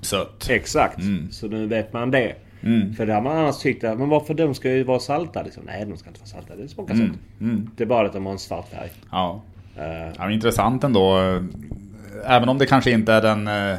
Sött. 0.00 0.50
exakt. 0.50 1.00
Mm. 1.00 1.30
Så 1.30 1.48
nu 1.48 1.66
vet 1.66 1.92
man 1.92 2.10
det. 2.10 2.34
Mm. 2.64 2.94
För 2.94 3.06
det 3.06 3.14
har 3.14 3.20
man 3.22 3.36
annars 3.36 3.58
tyckt 3.58 3.84
att, 3.84 3.98
men 3.98 4.08
varför 4.08 4.34
de 4.34 4.54
ska 4.54 4.72
ju 4.72 4.82
vara 4.84 4.98
salta? 4.98 5.42
Liksom. 5.42 5.62
Nej, 5.66 5.84
de 5.86 5.96
ska 5.96 6.08
inte 6.08 6.20
vara 6.20 6.28
salta. 6.28 6.56
Det 6.56 6.68
smakar 6.68 6.94
Mm. 6.94 7.06
sött. 7.08 7.16
Mm. 7.40 7.70
Det 7.76 7.82
är 7.84 7.86
bara 7.86 8.06
att 8.06 8.12
de 8.12 8.26
har 8.26 8.32
en 8.32 8.38
svart 8.38 8.68
färg. 8.68 8.90
Ja. 9.10 9.42
Eh, 9.76 10.12
ja 10.18 10.30
intressant 10.30 10.84
ändå. 10.84 11.18
Även 12.26 12.48
om 12.48 12.58
det 12.58 12.66
kanske 12.66 12.90
inte 12.90 13.12
är 13.12 13.22
den... 13.22 13.46
eh, 13.48 13.78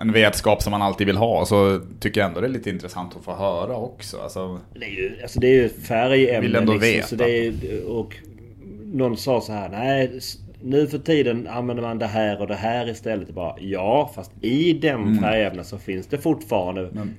En 0.00 0.12
vetskap 0.12 0.62
som 0.62 0.70
man 0.70 0.82
alltid 0.82 1.06
vill 1.06 1.16
ha 1.16 1.44
så 1.46 1.80
tycker 2.00 2.20
jag 2.20 2.28
ändå 2.28 2.40
det 2.40 2.46
är 2.46 2.50
lite 2.50 2.70
intressant 2.70 3.16
att 3.16 3.24
få 3.24 3.34
höra 3.34 3.76
också. 3.76 4.20
Alltså, 4.22 4.60
det 4.74 4.84
är 4.86 4.90
ju, 4.90 5.22
alltså 5.22 5.40
det 5.40 5.46
är 5.46 5.52
ju 5.54 5.66
ett 5.66 5.82
färgämne. 5.86 6.40
Vill 6.40 6.56
ändå 6.56 6.72
liksom, 6.72 6.88
veta. 6.92 7.06
Så 7.06 7.16
det 7.16 7.46
är, 7.46 7.52
och 7.88 8.16
någon 8.84 9.16
sa 9.16 9.40
så 9.40 9.52
här, 9.52 9.68
nej 9.68 10.20
nu 10.62 10.86
för 10.86 10.98
tiden 10.98 11.46
använder 11.48 11.82
man 11.82 11.98
det 11.98 12.06
här 12.06 12.40
och 12.40 12.46
det 12.46 12.54
här 12.54 12.88
istället. 12.88 13.30
Bara, 13.30 13.54
ja, 13.60 14.10
fast 14.14 14.30
i 14.40 14.72
den 14.72 15.18
färgämnen 15.20 15.64
så 15.64 15.78
finns 15.78 16.06
det 16.06 16.18
fortfarande 16.18 16.80
Mm. 16.80 16.92
Men- 16.94 17.14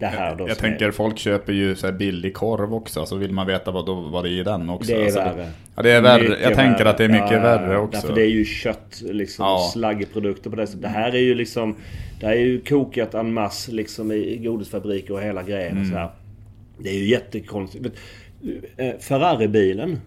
det 0.00 0.06
här 0.06 0.36
då 0.36 0.44
jag 0.44 0.50
är- 0.50 0.54
tänker 0.54 0.90
folk 0.90 1.18
köper 1.18 1.52
ju 1.52 1.74
så 1.76 1.92
billig 1.92 2.34
korv 2.34 2.74
också 2.74 3.06
så 3.06 3.16
vill 3.16 3.32
man 3.32 3.46
veta 3.46 3.70
vad, 3.70 3.86
då, 3.86 3.94
vad 3.94 4.24
det 4.24 4.28
är 4.30 4.40
i 4.40 4.42
den 4.42 4.70
också. 4.70 4.92
Det 4.92 4.98
är 5.00 5.04
Alltså, 5.04 5.18
värre. 5.20 5.48
Ja 5.76 5.82
det 5.82 5.90
är 5.90 6.00
värre. 6.00 6.22
Mycket 6.22 6.40
jag 6.42 6.54
tänker 6.54 6.78
värre. 6.78 6.90
att 6.90 6.98
det 6.98 7.04
är 7.04 7.08
mycket 7.08 7.30
Ja, 7.32 7.40
värre 7.40 7.78
också. 7.78 8.00
Därför 8.00 8.14
det 8.14 8.22
är 8.22 8.30
ju 8.30 8.44
kött, 8.44 9.02
liksom 9.10 9.44
Ja. 9.44 9.70
slaggprodukter 9.72 10.50
på 10.50 10.56
det 10.56 10.66
sättet. 10.66 10.82
Det 10.82 10.88
här 10.88 11.12
är 11.14 11.18
ju 11.20 11.34
liksom... 11.34 11.76
Det 12.20 12.26
här 12.26 12.32
är 12.32 12.40
ju 12.40 12.60
kokat 12.60 13.14
en 13.14 13.32
masse 13.32 13.72
liksom 13.72 14.12
i 14.12 14.36
godisfabriker 14.44 15.14
och 15.14 15.20
hela 15.22 15.42
grejen 15.42 15.70
Mm. 15.72 15.82
och 15.82 15.88
så 15.88 15.94
här. 15.94 16.10
Det 16.78 16.88
är 16.90 16.94
ju 16.98 17.06
jättekonstigt. 17.08 17.86
Eh, 18.76 18.90
Ferrari-bilen. 19.00 20.00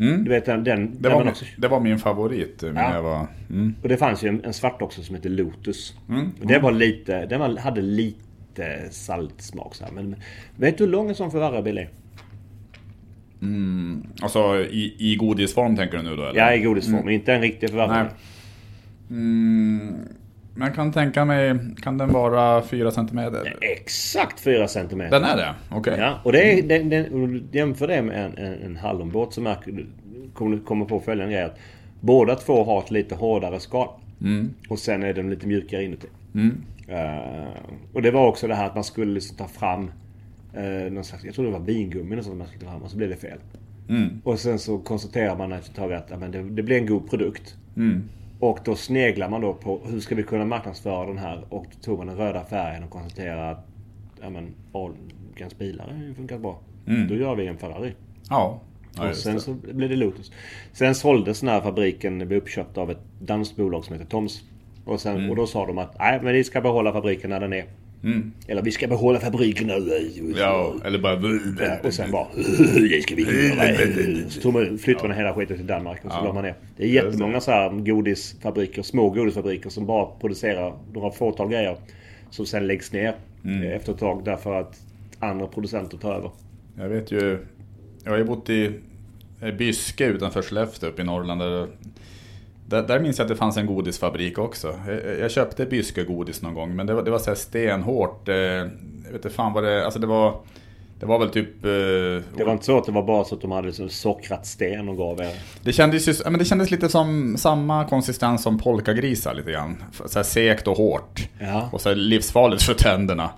Mm. 0.00 0.24
Du 0.24 0.30
vet 0.30 0.44
den... 0.44 0.64
den 0.64 0.96
Det 1.02 1.08
var, 1.08 1.18
min, 1.18 1.28
också, 1.28 1.44
det 1.58 1.68
var 1.68 1.80
min 1.80 1.98
favorit 1.98 2.62
eh, 2.62 2.70
Ja. 2.74 2.94
jag 2.94 3.02
var... 3.02 3.26
Mm. 3.50 3.74
och 3.82 3.88
det 3.88 3.96
fanns 3.96 4.22
ju 4.24 4.28
en, 4.28 4.44
en 4.44 4.52
svart 4.52 4.82
också 4.82 5.02
som 5.02 5.14
heter 5.14 5.30
Lotus. 5.30 5.94
Mm. 6.08 6.30
Och 6.40 6.46
det 6.46 6.58
var 6.58 6.72
lite... 6.72 7.26
Den 7.26 7.40
var, 7.40 7.56
hade 7.56 7.80
lite 7.82 8.18
saltsmak 8.90 9.74
så 9.74 9.84
här. 9.84 9.92
Men 9.92 10.16
vet 10.56 10.78
du 10.78 10.84
hur 10.84 10.90
lång 10.90 11.08
en 11.08 11.14
sån 11.14 11.30
Ferrari-bil 11.30 11.78
är? 11.78 11.88
Alltså 14.22 14.56
i, 14.56 14.96
i 14.98 15.16
godisform 15.16 15.76
tänker 15.76 15.96
du 15.96 16.02
nu 16.02 16.16
då 16.16 16.22
eller? 16.22 16.40
Ja, 16.40 16.54
i 16.54 16.60
godisform. 16.60 17.08
Inte 17.08 17.32
en 17.32 17.40
riktig 17.40 17.70
Ferrari. 17.70 18.06
Mm, 19.10 19.96
men 20.54 20.66
jag 20.66 20.74
kan 20.74 20.92
tänka 20.92 21.24
mig, 21.24 21.58
kan 21.82 21.98
den 21.98 22.12
vara 22.12 22.62
4 22.62 22.90
centimeter? 22.90 23.56
Exakt 23.60 24.40
4 24.40 24.68
centimeter. 24.68 25.20
Den 25.20 25.24
är 25.24 25.36
det? 25.36 25.54
Okej. 25.70 25.94
Ja, 25.98 26.20
och 26.22 26.32
det 26.32 26.52
är, 26.52 26.62
den, 26.62 26.88
den, 26.88 27.48
jämför 27.52 27.88
det 27.88 28.02
med 28.02 28.24
en, 28.24 28.38
en, 28.38 28.62
en 28.62 28.76
hallonbåt 28.76 29.34
så 29.34 29.40
märker 29.40 29.86
kommer 30.34 30.58
kommer 30.58 30.84
på 30.84 31.00
följande 31.00 31.34
grej 31.34 31.44
att 31.44 31.58
Båda 32.04 32.34
två 32.34 32.64
har 32.64 32.78
ett 32.78 32.90
lite 32.90 33.14
hårdare 33.14 33.60
skal. 33.60 33.88
Och 34.68 34.78
sen 34.78 35.02
är 35.02 35.14
den 35.14 35.30
lite 35.30 35.46
mjukare 35.46 35.84
inuti. 35.84 36.06
Eh, 36.88 37.72
och 37.92 38.02
det 38.02 38.10
var 38.10 38.26
också 38.26 38.48
det 38.48 38.54
här 38.54 38.66
att 38.66 38.74
man 38.74 38.84
skulle 38.84 39.12
liksom 39.12 39.36
ta 39.36 39.48
fram 39.48 39.90
uh, 40.56 40.92
någon 40.92 41.04
slags, 41.04 41.24
jag 41.24 41.34
tror 41.34 41.44
det 41.44 41.50
var 41.50 41.60
vingummi 41.60 42.22
sånt 42.22 42.36
man 42.38 42.46
skulle 42.46 42.64
ta 42.64 42.70
fram 42.70 42.82
och 42.82 42.90
så 42.90 42.96
blev 42.96 43.08
det 43.08 43.16
fel. 43.16 43.38
Och 44.24 44.40
sen 44.40 44.58
så 44.58 44.78
konstaterar 44.78 45.36
man 45.36 45.52
efter 45.52 45.70
ett 45.70 45.76
tag 45.76 45.92
att 45.92 46.06
ja, 46.10 46.18
men 46.18 46.30
det, 46.30 46.42
det 46.42 46.62
blir 46.62 46.76
en 46.76 46.86
god 46.86 47.10
produkt. 47.10 47.56
Och 48.40 48.58
då 48.64 48.74
sneglar 48.76 49.28
man 49.28 49.40
då 49.40 49.54
på 49.54 49.80
hur 49.86 50.00
ska 50.00 50.14
vi 50.14 50.22
kunna 50.22 50.44
marknadsföra 50.44 51.06
den 51.06 51.18
här 51.18 51.44
och 51.48 51.66
då 51.72 51.80
tog 51.80 51.98
man 51.98 52.06
den 52.06 52.16
röda 52.16 52.44
färgen 52.44 52.84
och 52.84 52.90
konstaterade 52.90 53.50
att 53.50 53.66
ja, 54.20 54.30
men, 54.30 54.54
Ahlgrens 54.72 55.58
bilar 55.58 56.14
funkat 56.16 56.40
bra. 56.40 56.58
Då 57.08 57.14
gör 57.14 57.34
vi 57.34 57.46
en 57.46 57.58
Ferrari. 57.58 57.92
Ja. 58.30 58.60
Ja 58.96 59.08
och 59.10 59.16
sen 59.16 59.34
det. 59.34 59.40
så 59.40 59.52
blev 59.72 59.90
det 59.90 59.96
Lotus. 59.96 60.32
Sen 60.72 60.94
såldes 60.94 61.40
den 61.40 61.48
här 61.48 61.60
fabriken, 61.60 62.18
blev 62.18 62.32
uppköpt 62.38 62.78
av 62.78 62.90
ett 62.90 63.00
danskt 63.20 63.56
bolag 63.56 63.84
som 63.84 63.92
heter 63.94 64.06
Toms. 64.06 64.40
Och, 64.84 65.00
sen, 65.00 65.16
Mm. 65.16 65.30
och 65.30 65.36
då 65.36 65.46
sa 65.46 65.66
de 65.66 65.78
att 65.78 65.98
nej 65.98 66.20
men 66.22 66.32
vi 66.32 66.44
ska 66.44 66.60
behålla 66.60 66.92
fabriken 66.92 67.30
när 67.30 67.40
den 67.40 67.52
är. 67.52 67.64
Eller 68.48 68.62
vi 68.62 68.70
ska 68.70 68.86
behålla 68.88 69.20
fabriken 69.20 69.66
nu. 69.66 70.34
Ja, 70.38 70.74
eller 70.84 70.98
bara... 70.98 71.12
Ja, 71.68 71.76
och 71.84 71.94
sen 71.94 72.10
bara... 72.10 72.26
Det 72.90 73.02
ska 73.02 73.14
vi 73.14 73.22
göra. 73.48 74.28
Så 74.28 74.76
flyttade 74.78 75.08
man 75.08 75.16
hela 75.16 75.34
skiten 75.34 75.56
till 75.56 75.66
Danmark 75.66 76.04
och 76.04 76.12
så 76.12 76.18
Ja. 76.18 76.24
la 76.24 76.32
man 76.32 76.44
ner. 76.44 76.54
Det 76.76 76.84
är 76.84 76.88
jättemånga 76.88 77.40
så 77.40 77.50
här 77.50 77.70
godisfabriker, 77.70 78.82
små 78.82 79.10
godisfabriker 79.10 79.70
som 79.70 79.86
bara 79.86 80.06
producerar 80.20 80.74
några 80.92 81.10
fåtal 81.10 81.48
grejer. 81.48 81.76
Som 82.30 82.46
sen 82.46 82.66
läggs 82.66 82.92
ner 82.92 83.14
eh, 83.44 83.76
efter 83.76 83.92
ett 83.92 83.98
tag 83.98 84.22
därför 84.24 84.54
att 84.60 84.80
andra 85.18 85.46
producenter 85.46 85.98
tar 85.98 86.14
över. 86.14 86.30
Jag 86.78 86.88
vet 86.88 87.12
ju... 87.12 87.38
Jag 88.04 88.10
har 88.10 88.18
ju 88.18 88.24
bott 88.24 88.50
i 88.50 88.80
Byske 89.58 90.04
utanför 90.06 90.42
Skellefteå 90.42 90.88
uppe 90.88 91.02
i 91.02 91.04
Norrland. 91.04 91.40
Där, 91.40 91.66
där, 92.66 92.82
där 92.82 93.00
minns 93.00 93.18
jag 93.18 93.24
att 93.24 93.28
det 93.28 93.36
fanns 93.36 93.56
en 93.56 93.66
godisfabrik 93.66 94.38
också. 94.38 94.74
Jag, 94.86 95.18
jag 95.20 95.30
köpte 95.30 95.66
Byske 95.66 96.04
godis 96.04 96.42
någon 96.42 96.54
gång 96.54 96.76
men 96.76 96.86
det 96.86 96.94
var, 96.94 97.02
det 97.02 97.10
var 97.10 97.18
så 97.18 97.30
här 97.30 97.34
stenhårt. 97.34 98.28
eh, 98.28 98.34
Jag 98.34 98.64
vet 99.04 99.14
inte 99.14 99.30
fan 99.30 99.52
vad 99.52 99.64
det... 99.64 99.84
Alltså 99.84 100.00
det 100.00 100.06
var... 100.06 100.40
Det 101.00 101.06
var 101.06 101.18
väl 101.18 101.28
typ... 101.30 101.64
eh, 101.64 101.70
Det 102.36 102.44
var 102.44 102.52
inte 102.52 102.64
så 102.64 102.78
att 102.78 102.84
det 102.86 102.92
var 102.92 103.02
bara 103.02 103.24
så 103.24 103.34
att 103.34 103.40
de 103.40 103.50
hade 103.50 103.66
liksom 103.66 103.88
sockrat 103.88 104.46
sten 104.46 104.88
och 104.88 104.96
gav 104.96 105.20
er. 105.20 105.32
Det 105.62 105.72
kändes, 105.72 106.08
ju, 106.08 106.14
men 106.24 106.38
det 106.38 106.44
kändes 106.44 106.70
lite 106.70 106.88
som 106.88 107.36
samma 107.38 107.84
konsistens 107.88 108.42
som 108.42 108.58
polkagrisar 108.58 109.34
lite 109.34 109.52
grann. 109.52 109.84
Så 110.06 110.18
här 110.18 110.24
sekt 110.24 110.68
och 110.68 110.76
hårt. 110.76 111.28
Ja. 111.38 111.68
Och 111.72 111.80
så 111.80 111.94
livsfarligt 111.94 112.62
för 112.62 112.74
tänderna. 112.74 113.30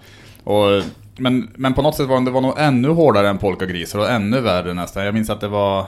Och, 0.45 0.83
men, 1.19 1.49
men 1.57 1.75
på 1.75 1.83
något 1.83 1.95
sätt 1.95 2.09
var 2.09 2.21
det 2.25 2.31
var 2.31 2.41
nog 2.41 2.55
ännu 2.59 2.89
hårdare 2.89 3.29
än 3.29 3.39
polkagrisar 3.39 3.99
och 3.99 4.11
ännu 4.11 4.41
värre 4.41 4.75
nästan. 4.75 5.05
Jag 5.05 5.15
minns 5.15 5.31
att 5.31 5.41
det 5.41 5.49
var... 5.49 5.87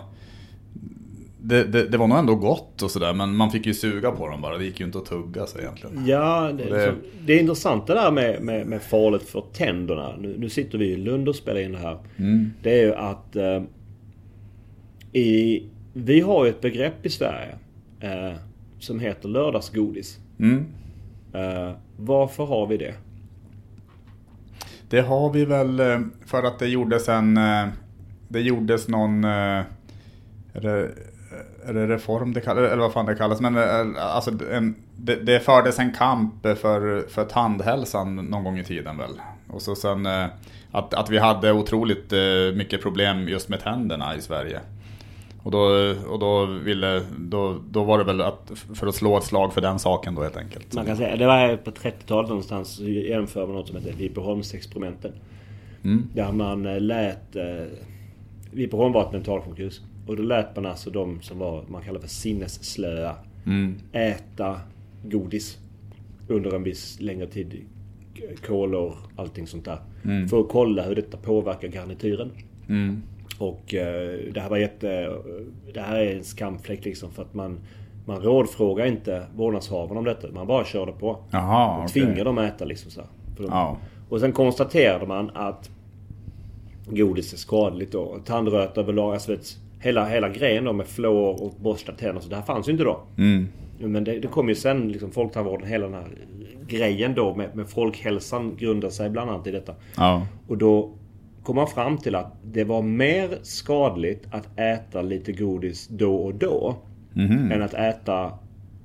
Det, 1.43 1.65
det, 1.65 1.89
det 1.89 1.99
var 1.99 2.07
nog 2.07 2.19
ändå 2.19 2.35
gott 2.35 2.83
och 2.83 2.91
sådär 2.91 3.13
men 3.13 3.37
man 3.37 3.51
fick 3.51 3.67
ju 3.67 3.75
suga 3.75 4.11
på 4.11 4.29
dem 4.29 4.41
bara. 4.41 4.59
Det 4.59 4.65
gick 4.65 4.81
ju 4.81 4.87
inte 4.87 4.99
att 4.99 5.07
tugga 5.07 5.47
sig 5.47 5.63
egentligen. 5.63 6.07
Ja, 6.07 6.53
det, 6.53 6.65
det- 6.65 6.85
Så, 6.87 6.93
det 7.27 7.33
är 7.33 7.41
intressant 7.41 7.87
det 7.87 7.95
där 7.95 8.11
med, 8.11 8.43
med, 8.43 8.67
med 8.67 8.83
farligt 8.83 9.23
för 9.23 9.45
tänderna. 9.53 10.17
Nu, 10.19 10.35
nu 10.39 10.49
sitter 10.49 10.79
vi 10.79 10.87
i 10.87 10.97
Lund 10.97 11.29
och 11.29 11.37
spelar 11.37 11.61
in 11.61 11.73
det 11.73 11.79
här. 11.79 11.99
Det 12.63 12.81
är 12.81 12.85
ju 12.87 12.95
att 12.95 13.37
eh, 13.37 13.63
i, 15.13 15.63
vi 15.93 16.21
har 16.21 16.45
ju 16.45 16.51
ett 16.51 16.61
begrepp 16.61 17.07
i 17.07 17.11
Sverige 17.11 17.55
eh, 18.01 18.37
som 18.79 19.01
heter 19.01 19.29
lördagsgodis. 19.29 20.19
Mm. 20.39 20.67
Eh, 21.35 21.71
varför 21.97 22.45
har 22.45 22.67
vi 22.67 22.77
det? 22.77 22.95
Det 24.91 25.01
har 25.01 25.31
vi 25.31 25.45
väl 25.45 25.81
eh, 25.81 26.01
för 26.27 26.43
att 26.43 26.59
det 26.59 26.67
gjordes 26.67 27.09
en... 27.09 27.37
Eh, 27.37 27.67
det 28.29 28.41
gjordes 28.41 28.89
någon... 28.89 29.25
Eh, 29.25 29.63
är 30.53 31.73
det, 31.73 31.87
reform 31.87 32.33
det 32.33 32.41
kallas? 32.41 32.73
Eller 32.73 32.83
vad 32.83 32.93
fan 32.93 33.07
det 33.07 33.15
kallas. 33.15 33.41
Men 33.41 33.57
alltså 33.97 34.31
en, 34.53 34.75
det, 34.97 35.15
det 35.15 35.41
fördes 35.41 35.79
en 35.79 35.93
kamp 35.93 36.43
för, 36.43 37.09
för 37.09 37.25
tandhälsan 37.25 38.17
någon 38.17 38.45
gång 38.45 38.59
i 38.59 38.65
tiden 38.65 38.99
väl. 38.99 39.21
Och 39.49 39.63
så 39.63 39.75
sen 39.75 40.07
att, 40.71 40.95
att 40.95 41.11
vi 41.11 41.19
hade 41.19 41.53
otroligt 41.53 42.13
mycket 42.55 42.83
problem 42.83 43.29
just 43.29 43.49
med 43.49 43.61
tänderna 43.61 44.17
i 44.17 44.21
Sverige. 44.21 44.61
Och 45.49 45.53
då, 45.53 45.95
och 46.09 46.19
då 46.19 46.47
ville... 46.47 47.03
Då, 47.19 47.61
då 47.71 47.85
var 47.85 47.99
det 47.99 48.05
väl 48.05 48.21
att, 48.21 48.53
för 48.75 48.87
att 48.87 48.95
slå 48.95 49.19
ett 49.19 49.25
slag 49.25 49.53
för 49.53 49.61
den 49.61 49.79
saken 49.79 50.15
då 50.15 50.23
helt 50.23 50.37
enkelt. 50.37 50.75
Man 50.75 50.87
kan 50.87 50.97
säga, 50.97 51.17
det 51.17 51.27
var 51.27 51.57
på 51.57 51.71
30-talet 51.71 52.29
någonstans 52.29 52.69
så 52.69 52.85
jämför 52.85 53.47
man 53.47 53.57
något 53.57 53.67
som 53.67 53.77
heter 53.77 53.93
Vipeholmsexperimenten. 53.93 55.13
Där 56.15 56.33
man 56.33 56.67
eh, 56.67 56.81
lät... 56.81 57.37
Eh, 57.37 57.45
Vipeholm 58.53 58.93
var 58.93 59.07
ett 59.07 59.13
mentalsjukhus. 59.13 59.81
Och 60.07 60.17
då 60.17 60.23
lät 60.23 60.57
man 60.57 60.67
alltså 60.67 60.91
de 60.91 61.23
som 61.23 61.39
var, 61.39 61.65
man 61.69 61.83
kallar 61.83 62.01
för 62.01 62.09
sinnesslöa, 62.09 63.15
äta 63.93 64.61
godis 65.05 65.59
under 66.29 66.55
en 66.55 66.63
viss 66.63 67.01
längre 67.01 67.27
tid. 67.27 67.65
Kolor, 68.47 68.95
allting 69.17 69.47
sånt 69.47 69.65
där. 69.65 69.79
För 70.29 70.41
att 70.41 70.49
kolla 70.49 70.83
hur 70.83 70.95
detta 70.95 71.17
påverkar 71.17 71.69
garnityren. 71.69 72.31
Och 73.39 73.75
eh, 73.75 74.19
det 74.35 74.41
här 74.41 74.49
var 74.51 74.57
jätte... 74.57 75.11
Det 75.75 75.81
här 75.81 75.97
är 75.97 76.17
en 76.17 76.25
skamfläck 76.25 76.85
liksom 76.85 77.11
för 77.11 77.23
att 77.23 77.35
man... 77.35 77.59
Man 78.07 78.23
rådfrågar 78.23 78.87
inte 78.87 79.27
vårdnadshavarna 79.35 79.99
om 79.99 80.05
detta. 80.05 80.29
Man 80.33 80.47
bara 80.47 80.65
körde 80.65 80.93
på. 80.93 81.09
Och 81.79 81.83
okej. 81.85 81.89
tvingar 81.89 82.25
dem 82.25 82.39
att 82.39 82.45
äta 82.55 82.65
liksom 82.65 82.91
så 82.91 83.01
de- 83.37 83.47
Ja. 83.47 83.77
Och 84.09 84.21
sen 84.21 84.33
konstaterade 84.33 85.07
man 85.07 85.31
att 85.35 85.71
godis 86.87 87.33
är 87.33 87.37
skadligt 87.37 87.93
då. 87.93 88.19
Tandröta 88.25 88.81
överlag. 88.81 89.13
Alltså 89.13 89.31
vet, 89.31 89.59
hela, 89.81 90.05
hela 90.09 90.29
grejen 90.29 90.65
då 90.65 90.73
med 90.73 90.87
fluor 90.87 91.43
och 91.43 91.55
borsta 91.61 91.93
tänder. 91.93 92.21
Så 92.23 92.29
det 92.29 92.37
här 92.37 92.43
fanns 92.43 92.69
ju 92.69 92.73
inte 92.73 92.85
då. 92.85 93.01
Mm. 93.19 93.49
Men 93.79 94.05
det, 94.05 94.19
det 94.19 94.29
kom 94.29 94.49
ju 94.49 94.55
sen, 94.55 94.93
liksom 94.93 95.11
folktandvården, 95.11 95.67
hela 95.69 95.85
den 95.85 95.95
här 95.95 96.09
grejen 96.69 97.15
då 97.15 97.35
med, 97.35 97.57
med 97.57 97.69
folkhälsan 97.69 98.57
grundar 98.57 98.91
sig 98.91 99.11
bland 99.11 99.31
annat 99.31 99.47
i 99.47 99.51
detta. 99.51 99.75
Ja. 99.97 100.27
Och 100.49 100.59
då 100.59 100.91
kom 101.49 101.57
man 101.57 101.67
fram 101.67 101.99
till 101.99 102.15
att 102.15 102.33
det 102.45 102.65
var 102.65 102.83
mer 102.83 103.39
skadligt 103.43 104.27
att 104.31 104.59
äta 104.59 105.03
lite 105.03 105.33
godis 105.33 105.89
då 105.89 106.17
och 106.17 106.35
då 106.35 106.77
än 107.53 107.63
att 107.63 107.75
äta 107.75 108.33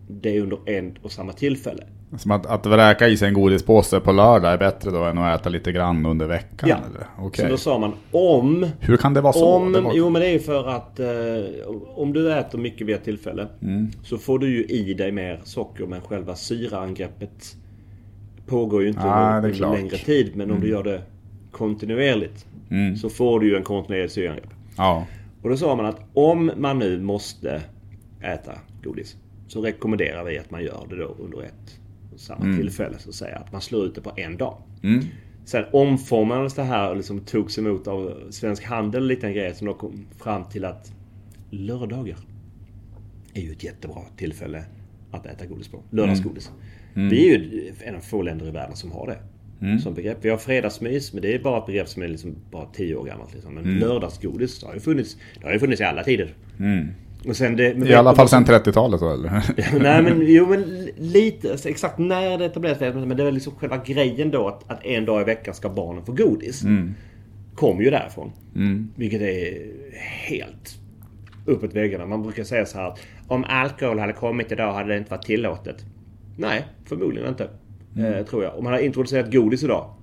det 0.08 0.40
under 0.40 0.70
en 0.70 0.98
och 1.02 1.12
samma 1.12 1.34
tillfälle. 1.34 1.84
Som 2.18 2.32
att, 2.32 2.46
att 2.46 2.66
vräka 2.66 3.08
i 3.08 3.18
sig 3.18 3.28
en 3.28 3.34
godispåse 3.34 4.00
på 4.00 4.12
lördag 4.12 4.54
är 4.54 4.58
bättre 4.58 4.92
då 4.92 5.04
än 5.04 5.18
att 5.18 5.40
äta 5.40 5.50
lite 5.50 5.72
grann 5.72 6.06
under 6.06 6.28
veckan? 6.28 6.70
Ja. 6.70 6.78
Eller? 6.90 7.08
Okej. 7.18 7.46
Så 7.46 7.52
då 7.52 7.58
sa 7.58 7.80
man 7.80 7.94
om... 8.12 8.68
Hur 8.80 8.98
kan 8.98 9.14
det 9.14 9.22
vara 9.22 9.34
så? 9.34 9.56
om 9.56 9.72
det 9.72 9.82
var... 9.82 9.94
Jo 9.96 10.10
men 10.10 10.22
det 10.22 10.28
är 10.28 10.34
ju 10.34 10.40
för 10.40 10.68
att 10.68 11.00
eh, 11.00 11.08
om 11.96 12.14
du 12.14 12.34
äter 12.34 12.60
mycket 12.60 12.88
vid 12.88 12.96
ett 12.96 13.04
tillfälle 13.04 13.48
Mm. 13.62 13.92
så 14.04 14.18
får 14.18 14.40
du 14.40 14.50
ju 14.58 14.64
i 14.66 14.94
dig 14.94 15.12
mer 15.12 15.42
socker 15.44 15.86
men 15.86 16.02
själva 16.02 16.36
syraangreppet 16.36 17.56
pågår 18.48 18.82
ju 18.82 18.88
inte 18.88 19.02
Ah, 19.04 19.38
under, 19.38 19.50
under 19.50 19.72
längre 19.72 19.98
tid. 19.98 20.32
Men 20.36 20.52
om 20.52 20.60
du 20.62 20.70
gör 20.70 20.84
det 20.84 21.02
kontinuerligt 21.52 22.46
Mm. 22.74 22.96
så 22.96 23.10
får 23.10 23.40
du 23.40 23.50
ju 23.50 23.56
en 23.56 23.64
kontinuerlig 23.64 24.12
syraangrepp. 24.12 24.50
Ja. 24.78 25.08
Och 25.42 25.50
då 25.50 25.58
sa 25.58 25.76
man 25.76 25.86
att 25.86 26.02
om 26.14 26.52
man 26.58 26.80
nu 26.80 27.02
måste 27.02 27.62
äta 28.22 28.54
godis 28.84 29.18
så 29.48 29.62
rekommenderar 29.62 30.24
vi 30.24 30.40
att 30.40 30.52
man 30.52 30.64
gör 30.64 30.86
det 30.90 30.96
då 30.96 31.16
under 31.20 31.42
ett 31.44 31.80
och 32.14 32.20
samma 32.20 32.58
tillfälle. 32.58 32.96
Så 33.00 33.10
att 33.10 33.16
säga 33.16 33.38
att 33.38 33.52
man 33.52 33.62
slår 33.62 33.86
ut 33.86 33.96
det 33.96 34.02
på 34.02 34.12
en 34.16 34.38
dag. 34.38 34.58
Mm. 34.84 35.06
Sen 35.46 35.66
omformades 35.74 36.54
det 36.54 36.64
här 36.64 36.90
och 36.90 36.98
liksom 36.98 37.20
togs 37.20 37.58
emot 37.58 37.88
av 37.88 38.14
Svensk 38.30 38.64
Handel, 38.64 39.02
en 39.02 39.08
liten 39.08 39.34
grej 39.34 39.56
som 39.56 39.68
då 39.68 39.74
kom 39.74 40.06
fram 40.18 40.44
till 40.44 40.66
att 40.66 40.94
lördagar 41.50 42.18
är 43.34 43.42
ju 43.42 43.52
ett 43.52 43.64
jättebra 43.64 44.02
tillfälle 44.18 44.64
att 45.12 45.26
äta 45.26 45.46
godis 45.46 45.68
på. 45.68 45.84
Lördagsgodis. 45.90 46.52
Vi 46.94 47.30
är 47.34 47.40
ju 47.40 47.74
en 47.84 47.96
av 47.96 48.00
få 48.00 48.22
länder 48.22 48.48
i 48.48 48.52
världen 48.52 48.76
som 48.76 48.92
har 48.92 49.08
det. 49.08 49.18
Som 49.80 49.94
begrepp. 49.94 50.18
Vi 50.22 50.30
har 50.30 50.38
fredagsmys, 50.38 51.14
men 51.14 51.22
det 51.22 51.36
är 51.36 51.40
bara 51.40 51.58
ett 51.58 51.66
begrepp 51.66 51.90
som 51.90 52.04
är 52.04 52.08
liksom 52.08 52.36
bara 52.52 52.66
10 52.66 52.96
år 52.96 53.06
gammalt. 53.06 53.34
Liksom. 53.34 53.54
Men 53.54 53.80
lördagsgodis, 53.80 54.60
det 54.60 54.66
har 54.66 54.74
ju 54.74 54.80
funnits, 54.80 55.18
det 55.40 55.46
har 55.46 55.54
ju 55.54 55.60
funnits 55.60 55.82
i 55.82 55.84
alla 55.84 56.04
tider. 56.04 56.34
Och 57.28 57.36
sen 57.36 57.56
det, 57.56 57.78
men 57.78 57.88
I 57.88 57.94
alla 57.94 58.16
fall 58.16 58.30
sedan 58.30 58.46
30-talet 58.46 59.00
så 59.00 59.14
eller? 59.14 59.30
Nej 59.80 60.04
men 60.04 60.22
jo 60.22 60.48
men 60.50 60.88
lite, 60.98 61.52
alltså, 61.52 61.70
exakt 61.70 61.98
när 61.98 62.38
det 62.38 62.46
etablerades 62.46 63.08
men 63.08 63.18
det 63.18 63.24
är 63.24 63.32
liksom 63.32 63.54
själva 63.56 63.78
grejen 63.78 64.32
då 64.32 64.48
att, 64.48 64.72
att 64.72 64.86
en 64.86 65.06
dag 65.06 65.22
i 65.22 65.24
veckan 65.24 65.54
ska 65.54 65.70
barnen 65.70 66.06
få 66.06 66.12
godis. 66.12 66.64
Kom 67.56 67.82
ju 67.82 67.90
därifrån. 67.90 68.32
Vilket 68.96 69.22
är 69.22 69.72
helt 70.28 70.78
uppåt 71.46 71.74
väggarna. 71.74 72.06
Man 72.06 72.24
brukar 72.24 72.44
säga 72.44 72.66
så 72.66 72.78
här 72.78 72.88
att 72.88 73.00
om 73.28 73.44
alkohol 73.48 74.00
hade 74.00 74.14
kommit 74.14 74.52
idag 74.52 74.74
hade 74.74 74.90
det 74.90 74.98
inte 74.98 75.12
varit 75.12 75.26
tillåtet. 75.26 75.86
Nej, 76.38 76.66
förmodligen 76.86 77.30
inte. 77.30 77.50
Eh, 77.98 78.26
tror 78.26 78.44
jag. 78.44 78.58
Om 78.58 78.64
man 78.64 78.74
hade 78.74 78.86
introducerat 78.86 79.32
godis 79.32 79.64
idag. 79.64 79.94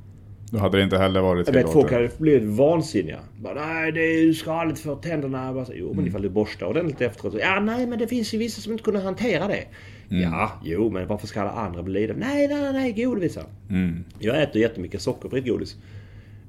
Då 0.52 0.58
hade 0.58 0.76
det 0.78 0.84
inte 0.84 0.98
heller 0.98 1.20
varit 1.20 1.46
Jag 1.46 1.54
vet 1.54 1.62
folk 1.72 1.88
tillåtet. 1.88 2.10
hade 2.12 2.22
blivit 2.22 2.42
vansinniga. 2.48 3.18
Bara, 3.42 3.54
nej 3.66 3.92
det 3.92 4.00
är 4.00 4.22
ju 4.22 4.34
skadligt 4.34 4.78
för 4.78 4.96
tänderna. 4.96 5.52
Bara, 5.52 5.64
så, 5.64 5.72
jo 5.76 5.92
men 5.94 6.06
ifall 6.06 6.22
du 6.22 6.28
borstar 6.28 6.66
ordentligt 6.66 7.00
efteråt. 7.00 7.34
Ja 7.40 7.60
nej 7.60 7.86
men 7.86 7.98
det 7.98 8.06
finns 8.06 8.34
ju 8.34 8.38
vissa 8.38 8.60
som 8.60 8.72
inte 8.72 8.84
kunde 8.84 9.00
hantera 9.00 9.48
det. 9.48 9.64
Ja, 10.08 10.52
jo 10.64 10.90
men 10.90 11.06
varför 11.06 11.26
ska 11.26 11.40
alla 11.40 11.50
andra 11.50 11.82
bli 11.82 12.00
lidande? 12.00 12.26
Nej, 12.26 12.48
nej, 12.48 12.72
nej, 12.72 12.92
godis. 12.92 13.38
Mm. 13.70 14.04
Jag 14.18 14.42
äter 14.42 14.62
jättemycket 14.62 15.02
sockerfritt 15.02 15.46
godis. 15.46 15.76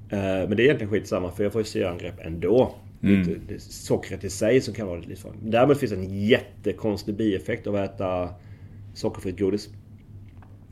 Eh, 0.10 0.18
Men 0.20 0.50
det 0.58 0.64
är 0.64 0.66
egentligen 0.66 0.92
skitsamma 0.92 1.32
för 1.32 1.44
jag 1.44 1.52
får 1.54 1.62
ju 1.62 1.66
syraangrepp 1.66 2.20
ändå. 2.26 2.76
Det 3.00 3.14
inte 3.14 3.36
det 3.48 3.54
är 3.54 3.60
sockret 3.60 4.24
i 4.24 4.30
sig 4.30 4.62
som 4.62 4.74
kan 4.74 4.88
vara 4.88 5.00
lite 5.00 5.22
farligt. 5.22 5.40
Däremot 5.44 5.78
finns 5.80 5.92
det 5.92 5.98
en 5.98 6.26
jättekonstig 6.28 7.16
bieffekt 7.16 7.68
av 7.68 7.76
att 7.76 7.96
äta 7.96 8.30
sockerfritt 8.94 9.40
godis. 9.40 9.70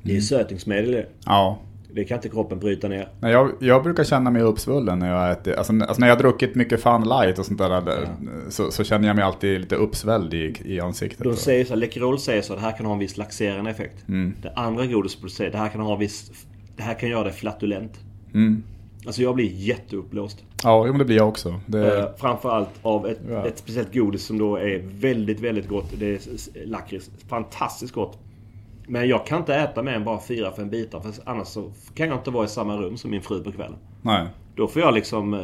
Det 0.03 0.17
är 0.17 0.21
sötningsmedel 0.21 0.89
i 0.93 0.97
det. 0.97 1.05
Ja. 1.25 1.57
Det 1.93 2.03
kan 2.03 2.17
inte 2.17 2.29
kroppen 2.29 2.59
bryta 2.59 2.87
ner. 2.87 3.09
Nej, 3.19 3.31
jag, 3.31 3.51
jag 3.59 3.83
brukar 3.83 4.03
känna 4.03 4.31
mig 4.31 4.41
uppsvullen 4.41 4.99
när 4.99 5.09
jag 5.11 5.31
äter, 5.31 5.53
alltså, 5.53 5.73
alltså 5.73 5.99
när 5.99 6.07
jag 6.07 6.15
har 6.15 6.21
druckit 6.21 6.55
mycket 6.55 6.81
Fun 6.83 7.03
Light 7.03 7.39
och 7.39 7.45
sånt 7.45 7.59
där, 7.59 8.07
så, 8.49 8.71
så 8.71 8.83
känner 8.83 9.07
jag 9.07 9.15
mig 9.15 9.25
alltid 9.25 9.61
lite 9.61 9.75
uppsvälld 9.75 10.33
i, 10.33 10.53
i 10.65 10.79
ansiktet. 10.79 11.23
De 11.23 11.35
säger 11.35 11.65
så, 11.65 11.75
Läkerol 11.75 12.19
säger 12.19 12.41
så, 12.41 12.55
det 12.55 12.61
här 12.61 12.77
kan 12.77 12.85
ha 12.85 12.93
en 12.93 12.99
viss 12.99 13.17
laxerande 13.17 13.71
effekt. 13.71 14.03
Det 14.41 14.53
andra 14.55 14.85
godiset 14.85 15.31
säger, 15.31 15.51
det 15.51 15.57
här 15.57 15.69
kan 15.69 15.81
ha 15.81 15.93
en 15.93 15.99
viss... 15.99 16.31
Det 16.75 16.83
här 16.83 16.93
kan 16.93 17.09
göra 17.09 17.23
dig 17.23 17.33
flatulent. 17.33 17.99
Mm. 18.33 18.63
Alltså 19.05 19.21
jag 19.21 19.35
blir 19.35 19.51
jätteuppblåst. 19.53 20.43
Ja, 20.63 20.83
men 20.83 20.97
det 20.97 21.05
blir 21.05 21.15
jag 21.17 21.27
också. 21.27 21.59
Det, 21.65 21.99
Eh, 21.99 22.05
framförallt 22.17 22.69
av 22.81 23.07
ett, 23.07 23.19
Ja. 23.29 23.45
ett 23.47 23.57
speciellt 23.57 23.93
godis 23.93 24.23
som 24.25 24.37
då 24.37 24.55
är 24.57 24.83
väldigt, 24.99 25.39
väldigt 25.39 25.67
gott. 25.67 25.93
Det 25.99 26.05
är 26.05 26.19
lakrits. 26.65 27.09
Fantastiskt 27.27 27.93
gott. 27.93 28.17
Men 28.91 29.07
jag 29.07 29.25
kan 29.25 29.39
inte 29.39 29.55
äta 29.55 29.83
mer 29.83 29.91
än 29.91 30.03
bara 30.03 30.19
fyra, 30.21 30.51
fem 30.51 30.69
bitar. 30.69 30.99
För 30.99 31.13
annars 31.25 31.47
så 31.47 31.71
kan 31.93 32.07
jag 32.07 32.17
inte 32.17 32.31
vara 32.31 32.45
i 32.45 32.47
samma 32.47 32.77
rum 32.77 32.97
som 32.97 33.11
min 33.11 33.21
fru 33.21 33.43
på 33.43 33.51
kvällen. 33.51 33.77
nej. 34.01 34.27
Då 34.55 34.67
får 34.67 34.81
jag 34.81 34.93
liksom 34.93 35.33
eh, 35.33 35.39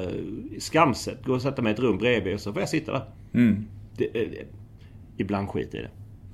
skamset 0.60 1.26
gå 1.26 1.34
och 1.34 1.42
sätta 1.42 1.62
mig 1.62 1.72
i 1.72 1.74
ett 1.74 1.80
rum 1.80 1.98
bredvid 1.98 2.34
och 2.34 2.40
så 2.40 2.54
får 2.54 2.62
jag 2.62 2.70
sitta 2.70 2.92
där. 2.92 3.02
Mm. 3.34 3.66
Det, 3.98 4.22
eh, 4.22 4.28
ibland 5.18 5.48
jag 5.54 5.64
i 5.64 5.68
det. 5.72 5.90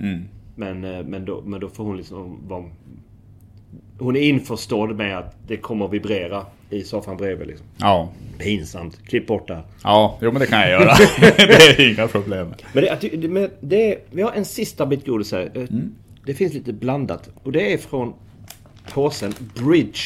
Mm. 0.05 0.23
Men, 0.55 0.83
eh, 0.83 1.03
men, 1.03 1.25
då, 1.25 1.41
men 1.45 1.59
då 1.59 1.69
får 1.69 1.83
hon 1.83 1.97
liksom 1.97 2.47
vara... 2.47 2.63
Hon 3.99 4.15
är 4.15 4.19
införstådd 4.19 4.95
med 4.95 5.17
att 5.17 5.35
det 5.47 5.57
kommer 5.57 5.85
att 5.85 5.93
vibrera 5.93 6.45
i 6.69 6.83
soffan 6.83 7.17
bredvid 7.17 7.47
liksom. 7.47 7.67
Ja. 7.77 8.09
Pinsamt. 8.37 9.07
Klipp 9.07 9.27
bort 9.27 9.47
det 9.47 9.55
här. 9.55 9.63
Ja, 9.83 10.17
jo 10.21 10.31
men 10.31 10.39
det 10.39 10.47
kan 10.47 10.59
jag 10.59 10.69
göra. 10.69 10.93
det 11.37 11.79
är 11.79 11.93
inga 11.93 12.07
problem. 12.07 12.53
Men 12.73 12.83
det, 12.83 13.29
men 13.29 13.49
det 13.59 13.97
vi 14.11 14.21
har 14.21 14.31
en 14.31 14.45
sista 14.45 14.85
bit 14.85 15.05
godis 15.05 15.31
här. 15.31 15.51
Eh, 15.53 15.63
Det 16.25 16.33
finns 16.33 16.53
lite 16.53 16.73
blandat. 16.73 17.29
Och 17.43 17.51
det 17.51 17.73
är 17.73 17.77
från 17.77 18.13
påsen 18.93 19.33
Bridge. 19.55 19.99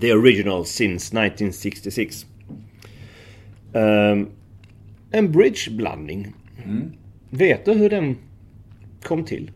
The 0.00 0.12
original 0.12 0.64
since 0.64 1.26
1966. 1.26 2.26
Ehm, 3.72 4.28
en 5.10 5.32
Bridge-blandning. 5.32 6.34
Vet 7.30 7.64
du 7.64 7.72
hur 7.72 7.90
den 7.90 8.16
kom 9.02 9.24
till? 9.24 9.50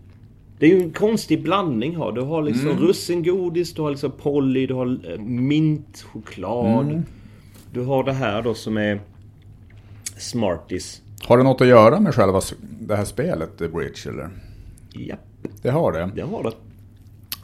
Det 0.59 0.67
är 0.67 0.71
ju 0.71 0.83
en 0.83 0.93
konstig 0.93 1.43
blandning 1.43 1.97
här. 1.97 2.13
Du 2.13 2.21
har 2.21 2.43
liksom 2.43 2.69
russingodis, 2.79 3.75
du 3.75 3.83
har 3.83 3.91
liksom 3.91 4.13
Polly, 4.13 4.67
du 4.67 4.75
har 4.75 5.13
eh, 5.13 5.19
mint, 5.21 6.03
choklad. 6.03 7.03
Du 7.73 7.81
har 7.81 8.05
det 8.05 8.13
här 8.13 8.43
då 8.43 8.55
som 8.55 8.77
är 8.77 9.01
Smarties. 10.19 11.03
Har 11.25 11.39
det 11.39 11.45
något 11.45 11.61
att 11.61 11.67
göra 11.67 12.01
med 12.01 12.15
själva 12.15 12.41
det 12.81 12.97
här 12.97 13.05
spelet, 13.05 13.59
The 13.59 13.69
Bridge, 13.69 14.09
eller? 14.11 14.31
Ja, 14.95 15.17
Det 15.63 15.71
har 15.71 15.93
det. 15.93 16.11
det 16.15 16.23
har 16.23 16.43
det. 16.43 16.53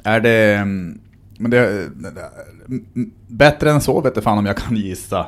Är 0.02 0.20
det... 0.20 0.54
mm, 0.54 1.00
Men 1.38 1.50
det, 1.50 1.86
mm, 2.68 3.10
bättre 3.28 3.70
än 3.70 3.80
så 3.80 4.00
vet 4.00 4.12
jag 4.16 4.24
fan 4.24 4.38
om 4.38 4.46
jag 4.46 4.56
kan 4.56 4.76
gissa. 4.76 5.26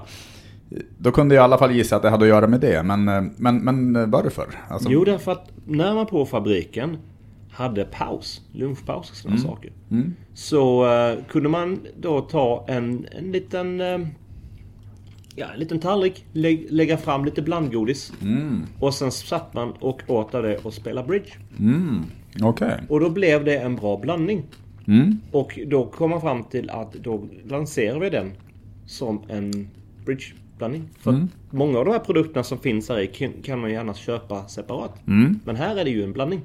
Då 0.99 1.11
kunde 1.12 1.35
jag 1.35 1.43
i 1.43 1.45
alla 1.45 1.59
fall 1.59 1.73
gissa 1.73 1.97
att 1.97 2.03
det 2.03 2.11
hade 2.11 2.25
att 2.25 2.29
göra 2.29 2.47
med 2.47 2.61
det, 2.61 2.83
men, 2.83 3.05
men, 3.37 3.59
men 3.64 4.11
varför? 4.11 4.47
Alltså, 4.68 4.89
Jo, 4.91 5.05
därför 5.05 5.33
att 5.33 5.51
när 5.66 5.95
man 5.95 6.07
på 6.07 6.27
fabriken 6.27 6.97
hade 7.51 7.85
paus, 7.85 8.41
lunchpaus 8.53 9.11
och 9.11 9.16
sådana 9.16 9.41
saker. 9.41 9.73
Så 10.35 10.93
eh, 10.93 11.18
kunde 11.29 11.49
man 11.49 11.79
då 12.01 12.21
ta 12.21 12.64
en, 12.68 13.07
en 13.18 13.33
liten... 13.33 13.81
eh, 13.81 13.99
ja, 15.41 15.47
en 15.55 15.59
liten 15.61 15.78
tallrik, 15.80 16.24
lä- 16.32 16.66
lägga 16.70 16.97
fram 16.97 17.24
lite 17.24 17.43
blandgodis. 17.43 18.12
Och 18.78 18.95
sen 18.95 19.11
satt 19.12 19.55
man 19.55 19.72
och 19.80 20.03
åt 20.07 20.34
av 20.34 20.43
det 20.43 20.57
och 20.57 20.74
spelade 20.74 21.09
bridge. 21.09 21.30
Okej. 22.43 22.80
Och 22.88 23.01
då 23.01 23.11
blev 23.11 23.45
det 23.45 23.59
en 23.59 23.76
bra 23.76 23.97
blandning. 23.97 24.43
Mm. 24.86 25.18
Och 25.32 25.59
då 25.66 25.86
kom 25.86 26.11
man 26.11 26.20
fram 26.20 26.45
till 26.45 26.70
att 26.70 26.93
då 26.93 27.26
lanserar 27.49 28.01
vi 28.01 28.11
den 28.11 28.30
som 28.86 29.20
en 29.28 29.68
bridgeblandning. 30.07 30.88
För 31.01 31.11
att 31.11 31.16
många 31.51 31.78
av 31.78 31.84
de 31.84 31.91
här 31.91 31.99
produkterna 31.99 32.43
som 32.45 32.59
finns 32.59 32.88
här 32.88 33.01
i 33.01 33.07
kan- 33.43 33.61
man 33.61 33.70
gärna 33.72 33.95
köpa 33.95 34.49
separat. 34.49 34.95
Men 35.45 35.57
här 35.57 35.76
är 35.76 35.84
det 35.84 35.91
ju 35.91 36.05
en 36.05 36.12
blandning. 36.12 36.41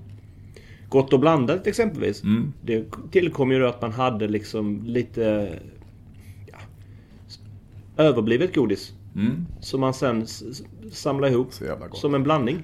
Gott 0.90 1.14
och 1.14 1.20
blandat 1.20 1.68
exempelvis. 1.68 2.22
Det 2.62 2.86
tillkom 3.12 3.52
ju 3.52 3.60
då 3.60 3.68
att 3.68 3.82
man 3.82 3.92
hade 3.92 4.28
liksom 4.28 4.82
lite 4.86 5.50
överblivet 7.98 8.56
godis. 8.56 8.94
Som 9.60 9.82
man 9.82 9.94
sen 9.94 10.26
samlade 10.92 11.34
ihop 11.34 11.48
som 11.94 12.16
en 12.16 12.24
blandning. 12.24 12.64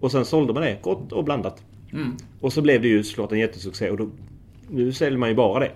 Och 0.00 0.12
sen 0.12 0.24
sålde 0.24 0.52
man 0.52 0.62
det, 0.62 0.78
gott 0.82 1.12
och 1.12 1.24
blandat. 1.24 1.62
Och 2.40 2.52
så 2.52 2.62
blev 2.62 2.82
det 2.82 2.88
ju 2.88 3.02
såklart 3.04 3.32
en 3.32 3.38
jättesuccé. 3.38 3.90
Och 3.90 3.96
då, 3.96 4.08
nu 4.70 4.92
säljer 4.92 5.18
man 5.18 5.28
ju 5.28 5.34
bara 5.34 5.60
det. 5.60 5.70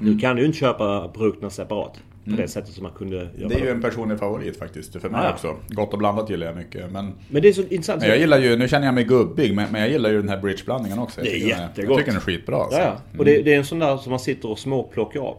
Nu 0.00 0.18
kan 0.18 0.36
du 0.36 0.42
ju 0.42 0.46
inte 0.46 0.58
köpa 0.58 1.08
produkterna 1.08 1.50
separat. 1.50 2.00
På 2.24 2.30
det 2.30 2.48
sättet 2.48 2.74
som 2.74 2.82
man 2.82 2.92
kunde 2.92 3.16
göra. 3.16 3.48
Det 3.48 3.54
är 3.54 3.60
ju 3.64 3.68
en 3.70 3.80
personlig 3.82 4.18
favorit 4.18 4.56
faktiskt, 4.58 5.00
för 5.00 5.08
mig 5.10 5.20
Ja. 5.24 5.32
också. 5.32 5.56
Gott 5.68 5.92
och 5.92 5.98
blandat 5.98 6.30
gillar 6.30 6.46
jag 6.46 6.56
mycket. 6.56 6.92
Men, 6.92 7.12
Men 7.28 7.42
det 7.42 7.48
är 7.48 7.52
så 7.52 7.62
intressant. 7.62 8.00
men 8.00 8.08
jag 8.08 8.18
gillar 8.18 8.38
ju, 8.38 8.56
nu 8.56 8.68
känner 8.68 8.86
jag 8.86 8.94
mig 8.94 9.04
gubbig, 9.04 9.54
men, 9.54 9.72
men 9.72 9.80
jag 9.80 9.90
gillar 9.90 10.10
ju 10.10 10.16
den 10.20 10.28
här 10.28 10.40
bridgeblandningen 10.40 10.98
också. 10.98 11.20
Jag 11.20 11.24
Det 11.26 11.36
är 11.36 11.40
den 11.40 11.48
jättegott. 11.48 11.88
Jag 11.90 11.98
tycker 11.98 12.10
den 12.12 12.16
är 12.16 12.24
skitbra. 12.24 12.56
Alltså. 12.56 12.78
Ja, 12.78 12.84
ja. 13.12 13.18
Och 13.18 13.24
det, 13.24 13.42
det 13.42 13.54
är 13.54 13.58
en 13.58 13.64
sån 13.64 13.78
där 13.78 13.96
som 13.96 14.10
man 14.10 14.20
sitter 14.20 14.50
och 14.50 14.58
småplockar 14.58 15.20
av. 15.20 15.36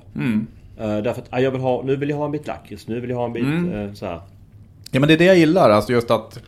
Eh, 0.78 0.97
därför 0.97 1.21
att 1.21 1.28
ah, 1.30 1.39
jag 1.39 1.51
vill 1.51 1.61
ha, 1.61 1.82
nu 1.86 1.95
vill 1.95 2.09
jag 2.09 2.17
ha 2.17 2.26
en 2.26 2.32
bit 2.32 2.47
lakrits, 2.47 2.88
nu 2.88 2.99
vill 2.99 3.09
jag 3.09 3.17
ha 3.17 3.26
en 3.26 3.34
bit 3.34 3.43
eh, 3.74 3.93
så 3.93 4.05
här. 4.05 4.21
Ja 4.91 4.99
men 4.99 5.07
det 5.07 5.13
är 5.13 5.17
det 5.17 5.26
jag 5.26 5.38
gillar, 5.38 5.69
alltså 5.69 5.91
just 5.93 6.11
att 6.11 6.39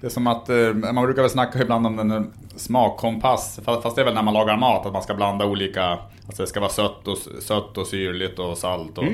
det 0.00 0.06
är 0.06 0.10
som 0.10 0.26
att, 0.26 0.48
eh, 0.48 0.74
man 0.92 1.04
brukar 1.04 1.22
väl 1.22 1.30
snacka 1.30 1.62
ibland 1.62 1.86
om 1.86 1.96
den 1.96 2.10
eh, 2.10 2.22
smakkompass, 2.56 3.60
fast 3.64 3.96
det 3.96 4.02
är 4.02 4.04
väl 4.04 4.14
när 4.14 4.22
man 4.22 4.34
lagar 4.34 4.56
mat, 4.56 4.86
att 4.86 4.92
man 4.92 5.02
ska 5.02 5.14
blanda 5.14 5.46
olika, 5.46 5.98
alltså 6.26 6.42
det 6.42 6.46
ska 6.46 6.60
vara 6.60 6.70
sött 6.70 7.08
och, 7.08 7.18
sött 7.42 7.78
och 7.78 7.86
syrligt 7.86 8.38
och 8.38 8.58
salt 8.58 8.98
och... 8.98 9.04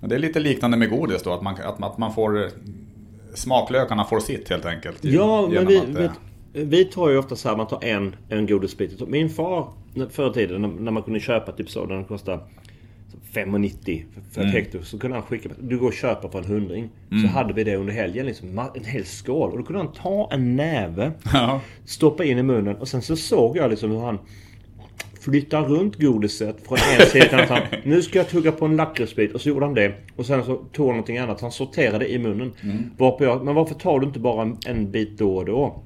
Men 0.00 0.10
det 0.10 0.14
är 0.16 0.18
lite 0.20 0.40
liknande 0.40 0.76
med 0.76 0.90
godis 0.90 1.22
då, 1.22 1.32
att 1.32 1.42
man, 1.42 1.54
att 1.64 1.78
man, 1.78 1.90
att 1.90 1.98
man 1.98 2.14
får, 2.14 2.48
smaklökarna 3.34 4.04
får 4.04 4.20
sitt 4.20 4.50
helt 4.50 4.66
enkelt. 4.66 5.04
Ja, 5.04 5.42
men 5.42 5.52
genom 5.52 5.66
vi, 5.68 5.78
att 5.78 5.94
det- 5.94 6.12
vi, 6.52 6.64
vi 6.64 6.84
tar 6.84 7.08
ju 7.08 7.18
ofta 7.18 7.36
så 7.36 7.48
här, 7.48 7.56
man 7.56 7.66
tar 7.66 7.84
en, 7.84 8.16
en 8.28 8.46
godisbit. 8.46 9.08
Min 9.08 9.30
far, 9.30 9.68
förr 10.10 10.30
i 10.30 10.32
tiden 10.32 10.76
när, 10.78 10.90
man 10.90 11.02
kunde 11.02 11.20
köpa 11.20 11.52
typ 11.52 11.70
så, 11.70 11.86
den 11.86 12.04
kostade 12.04 12.40
5,90 13.44 14.02
för, 14.32 14.40
ett 14.42 14.52
hekto. 14.52 14.82
Så 14.82 14.98
kunde 14.98 15.16
han 15.16 15.26
skicka, 15.26 15.48
du 15.60 15.78
går 15.78 15.86
och 15.86 15.92
köper 15.94 16.28
för 16.28 16.38
en 16.38 16.44
hundring. 16.44 16.88
Så 17.22 17.28
hade 17.28 17.52
vi 17.54 17.64
det 17.64 17.76
under 17.76 17.92
helgen, 17.92 18.26
liksom, 18.26 18.58
en 18.74 18.84
hel 18.84 19.04
skål. 19.04 19.50
Och 19.50 19.58
då 19.58 19.64
kunde 19.64 19.82
han 19.82 19.92
ta 19.92 20.28
en 20.32 20.56
näve, 20.56 21.12
Ja. 21.32 21.60
stoppa 21.84 22.24
in 22.24 22.38
i 22.38 22.42
munnen 22.42 22.76
och 22.76 22.88
sen 22.88 23.02
så 23.02 23.16
såg 23.16 23.56
jag 23.56 23.70
liksom 23.70 23.90
hur 23.90 23.98
han 24.00 24.18
flyttar 25.20 25.62
runt 25.62 25.96
godiset 25.96 26.66
från 26.66 26.78
en 27.00 27.06
sida 27.06 27.24
till 27.28 27.38
annan. 27.38 27.62
Nu 27.84 28.02
ska 28.02 28.18
jag 28.18 28.28
tugga 28.28 28.52
på 28.52 28.64
en 28.64 28.76
lakritsbit 28.76 29.34
och 29.34 29.40
så 29.40 29.48
gjorde 29.48 29.66
han 29.66 29.74
det. 29.74 29.92
Och 30.16 30.26
sen 30.26 30.44
så 30.44 30.56
tog 30.56 30.86
han 30.86 30.96
någonting 30.96 31.18
annat. 31.18 31.40
Han 31.40 31.52
sorterade 31.52 32.12
i 32.12 32.18
munnen. 32.18 32.52
Varpå 32.96 33.24
jag, 33.24 33.44
men 33.44 33.54
varför 33.54 33.74
tar 33.74 34.00
du 34.00 34.06
inte 34.06 34.18
bara 34.18 34.42
en, 34.42 34.56
en 34.66 34.90
bit 34.90 35.18
då 35.18 35.36
och 35.36 35.44
då? 35.44 35.82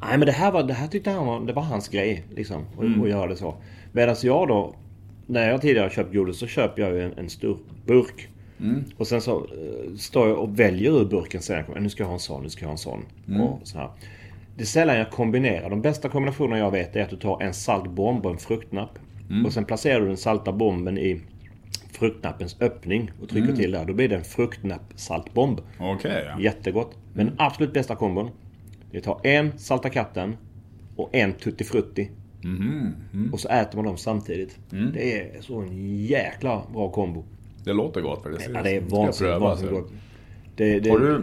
Nej 0.00 0.18
men 0.18 0.26
det 0.26 0.32
här, 0.32 0.52
var, 0.52 0.62
det 0.62 0.74
här 0.74 0.88
tyckte 0.88 1.10
han 1.10 1.26
var, 1.26 1.40
det 1.40 1.52
var 1.52 1.62
hans 1.62 1.88
grej. 1.88 2.24
Liksom, 2.36 2.62
att 2.78 3.02
att 3.02 3.08
göra 3.08 3.26
det 3.26 3.36
så. 3.36 3.54
Medan 3.92 4.16
jag 4.22 4.48
då, 4.48 4.74
när 5.32 5.50
jag 5.50 5.60
tidigare 5.60 5.84
har 5.84 5.90
köpt 5.90 6.14
godis 6.14 6.36
så 6.36 6.46
köper 6.46 6.82
jag 6.82 6.92
ju 6.92 7.02
en, 7.02 7.12
en 7.18 7.28
stor 7.30 7.58
burk. 7.86 8.28
Och 8.96 9.06
sen 9.06 9.20
så 9.20 9.38
eh, 9.38 9.94
står 9.96 10.28
jag 10.28 10.38
och 10.38 10.60
väljer 10.60 11.00
ur 11.00 11.04
burken 11.04 11.42
sen. 11.42 11.64
Nu 11.80 11.88
ska 11.88 12.02
jag 12.02 12.08
ha 12.08 12.14
en 12.14 12.20
sån, 12.20 12.42
nu 12.42 12.48
ska 12.48 12.62
jag 12.62 12.68
ha 12.68 12.72
en 12.72 12.78
sån. 12.78 13.04
Och 13.40 13.60
så 13.68 13.78
här. 13.78 13.90
Det 14.56 14.62
är 14.62 14.66
sällan 14.66 14.96
jag 14.96 15.10
kombinerar. 15.10 15.70
De 15.70 15.82
bästa 15.82 16.08
kombinationerna 16.08 16.58
jag 16.58 16.70
vet 16.70 16.96
är 16.96 17.02
att 17.02 17.10
du 17.10 17.16
tar 17.16 17.42
en 17.42 17.54
salt 17.54 17.90
bomb 17.90 18.26
och 18.26 18.32
en 18.32 18.38
fruktnapp. 18.38 18.98
Och 19.46 19.52
sen 19.52 19.64
placerar 19.64 20.00
du 20.00 20.06
den 20.06 20.16
salta 20.16 20.52
bomben 20.52 20.98
i 20.98 21.20
fruktnappens 21.92 22.56
öppning 22.60 23.10
och 23.22 23.28
trycker 23.28 23.48
till 23.56 23.70
där. 23.70 23.84
Då 23.84 23.92
blir 23.92 24.08
det 24.08 24.16
en 24.16 24.24
fruktnapp-saltbomb. 24.24 25.60
Okej, 25.78 26.24
ja. 26.28 26.40
Jättegott. 26.40 26.96
Men 27.12 27.26
den 27.26 27.34
absolut 27.38 27.72
bästa 27.72 27.96
kombon. 27.96 28.30
Det 28.90 29.00
tar 29.00 29.20
en 29.22 29.58
Salta 29.58 29.88
katten 29.90 30.36
och 30.96 31.14
en 31.14 31.32
Tutti 31.32 31.64
Frutti. 31.64 32.10
Och 33.32 33.40
så 33.40 33.48
äter 33.48 33.76
man 33.76 33.84
dem 33.84 33.96
samtidigt. 33.96 34.58
Det 34.94 35.20
är 35.20 35.40
så 35.40 35.60
en 35.60 35.96
jäkla 36.04 36.62
bra 36.72 36.90
kombo. 36.90 37.24
Det 37.64 37.72
låter 37.72 38.00
gott 38.00 38.24
det 38.24 38.52
Ja, 38.54 38.62
det 38.62 38.76
är 38.76 38.80
vansinnigt, 38.80 39.40
vansinnigt 39.40 39.74
gott. 39.74 39.92
Det, 40.56 40.80
det, 40.80 40.90
Har 40.90 40.98
du, 40.98 41.22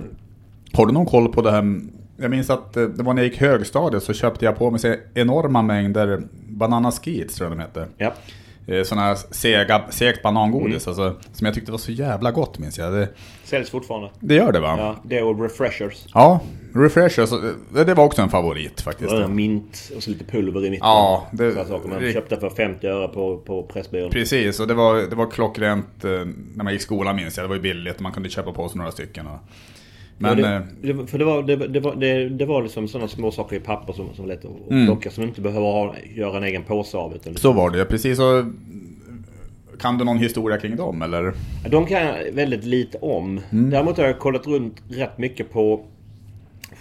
har 0.73 0.85
du 0.85 0.93
någon 0.93 1.05
koll 1.05 1.33
på 1.33 1.41
det 1.41 1.51
här? 1.51 1.81
Jag 2.17 2.31
minns 2.31 2.49
att 2.49 2.77
eh, 2.77 2.83
det 2.83 3.03
var 3.03 3.13
när 3.13 3.21
jag 3.21 3.29
gick 3.31 3.41
högstadiet 3.41 4.03
så 4.03 4.13
köpte 4.13 4.45
jag 4.45 4.57
på 4.57 4.71
mig 4.71 4.99
enorma 5.13 5.61
mängder 5.61 6.21
Banana 6.49 6.91
Skeets 6.91 7.35
tror 7.35 7.49
jag 7.49 7.57
de 7.57 7.61
hette. 7.61 7.87
Ja. 7.97 8.13
Eh, 8.71 8.83
Sådana 8.83 9.07
här 9.07 9.17
sega, 9.31 9.81
segt 9.89 10.21
banangodis 10.23 10.87
alltså, 10.87 11.15
som 11.33 11.45
jag 11.45 11.53
tyckte 11.55 11.71
var 11.71 11.77
så 11.79 11.91
jävla 11.91 12.31
gott 12.31 12.59
minns 12.59 12.77
jag. 12.77 12.93
Det, 12.93 13.09
Säljs 13.43 13.69
fortfarande. 13.69 14.09
det 14.19 14.35
gör 14.35 14.51
det 14.51 14.59
va? 14.59 14.75
Ja. 14.77 14.83
Ja, 14.83 14.95
det 15.03 15.21
och 15.21 15.41
refreshers. 15.41 16.05
Refresher, 16.73 17.25
så, 17.25 17.35
eh, 17.47 17.85
det 17.85 17.93
var 17.93 18.05
också 18.05 18.21
en 18.21 18.29
favorit 18.29 18.81
faktiskt. 18.81 19.11
Ja, 19.11 19.27
mint 19.27 19.91
och 19.95 20.03
så 20.03 20.09
lite 20.09 20.23
pulver 20.25 20.59
i 20.65 20.69
mitten. 20.69 20.87
Ja, 20.87 21.27
det- 21.31 21.51
Sådana 21.51 21.69
saker 21.69 21.89
man 21.89 22.13
köpte 22.13 22.37
för 22.37 22.49
50 22.49 22.87
öre 22.87 23.07
på, 23.07 23.37
på 23.37 23.63
Pressbyrån. 23.63 24.11
Precis, 24.11 24.59
och 24.59 24.67
det 24.67 24.73
var, 24.73 24.95
det 24.95 25.15
var 25.15 25.31
klockrent 25.31 26.05
eh, 26.05 26.09
när 26.55 26.63
man 26.63 26.73
gick 26.73 26.81
i 26.81 26.85
skolan 26.85 27.15
minns 27.15 27.37
jag. 27.37 27.43
Det 27.43 27.47
var 27.47 27.55
ju 27.55 27.61
billigt 27.61 27.95
och 27.95 28.01
man 28.01 28.11
kunde 28.11 28.29
köpa 28.29 28.51
på 28.51 28.69
sig 28.69 28.77
några 28.77 28.91
stycken. 28.91 29.27
Och, 29.27 29.39
Men, 30.19 30.37
det, 30.37 30.55
eh, 30.55 30.61
det, 30.81 31.07
för 31.07 31.17
det 31.17 31.25
var, 31.25 31.43
det, 31.43 31.55
det, 31.55 31.79
var, 31.79 31.95
det, 31.95 32.29
det 32.29 32.45
var 32.45 32.63
liksom 32.63 32.87
sådana 32.87 33.07
små 33.07 33.31
saker 33.31 33.55
i 33.55 33.59
papper 33.59 33.93
som, 33.93 34.13
som 34.15 34.25
var 34.25 34.33
lätt 34.33 34.45
att 34.45 34.71
Mm. 34.71 34.85
plocka. 34.85 35.11
Som 35.11 35.23
inte 35.23 35.41
behöver 35.41 35.67
ha, 35.67 35.95
göra 36.15 36.37
en 36.37 36.43
egen 36.43 36.63
påse 36.63 36.97
av. 36.97 37.15
Utan 37.15 37.35
så 37.35 37.51
var 37.51 37.69
det 37.69 37.85
precis. 37.85 38.17
Så, 38.17 38.51
kan 39.79 39.97
du 39.97 40.05
någon 40.05 40.17
historia 40.17 40.57
kring 40.57 40.75
dem 40.75 41.01
eller? 41.01 41.33
De 41.69 41.85
kan 41.85 42.01
jag 42.01 42.31
väldigt 42.33 42.63
lite 42.65 42.97
om. 42.97 43.39
Mm. 43.49 43.69
Däremot 43.69 43.97
har 43.97 44.05
jag 44.05 44.19
kollat 44.19 44.47
runt 44.47 44.81
rätt 44.89 45.17
mycket 45.17 45.51
på 45.51 45.85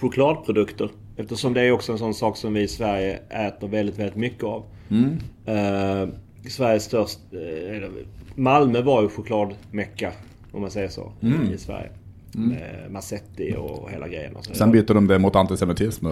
chokladprodukter. 0.01 0.89
Eftersom 1.17 1.55
det 1.55 1.61
är 1.63 1.73
också 1.73 1.93
en 1.93 1.99
sån 1.99 2.15
sak 2.15 2.37
som 2.37 2.55
vi 2.55 2.61
i 2.63 2.69
Sverige 2.69 3.19
äter 3.31 3.69
väldigt, 3.69 3.99
väldigt 3.99 4.17
mycket 4.17 4.45
av. 4.45 4.63
Mm. 4.91 5.19
Eh, 5.47 6.09
Sveriges 6.49 6.85
störst... 6.85 7.19
eh, 7.33 7.77
eller, 7.77 7.91
Malmö 8.35 8.83
var 8.83 9.03
ju 9.03 9.09
chokladmecka, 9.09 10.13
om 10.53 10.61
man 10.61 10.71
säger 10.71 10.89
så, 10.89 11.13
i 11.55 11.59
Sverige. 11.59 11.91
Med 12.33 12.87
Massetti 12.91 13.55
och 13.59 13.91
hela 13.91 14.09
grejen. 14.09 14.37
Och 14.37 14.45
så. 14.45 14.51
Mm. 14.51 14.59
Sen 14.59 14.73
byter 14.73 14.95
de 14.95 15.07
det 15.07 15.19
mot 15.19 15.37
antisemitism. 15.37 16.07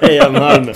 Säger 0.00 0.30
Malmö. 0.32 0.72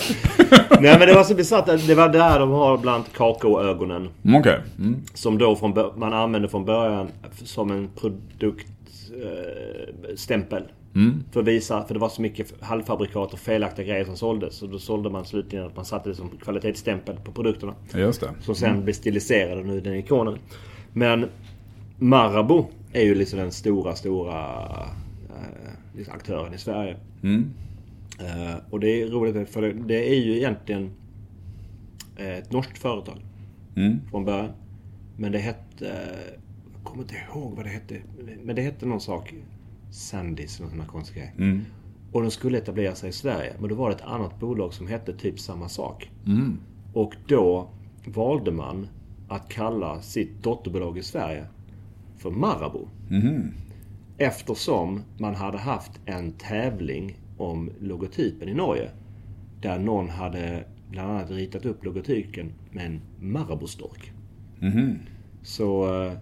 Nej 0.81 0.99
men 0.99 1.09
det 1.09 1.15
var 1.15 1.25
så 1.25 1.35
bisarrt. 1.35 1.69
att 1.69 1.87
Det 1.87 1.95
var 1.95 2.09
där 2.09 2.41
de 2.41 2.51
har 2.51 2.79
bland 2.79 3.05
kakaoögonen. 3.13 4.09
Mm, 4.25 4.41
Okej. 4.41 4.59
Mm. 4.79 4.97
Som 5.15 5.39
då 5.39 5.57
från, 5.57 5.93
man 5.97 6.13
använde 6.13 6.49
från 6.49 6.65
början 6.65 7.09
som 7.45 7.71
en 7.71 7.89
produktstämpel. 7.97 8.67
Eh, 10.11 10.17
stämpel. 10.17 10.63
För 11.33 11.41
att 11.41 11.47
visa, 11.47 11.85
för 11.85 11.95
det 11.95 12.01
var 12.01 12.09
så 12.09 12.23
mycket 12.23 12.55
halvfabrikat 12.61 13.33
och 13.33 13.39
felaktiga 13.39 13.87
grejer 13.87 14.05
som 14.05 14.17
såldes. 14.17 14.55
Så 14.55 14.67
då 14.67 14.79
sålde 14.79 15.11
man 15.11 15.25
slutligen 15.25 15.67
att 15.67 15.77
man 15.77 15.85
satte 15.85 16.09
det 16.09 16.15
som 16.15 16.31
kvalitetsstämpel 16.45 17.17
på 17.25 17.33
produkterna. 17.33 17.75
Just 17.95 18.21
det. 18.21 18.31
Som 18.41 18.55
sen 18.55 18.85
blev 18.85 18.95
stiliserade 18.95 19.63
nu, 19.63 19.81
den 19.81 19.95
ikonen. 19.95 20.39
Men 20.93 21.29
Marabou 21.99 22.67
är 22.97 23.05
ju 23.05 23.15
liksom 23.15 23.39
den 23.39 23.53
stora, 23.53 23.95
stora 23.95 24.57
eh, 25.29 25.71
liksom 25.97 26.15
aktören 26.15 26.55
i 26.55 26.59
Sverige. 26.59 26.97
Mm. 27.23 27.51
Eh, 28.21 28.57
och 28.71 28.81
det 28.81 29.03
är 29.03 29.07
roligt 29.07 29.49
för 29.49 29.63
det, 29.63 29.73
det 29.73 30.11
är 30.15 30.21
ju 30.21 30.37
egentligen 30.37 30.91
eh, 32.17 32.37
ett 32.39 32.53
norskt 32.53 32.79
företag 32.79 33.19
Mm. 33.77 34.01
från 34.11 34.25
början. 34.25 34.51
Men 35.17 35.33
det 35.33 35.39
hette... 35.39 35.85
Jag 36.75 36.85
kommer 36.85 37.03
inte 37.03 37.15
ihåg 37.15 37.53
vad 37.57 37.65
det 37.65 37.71
hette. 37.71 37.97
Men 38.45 38.57
det 38.57 38.63
hette 38.63 38.87
någon 38.87 39.01
sak. 39.01 39.35
Sandys, 39.91 40.61
någon 40.61 40.71
sån 40.71 40.81
här 40.81 40.87
konstig 40.87 41.17
grej. 41.17 41.33
Mm. 41.39 41.61
Och 42.13 42.23
de 42.23 42.31
skulle 42.31 42.59
etablera 42.59 42.95
sig 42.95 43.09
i 43.09 43.13
Sverige. 43.13 43.53
Men 43.61 43.69
då 43.69 43.75
var 43.75 43.89
det 43.89 43.95
ett 43.95 44.03
annat 44.03 44.41
bolag 44.41 44.75
som 44.75 44.87
hette 44.87 45.13
typ 45.13 45.41
samma 45.41 45.69
sak. 45.69 46.11
Mm. 46.27 46.59
Och 46.93 47.15
då 47.29 47.69
valde 48.07 48.51
man 48.53 48.89
att 49.29 49.49
kalla 49.49 50.01
sitt 50.03 50.43
dotterbolag 50.43 50.99
i 50.99 51.03
Sverige 51.03 51.47
för 52.19 52.31
Marabou. 52.31 52.89
Mhm. 53.11 53.53
Eftersom 54.19 55.03
man 55.19 55.35
hade 55.35 55.59
haft 55.59 55.93
en 56.07 56.33
tävling 56.33 57.19
om 57.39 57.71
logotypen 57.81 58.49
i 58.49 58.55
Norge. 58.55 58.91
Där 59.61 59.79
någon 59.79 60.09
hade 60.09 60.65
bland 60.91 61.11
annat 61.11 61.31
ritat 61.31 61.67
upp 61.67 61.85
logotypen 61.85 62.53
med 62.73 62.87
en 62.87 63.01
Marabou-stork. 63.21 64.13
Mhm. 64.61 64.99
Så 65.43 66.03
eh, 66.05 66.13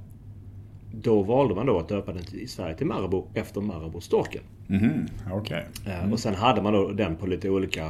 då 0.95 1.23
valde 1.23 1.55
man 1.55 1.67
då 1.67 1.79
att 1.79 1.89
döpa 1.89 2.13
den 2.13 2.23
i 2.35 2.47
Sverige 2.47 2.75
till 2.77 2.87
Marabou 2.87 3.27
efter 3.35 3.61
Marabou-storken. 3.61 4.43
Mhm. 4.67 5.07
Okej. 5.33 5.67
Eh, 5.87 6.13
Och 6.13 6.19
sen 6.21 6.35
hade 6.35 6.63
man 6.63 6.73
då 6.73 6.93
den 6.93 7.17
på 7.17 7.27
lite 7.27 7.51
olika 7.51 7.87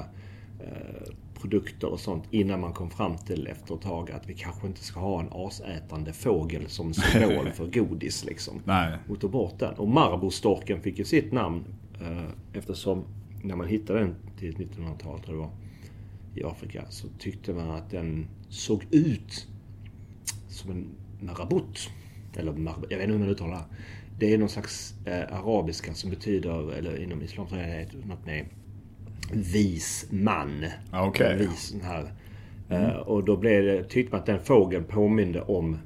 eh, 0.61 1.03
produkter 1.45 1.89
och 1.89 2.01
sånt 2.01 2.25
innan 2.31 2.61
man 2.61 2.73
kom 2.73 2.91
fram 2.91 3.17
till 3.19 3.47
efter 3.47 3.75
ett 3.75 3.81
tag 3.81 4.11
att 4.11 4.29
vi 4.29 4.35
kanske 4.35 4.67
inte 4.67 4.85
ska 4.85 5.01
ha 5.01 5.21
en 5.21 5.29
asätande 5.33 6.13
fågel 6.13 6.69
som 6.69 6.95
symbol 6.95 7.51
för 7.51 7.67
godis 7.73 8.25
liksom. 8.25 8.61
Nej. 8.65 8.99
Och 9.09 9.21
tog 9.21 9.31
bort 9.31 9.59
den. 9.59 9.75
Och 9.75 9.89
Marabou-storken 9.89 10.81
fick 10.83 10.99
ju 10.99 11.05
sitt 11.05 11.33
namn 11.33 11.65
eh, 12.01 12.59
eftersom 12.59 13.05
när 13.43 13.57
man 13.57 13.69
hittade 13.69 13.99
den 13.99 14.15
till 14.39 14.55
1900-talet 14.57 15.25
tror 15.25 15.39
jag 15.41 15.51
i 16.35 16.45
Afrika 16.45 16.85
så 16.91 17.09
tyckte 17.19 17.53
man 17.55 17.71
att 17.71 17.91
den 17.91 18.27
såg 18.49 18.87
ut 18.91 19.47
som 20.49 20.71
en 20.71 20.87
marabut. 21.21 21.91
Eller 22.37 22.53
mar- 22.53 22.87
jag 22.91 22.97
vet 22.99 23.05
inte 23.05 23.13
hur 23.13 23.19
man 23.19 23.29
uttalar 23.29 23.57
det. 23.57 23.65
Det 24.19 24.35
är 24.35 24.39
någon 24.39 24.49
slags 24.49 24.95
eh, 25.07 25.39
arabiska 25.39 25.95
som 25.95 26.11
betyder, 26.11 26.73
eller 26.73 27.03
inom 27.03 27.23
islam 27.23 27.49
så 27.49 27.55
är 27.57 27.87
det 27.93 28.07
något 28.07 28.27
med 28.27 28.47
vis 29.33 30.07
man. 30.11 30.65
Okej. 30.93 31.33
En 31.33 31.39
Vis 31.39 31.75
här. 31.83 32.13
Eh, 32.69 32.97
och 32.97 33.25
då 33.25 33.37
blev 33.37 33.65
det, 33.65 33.85
tyckte 33.85 34.13
man 34.13 34.21
att 34.21 34.27
den 34.27 34.41
fågeln 34.41 34.85
påminde 34.85 35.41
om 35.41 35.79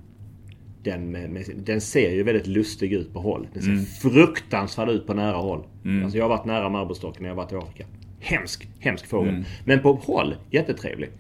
den, 0.83 1.11
med, 1.11 1.31
med, 1.31 1.45
den 1.57 1.81
ser 1.81 2.11
ju 2.11 2.22
väldigt 2.22 2.47
lustig 2.47 2.93
ut 2.93 3.12
på 3.12 3.20
håll. 3.20 3.49
Den 3.53 3.62
ser 3.62 3.70
fruktansvärd 4.11 4.89
ut 4.89 5.07
på 5.07 5.14
nära 5.14 5.37
håll. 5.37 5.64
Alltså 6.03 6.18
jag 6.18 6.24
har 6.24 6.29
varit 6.29 6.45
nära 6.45 6.68
Maraboustocken 6.68 7.22
när 7.22 7.29
jag 7.29 7.37
har 7.37 7.43
varit 7.43 7.53
i 7.53 7.57
Afrika. 7.57 7.85
Hemsk, 8.20 8.68
hemsk 8.79 9.07
fågel. 9.07 9.45
Men 9.64 9.81
på 9.83 9.93
håll, 9.93 10.37
jättetrevlig. 10.51 11.11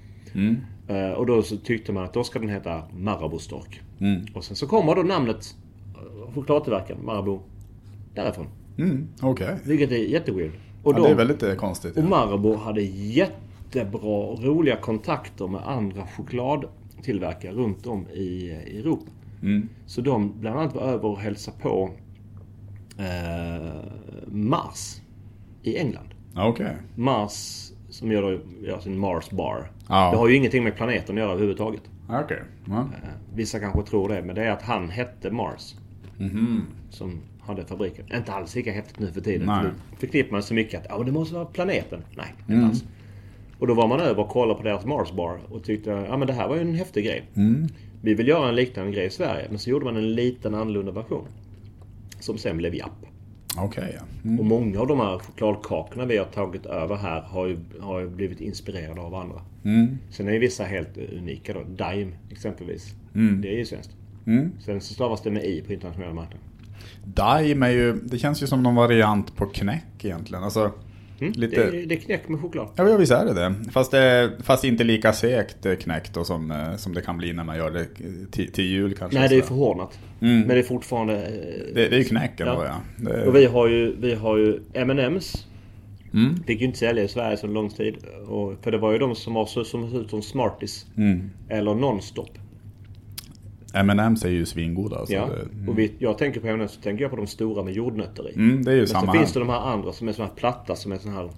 Eh, 0.88 1.10
och 1.10 1.26
då 1.26 1.42
så 1.42 1.56
tyckte 1.56 1.92
man 1.92 2.04
att 2.04 2.14
då 2.14 2.24
ska 2.24 2.38
den 2.38 2.48
heta 2.48 2.82
Marabou-stork. 2.92 3.80
Och 4.34 4.44
sen 4.44 4.56
så 4.56 4.66
kommer 4.66 4.94
då 4.94 5.02
namnet 5.02 5.56
eh, 5.94 6.34
chokladtillverkaren 6.34 7.04
Marabou 7.04 7.40
därifrån. 8.14 8.46
Mm. 8.78 9.08
Okej. 9.20 9.56
Vilket 9.64 9.90
är 9.92 9.96
jätteweird. 9.96 10.52
Och 10.88 10.94
Ja, 10.98 11.02
det 11.04 11.10
är 11.10 11.14
väldigt 11.14 11.42
eh, 11.42 11.54
konstigt. 11.54 11.96
och. 11.96 12.04
Marabou 12.04 12.56
hade 12.56 12.82
jättebra 12.82 14.00
och 14.28 14.44
roliga 14.44 14.76
kontakter 14.76 15.46
med 15.46 15.60
andra 15.68 16.06
chokladtillverkare 16.06 17.52
runt 17.52 17.86
om 17.86 18.06
i 18.08 18.20
i 18.66 18.78
Europa. 18.80 19.10
Mm. 19.42 19.68
Så 19.86 20.00
de 20.00 20.40
bland 20.40 20.58
annat 20.58 20.74
var 20.74 20.82
över 20.82 21.04
och 21.08 21.18
hälsade 21.18 21.56
på 21.62 21.90
eh, 22.98 23.74
Mars 24.26 25.00
i 25.62 25.76
England. 25.78 26.08
Okej. 26.36 26.76
Mars 26.96 27.68
som 27.90 28.12
gör, 28.12 28.22
då- 28.22 28.66
gör 28.66 28.78
sin 28.80 28.98
Mars 28.98 29.30
Bar. 29.30 29.70
Ja. 29.88 30.10
Det 30.10 30.16
har 30.16 30.28
ju 30.28 30.36
ingenting 30.36 30.64
med 30.64 30.76
planeten 30.76 31.14
att 31.14 31.20
göra 31.20 31.30
överhuvudtaget. 31.32 31.82
Okej. 32.10 32.42
Ja. 32.68 32.78
Eh, 32.80 33.08
Vissa 33.34 33.60
kanske 33.60 33.82
tror 33.82 34.08
det, 34.08 34.22
men 34.22 34.34
det 34.34 34.44
är 34.44 34.50
att 34.50 34.62
han 34.62 34.90
hette 34.90 35.30
Mars. 35.30 35.74
Som 36.90 37.20
hade 37.48 37.64
fabriken. 37.64 38.04
Inte 38.14 38.32
alls 38.32 38.54
lika 38.54 38.72
häftigt 38.72 38.98
nu 38.98 39.12
för 39.12 39.20
tiden. 39.20 39.46
Nej. 39.46 39.56
För 39.56 39.64
nu 39.64 39.74
förknippar 39.98 40.32
man 40.32 40.42
så 40.42 40.54
mycket 40.54 40.90
att 40.90 40.98
men 40.98 41.06
det 41.06 41.12
måste 41.12 41.34
vara 41.34 41.44
planeten. 41.44 42.04
Nej, 42.16 42.34
inte 42.48 42.66
alls. 42.66 42.84
Och 43.58 43.66
då 43.66 43.74
var 43.74 43.88
man 43.88 44.00
över 44.00 44.22
och 44.22 44.28
kollade 44.28 44.58
på 44.58 44.62
deras 44.64 44.84
Mars 44.84 45.12
Bar 45.12 45.38
och 45.50 45.64
tyckte 45.64 45.90
ja 45.90 46.16
men 46.16 46.26
det 46.26 46.32
här 46.32 46.48
var 46.48 46.54
ju 46.56 46.60
en 46.60 46.74
häftig 46.74 47.04
grej. 47.04 47.22
Vi 48.02 48.14
vill 48.14 48.28
göra 48.28 48.48
en 48.48 48.54
liknande 48.54 48.92
grej 48.92 49.06
i 49.06 49.10
Sverige. 49.10 49.46
Men 49.48 49.58
så 49.58 49.70
gjorde 49.70 49.84
man 49.84 49.96
en 49.96 50.14
liten 50.14 50.54
annorlunda 50.54 50.92
version. 50.92 51.24
Som 52.20 52.38
sen 52.38 52.56
blev 52.56 52.74
Japp. 52.74 53.06
Ja. 53.56 54.02
Mm. 54.24 54.40
Och 54.40 54.46
många 54.46 54.80
av 54.80 54.86
de 54.86 55.00
här 55.00 55.18
chokladkakorna 55.18 56.04
vi 56.04 56.16
har 56.16 56.24
tagit 56.24 56.66
över 56.66 56.96
här 56.96 57.20
har 57.20 57.46
ju, 57.46 57.58
har 57.80 58.00
ju 58.00 58.08
blivit 58.08 58.40
inspirerade 58.40 59.00
av 59.00 59.14
andra. 59.14 59.42
Mm. 59.64 59.98
Sen 60.10 60.28
är 60.28 60.32
ju 60.32 60.38
vissa 60.38 60.64
helt 60.64 60.98
unika 60.98 61.52
då. 61.52 61.62
Daim 61.76 62.14
exempelvis. 62.30 62.94
Det 63.42 63.48
är 63.48 63.58
ju 63.58 63.64
svenskt. 63.64 63.96
Mm. 64.26 64.52
Sen 64.60 64.80
så 64.80 64.94
stavas 64.94 65.22
det 65.22 65.30
med 65.30 65.44
i 65.44 65.62
på 65.62 65.72
internationella 65.72 66.14
marknaden. 66.14 66.47
Daim 67.04 67.62
är 67.62 67.70
ju, 67.70 67.92
det 67.92 68.18
känns 68.18 68.42
ju 68.42 68.46
som 68.46 68.62
någon 68.62 68.74
variant 68.74 69.36
på 69.36 69.46
knäck 69.46 70.04
egentligen. 70.04 70.44
Alltså, 70.44 70.72
lite... 71.18 71.70
Det, 71.70 71.78
är, 71.78 71.86
det 71.86 71.94
är 71.94 72.00
knäck 72.00 72.28
med 72.28 72.40
choklad. 72.40 72.68
Ja, 72.76 72.96
visst 72.96 73.12
är 73.12 73.24
det 73.24 73.34
det. 73.34 73.54
Fast, 73.72 73.90
det, 73.90 74.32
fast 74.42 74.64
inte 74.64 74.84
lika 74.84 75.12
sekt 75.12 75.66
eh, 75.66 75.74
knäck 75.74 76.14
då 76.14 76.24
som, 76.24 76.50
eh, 76.50 76.76
som 76.76 76.94
det 76.94 77.00
kan 77.00 77.18
bli 77.18 77.32
när 77.32 77.44
man 77.44 77.56
gör 77.56 77.70
det 77.70 77.86
till, 78.30 78.52
till 78.52 78.64
jul 78.64 78.94
kanske. 78.94 79.18
Nej, 79.18 79.28
det 79.28 79.36
är 79.36 79.42
förhårdnat. 79.42 79.98
Mm. 80.20 80.40
Men 80.40 80.48
det 80.48 80.58
är 80.58 80.62
fortfarande... 80.62 81.14
eh, 81.14 81.74
det, 81.74 81.88
det 81.88 81.96
är 81.96 81.98
ju 81.98 82.04
knäck 82.04 82.40
ändå 82.40 82.64
Ja. 82.64 82.80
ja. 82.96 83.10
Det, 83.10 83.26
Och 83.26 83.36
vi 83.36 83.46
har 83.46 83.68
ju, 83.68 83.96
vi 84.00 84.14
har 84.14 84.36
ju 84.36 84.60
M&M's 84.74 85.44
Mm. 86.14 86.42
Fick 86.46 86.60
ju 86.60 86.66
inte 86.66 86.78
sälja 86.78 87.04
i 87.04 87.08
Sverige 87.08 87.36
så 87.36 87.46
lång 87.46 87.68
tid. 87.68 87.96
Och, 88.28 88.54
för 88.62 88.70
det 88.70 88.78
var 88.78 88.92
ju 88.92 88.98
de 88.98 89.14
som 89.14 89.34
var 89.34 89.46
så, 89.46 89.64
som 89.64 89.90
såg 89.90 90.00
ut 90.00 90.10
som 90.10 90.22
Smarties. 90.22 90.86
Mm. 90.96 91.30
Eller 91.48 91.74
Nonstop. 91.74 92.30
M&M's 93.74 94.26
är 94.26 94.30
ju 94.30 94.46
svingoda. 94.46 94.96
Alltså. 94.96 95.14
Ja. 95.14 95.28
Och 95.68 95.78
vi, 95.78 95.92
jag 95.98 96.18
tänker 96.18 96.40
på 96.40 96.46
M&M's 96.46 96.66
så 96.68 96.80
tänker 96.80 97.02
jag 97.04 97.10
på 97.10 97.16
de 97.16 97.26
stora 97.26 97.62
med 97.62 97.72
jordnötter 97.74 98.30
i. 98.30 98.34
mm, 98.34 98.64
det 98.64 98.70
är 98.70 98.74
ju 98.74 98.80
Men 98.80 98.88
samma 98.88 99.00
så 99.06 99.12
här. 99.12 99.18
finns 99.18 99.32
det 99.32 99.38
de 99.40 99.48
här 99.48 99.60
andra 99.72 99.92
som 99.92 100.08
är 100.08 100.12
såna 100.12 100.28
här 100.28 100.34
platta 100.34 100.76
som 100.76 100.92
är 100.92 100.98
såna 100.98 101.14
här... 101.14 101.30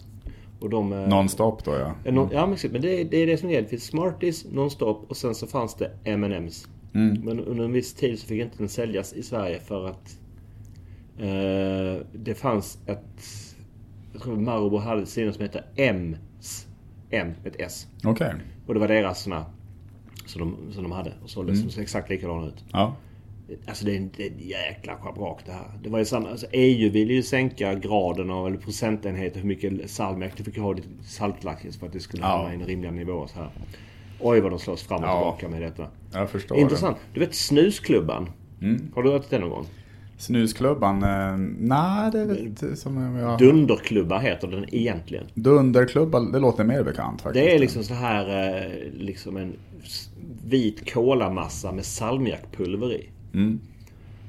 Och 0.60 0.70
de... 0.70 0.92
eh, 0.92 1.08
Nonstop 1.08 1.64
då 1.64 1.70
ja. 1.70 1.94
no- 2.10 2.28
Ja 2.32 2.46
men 2.46 2.58
men 2.72 2.82
det, 2.82 3.00
är- 3.00 3.04
det 3.04 3.16
är 3.16 3.26
det 3.26 3.36
som 3.36 3.50
gäller. 3.50 3.62
Det 3.62 3.68
finns 3.68 3.84
Smarties, 3.84 4.46
Nonstop 4.52 5.04
och 5.10 5.16
sen 5.16 5.34
så 5.34 5.46
fanns 5.46 5.74
det 5.74 5.90
M&M's. 6.04 6.66
Mm. 6.94 7.20
Men 7.24 7.40
under 7.40 7.64
en 7.64 7.72
viss 7.72 7.94
tid 7.94 8.18
så 8.18 8.26
fick 8.26 8.42
inte 8.42 8.58
den 8.58 8.68
säljas 8.68 9.12
i 9.12 9.22
Sverige 9.22 9.60
för 9.60 9.86
att 9.88 10.18
eh, 11.18 12.06
det 12.12 12.34
fanns 12.34 12.78
ett... 12.86 13.22
Jag 14.12 14.22
tror 14.22 14.36
Marabou 14.36 14.78
hade 14.78 15.06
sina 15.06 15.32
som 15.32 15.42
hette 15.42 15.64
M's. 15.76 16.66
M, 17.10 17.32
ett 17.44 17.54
S. 17.58 17.86
Okej. 18.04 18.34
Och 18.66 18.74
det 18.74 18.80
var 18.80 18.88
deras 18.88 19.22
såna 19.22 19.44
som 20.30 20.40
de, 20.66 20.72
som 20.72 20.82
de 20.82 20.92
hade 20.92 21.12
och 21.22 21.30
såldes 21.30 21.58
Mm. 21.58 21.70
som 21.70 21.82
exakt 21.82 22.10
likadana 22.10 22.46
ut. 22.46 22.64
Ja. 22.72 22.94
Alltså 23.66 23.84
det 23.84 23.92
är 23.92 23.96
en, 23.96 24.10
det 24.16 24.26
är 24.26 24.30
en 24.30 24.38
jäkla 24.38 24.96
schabrak 24.96 25.38
det 25.46 25.52
här. 25.52 25.66
Det 25.82 25.88
var 25.90 25.98
ju 25.98 26.04
samma, 26.04 26.28
alltså 26.30 26.46
EU 26.52 26.90
ville 26.90 27.14
ju 27.14 27.22
sänka 27.22 27.74
graden 27.74 28.30
av, 28.30 28.46
eller 28.46 28.56
procentenheter 28.58 29.40
hur 29.40 29.48
mycket 29.48 29.90
salmiak 29.90 30.32
du 30.36 30.44
fick 30.44 30.58
ha 30.58 30.74
ditt 30.74 30.88
saltlakrits 31.04 31.76
för 31.78 31.86
att 31.86 31.92
det 31.92 32.00
skulle 32.00 32.22
Ja. 32.22 32.28
hamna 32.36 32.52
i 32.52 32.54
en 32.56 32.66
rimliga 32.66 32.90
nivåer 32.92 33.26
så 33.26 33.34
här. 33.38 33.48
Oj 34.20 34.40
vad 34.40 34.52
de 34.52 34.58
slåss 34.58 34.82
fram 34.82 35.02
och 35.02 35.08
Ja. 35.08 35.14
tillbaka 35.38 35.48
med 35.48 35.62
detta. 35.62 35.86
Jag 36.12 36.30
förstår 36.30 36.58
Intressant. 36.58 36.96
Du 37.14 37.20
vet 37.20 37.34
snusklubban? 37.34 38.30
Mm. 38.60 38.90
Har 38.94 39.02
du 39.02 39.16
ätit 39.16 39.30
den 39.30 39.40
någon 39.40 39.50
gång? 39.50 39.66
Snusklubban? 40.20 41.02
Eh, 41.02 41.36
nej, 41.58 42.10
det 42.12 42.20
är 42.20 42.26
väl 42.26 42.38
inte 42.38 42.76
som 42.76 43.16
jag... 43.16 43.38
Dunderklubba 43.38 44.18
heter 44.18 44.48
den 44.48 44.74
egentligen. 44.74 45.24
Dunderklubba, 45.34 46.20
det 46.20 46.38
låter 46.38 46.64
mer 46.64 46.82
bekant 46.82 47.22
faktiskt. 47.22 47.44
Det 47.44 47.54
är 47.54 47.58
liksom 47.58 47.84
så 47.84 47.94
här 47.94 48.54
eh, 48.56 48.92
liksom 48.92 49.36
en 49.36 49.52
vit 50.44 50.92
kolamassa 50.92 51.72
med 51.72 51.84
salmiakpulver 51.84 52.92
i. 52.92 53.08
Mm. 53.34 53.60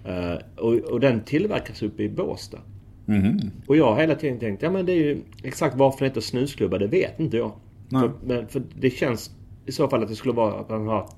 Eh, 0.05 0.37
och, 0.57 0.73
och 0.73 0.99
den 0.99 1.23
tillverkas 1.23 1.81
uppe 1.83 2.03
i 2.03 2.09
Båstad. 2.09 2.59
Mhm. 3.05 3.51
Och 3.67 3.77
jag 3.77 3.85
har 3.85 4.01
hela 4.01 4.15
tiden 4.15 4.39
tänkt, 4.39 4.63
ja 4.63 4.71
men 4.71 4.85
det 4.85 4.91
är 4.91 4.97
ju 4.97 5.21
exakt 5.43 5.75
varför 5.75 5.99
det 5.99 6.05
heter 6.05 6.21
snusklubba, 6.21 6.77
det 6.77 6.87
vet 6.87 7.19
inte 7.19 7.37
jag. 7.37 7.51
Nej. 7.89 8.01
För, 8.01 8.11
men, 8.23 8.47
för 8.47 8.63
det 8.79 8.89
känns 8.89 9.31
i 9.65 9.71
så 9.71 9.87
fall 9.87 10.03
att 10.03 10.09
det 10.09 10.15
skulle 10.15 10.33
vara 10.33 10.59
att 10.59 10.69
man 10.69 10.87
har 10.87 11.09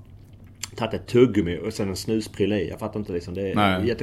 tagit 0.76 0.94
ett 0.94 1.06
tuggummi 1.06 1.58
och 1.66 1.72
sen 1.72 1.88
en 1.88 1.96
snusprilla 1.96 2.56
i. 2.56 2.68
Jag 2.68 2.78
fattar 2.78 3.00
inte 3.00 3.12
liksom, 3.12 3.34
det 3.34 3.50
är 3.50 3.54
Nej. 3.54 3.96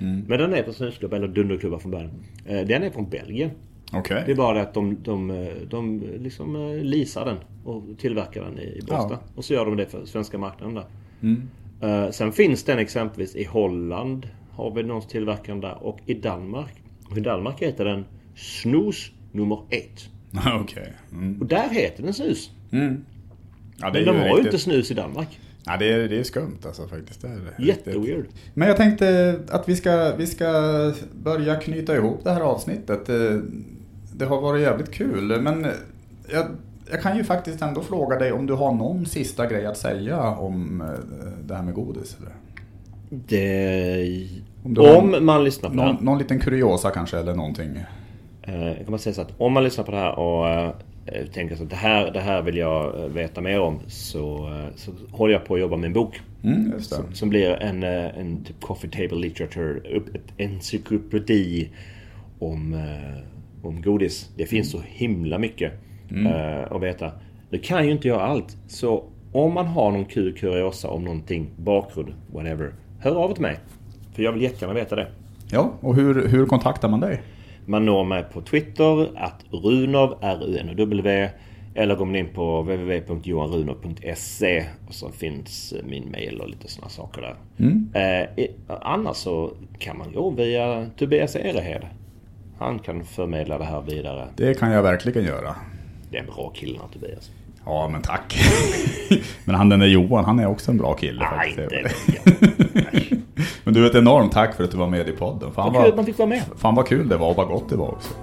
Mm. 0.00 0.24
Men 0.28 0.38
den 0.38 0.54
är 0.54 0.62
på 0.62 0.72
snusklubba, 0.72 1.16
eller 1.16 1.28
dunderklubba 1.28 1.78
från 1.78 1.90
början. 1.90 2.10
Eh, 2.46 2.66
Den 2.66 2.82
är 2.82 2.90
från 2.90 3.10
Belgien. 3.10 3.50
Okej. 3.92 4.22
Det 4.26 4.32
är 4.32 4.36
bara 4.36 4.54
det 4.54 4.62
att 4.62 4.74
de, 4.74 4.96
de, 5.02 5.30
eh, 5.30 5.48
de 5.70 6.02
liksom 6.18 6.56
eh, 6.56 6.82
leasar 6.84 7.24
den 7.24 7.36
och 7.64 7.84
tillverkar 7.98 8.44
den 8.44 8.58
i 8.58 8.80
Båstad. 8.80 9.08
Ja. 9.10 9.18
Och 9.34 9.44
så 9.44 9.54
gör 9.54 9.66
de 9.66 9.76
det 9.76 9.86
för 9.86 10.04
svenska 10.04 10.38
marknaden 10.38 10.74
där. 10.74 10.84
Mm. 11.22 12.12
Sen 12.12 12.32
finns 12.32 12.64
den 12.64 12.78
exempelvis 12.78 13.36
i 13.36 13.44
Holland. 13.44 14.28
Har 14.50 14.70
vi 14.74 14.82
någon 14.82 15.02
tillverkaren 15.02 15.60
där. 15.60 15.82
Och 15.82 15.98
i 16.06 16.14
Danmark. 16.14 16.72
Och 17.10 17.18
i 17.18 17.20
Danmark 17.20 17.62
heter 17.62 17.84
den 17.84 18.04
Snus 18.34 19.12
nummer 19.32 19.62
ett. 19.70 20.08
Okej. 20.60 20.92
Mm. 21.12 21.40
Och 21.40 21.46
där 21.46 21.68
heter 21.68 22.02
den 22.02 22.14
snus. 22.14 22.50
Mm. 22.72 23.04
Ja, 23.80 23.90
det 23.90 23.98
Men 23.98 24.04
de 24.06 24.12
ju 24.14 24.18
har 24.18 24.26
ju 24.26 24.30
riktigt... 24.32 24.46
inte 24.46 24.58
snus 24.58 24.90
i 24.90 24.94
Danmark. 24.94 25.38
Ja, 25.70 25.76
det 25.78 25.92
är, 25.92 26.08
det 26.08 26.18
är 26.20 26.22
skumt 26.24 26.58
alltså 26.66 26.86
faktiskt. 26.86 27.22
Det 27.22 27.28
är 27.28 27.32
det. 27.58 27.64
Jätteweird. 27.64 28.24
Men 28.54 28.68
jag 28.68 28.76
tänkte 28.76 29.38
att 29.50 29.68
vi 29.68 29.76
ska, 29.76 30.12
vi 30.18 30.26
ska 30.26 30.46
börja 31.12 31.56
knyta 31.56 31.96
ihop 31.96 32.20
det 32.24 32.30
här 32.30 32.40
avsnittet. 32.40 33.08
Eh, 33.08 33.16
Det 34.16 34.24
har 34.26 34.40
varit 34.40 34.62
jävligt 34.62 34.90
kul, 34.90 35.40
men 35.40 35.66
jag, 36.32 36.46
jag 36.90 37.02
kan 37.02 37.16
ju 37.16 37.24
faktiskt 37.24 37.62
ändå 37.62 37.80
fråga 37.82 38.18
dig 38.18 38.32
om 38.32 38.46
du 38.46 38.52
har 38.54 38.72
någon 38.74 39.06
sista 39.06 39.46
grej 39.46 39.66
att 39.66 39.76
säga 39.78 40.20
om 40.30 40.80
eh, 40.80 40.86
det 41.44 41.54
här 41.54 41.62
med 41.62 41.74
godis? 41.74 42.16
Eller? 42.20 42.32
Det... 43.08 44.28
Om 44.64 44.74
du 44.74 44.80
har 44.80 44.96
Om 44.96 45.26
man 45.26 45.44
lyssnar 45.44 45.70
på 45.70 45.76
det 45.76 45.82
Någon, 45.82 45.96
här. 45.96 46.02
någon 46.04 46.18
liten 46.18 46.38
kuriosa 46.38 46.90
kanske 46.90 47.18
eller 47.18 47.34
någonting? 47.34 47.70
Eh, 48.42 48.66
Jag 48.66 48.76
kan 48.76 48.86
bara 48.86 48.98
säga 48.98 49.14
så 49.14 49.20
att 49.22 49.32
om 49.38 49.52
man 49.52 49.64
lyssnar 49.64 49.84
på 49.84 49.90
det 49.92 49.98
här 49.98 50.18
och 50.18 50.74
tänker 51.32 51.56
så 51.56 51.62
att 51.62 51.70
det 51.70 51.76
här, 51.76 52.10
det 52.10 52.20
här 52.20 52.42
vill 52.42 52.56
jag 52.56 53.00
eh, 53.00 53.08
veta 53.08 53.40
mer 53.40 53.60
om. 53.60 53.80
Så, 53.86 54.48
eh, 54.48 54.76
så 54.76 54.92
håller 55.10 55.32
jag 55.32 55.44
på 55.44 55.54
att 55.54 55.60
jobba 55.60 55.76
med 55.76 55.86
en 55.86 55.92
bok. 55.92 56.20
Mm. 56.42 56.80
Som, 56.80 57.14
som 57.14 57.28
blir 57.28 57.50
en, 57.50 57.82
eh, 57.82 58.18
en 58.18 58.44
typ 58.44 58.60
coffee 58.60 58.90
table 58.90 59.18
literature, 59.18 59.80
ett 60.14 60.32
encyklopedi 60.36 61.70
om, 62.38 62.74
eh, 62.74 63.66
om 63.66 63.82
godis. 63.82 64.30
Det 64.36 64.46
finns 64.46 64.70
så 64.70 64.80
himla 64.86 65.38
mycket 65.38 65.72
eh, 66.26 66.72
att 66.72 66.82
veta. 66.82 67.12
Nu 67.50 67.58
kan 67.58 67.86
ju 67.86 67.92
inte 67.92 68.08
jag 68.08 68.20
allt. 68.20 68.56
Så 68.66 69.04
om 69.32 69.54
man 69.54 69.66
har 69.66 69.90
någon 69.90 70.04
kul 70.04 70.36
kuriosa 70.36 70.88
om 70.88 71.04
någonting, 71.04 71.50
bakgrund, 71.56 72.14
whatever. 72.32 72.74
Hör 72.98 73.14
av 73.14 73.30
er 73.30 73.34
till 73.34 73.42
mig. 73.42 73.58
För 74.12 74.22
jag 74.22 74.32
vill 74.32 74.42
jättegärna 74.42 74.74
veta 74.74 74.96
det. 74.96 75.06
Ja, 75.50 75.72
och 75.80 75.94
hur, 75.94 76.28
hur 76.28 76.46
kontaktar 76.46 76.88
man 76.88 77.00
dig? 77.00 77.20
Man 77.70 77.84
når 77.86 78.04
mig 78.04 78.24
på 78.32 78.40
Twitter, 78.40 79.08
att 79.16 79.44
Runov, 79.50 80.18
R-U-N-O-W. 80.20 81.28
Eller 81.74 81.96
går 81.96 82.04
man 82.04 82.16
in 82.16 82.28
på 82.34 82.62
www.johanrunov.se 82.62 84.64
och 84.88 84.94
så 84.94 85.10
finns 85.10 85.72
eh, 85.72 85.84
min 85.84 86.10
mail 86.10 86.40
och 86.40 86.48
lite 86.48 86.68
sådana 86.68 86.88
saker 86.90 87.22
där. 87.22 87.34
Eh, 87.94 88.22
i- 88.44 88.50
annars 88.68 89.16
så 89.16 89.52
kan 89.78 89.98
man 89.98 90.12
gå 90.12 90.30
via 90.30 90.86
Tobias 90.96 91.36
Erehed. 91.36 91.86
Han 92.58 92.78
kan 92.78 93.04
förmedla 93.04 93.58
det 93.58 93.64
här 93.64 93.80
vidare. 93.80 94.28
Det 94.36 94.58
kan 94.58 94.72
jag 94.72 94.82
verkligen 94.82 95.24
göra. 95.24 95.54
Det 96.10 96.16
är 96.16 96.20
en 96.20 96.26
bra 96.26 96.50
kille 96.54 96.78
han, 96.80 96.90
Tobias. 96.90 97.30
Ja, 97.66 97.88
men 97.88 98.02
tack. 98.02 98.38
men 99.44 99.54
han 99.54 99.68
den 99.68 99.80
där 99.80 99.86
Johan, 99.86 100.24
han 100.24 100.38
är 100.38 100.46
också 100.46 100.70
en 100.70 100.76
bra 100.78 100.94
kille 100.94 101.26
Nej, 101.36 101.54
faktiskt. 101.56 101.72
inte 101.72 101.90
Men 103.64 103.74
du, 103.74 103.86
ett 103.86 103.94
enormt 103.94 104.32
tack 104.32 104.54
för 104.54 104.64
att 104.64 104.70
du 104.70 104.76
var 104.76 104.86
med 104.86 105.08
i 105.08 105.12
podden. 105.12 105.50
Fan 105.52 105.72
Vad 105.72 105.82
kul 105.82 105.90
att 105.90 105.96
man 105.96 106.04
fick 106.06 106.18
vara 106.18 106.28
med. 106.28 106.42
fan 106.56 106.74
vad 106.74 106.86
kul 106.86 107.08
det 107.08 107.16
var 107.16 107.30
och 107.30 107.36
vad 107.36 107.48
gott 107.48 107.68
det 107.68 107.76
var 107.76 107.88
också. 107.88 108.14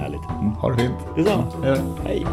Härligt. 0.00 0.20
Mm, 0.40 0.50
ha 0.52 0.70
det 0.70 0.76
fint. 0.76 0.94
Detsamma. 1.16 1.44
Hej. 2.04 2.26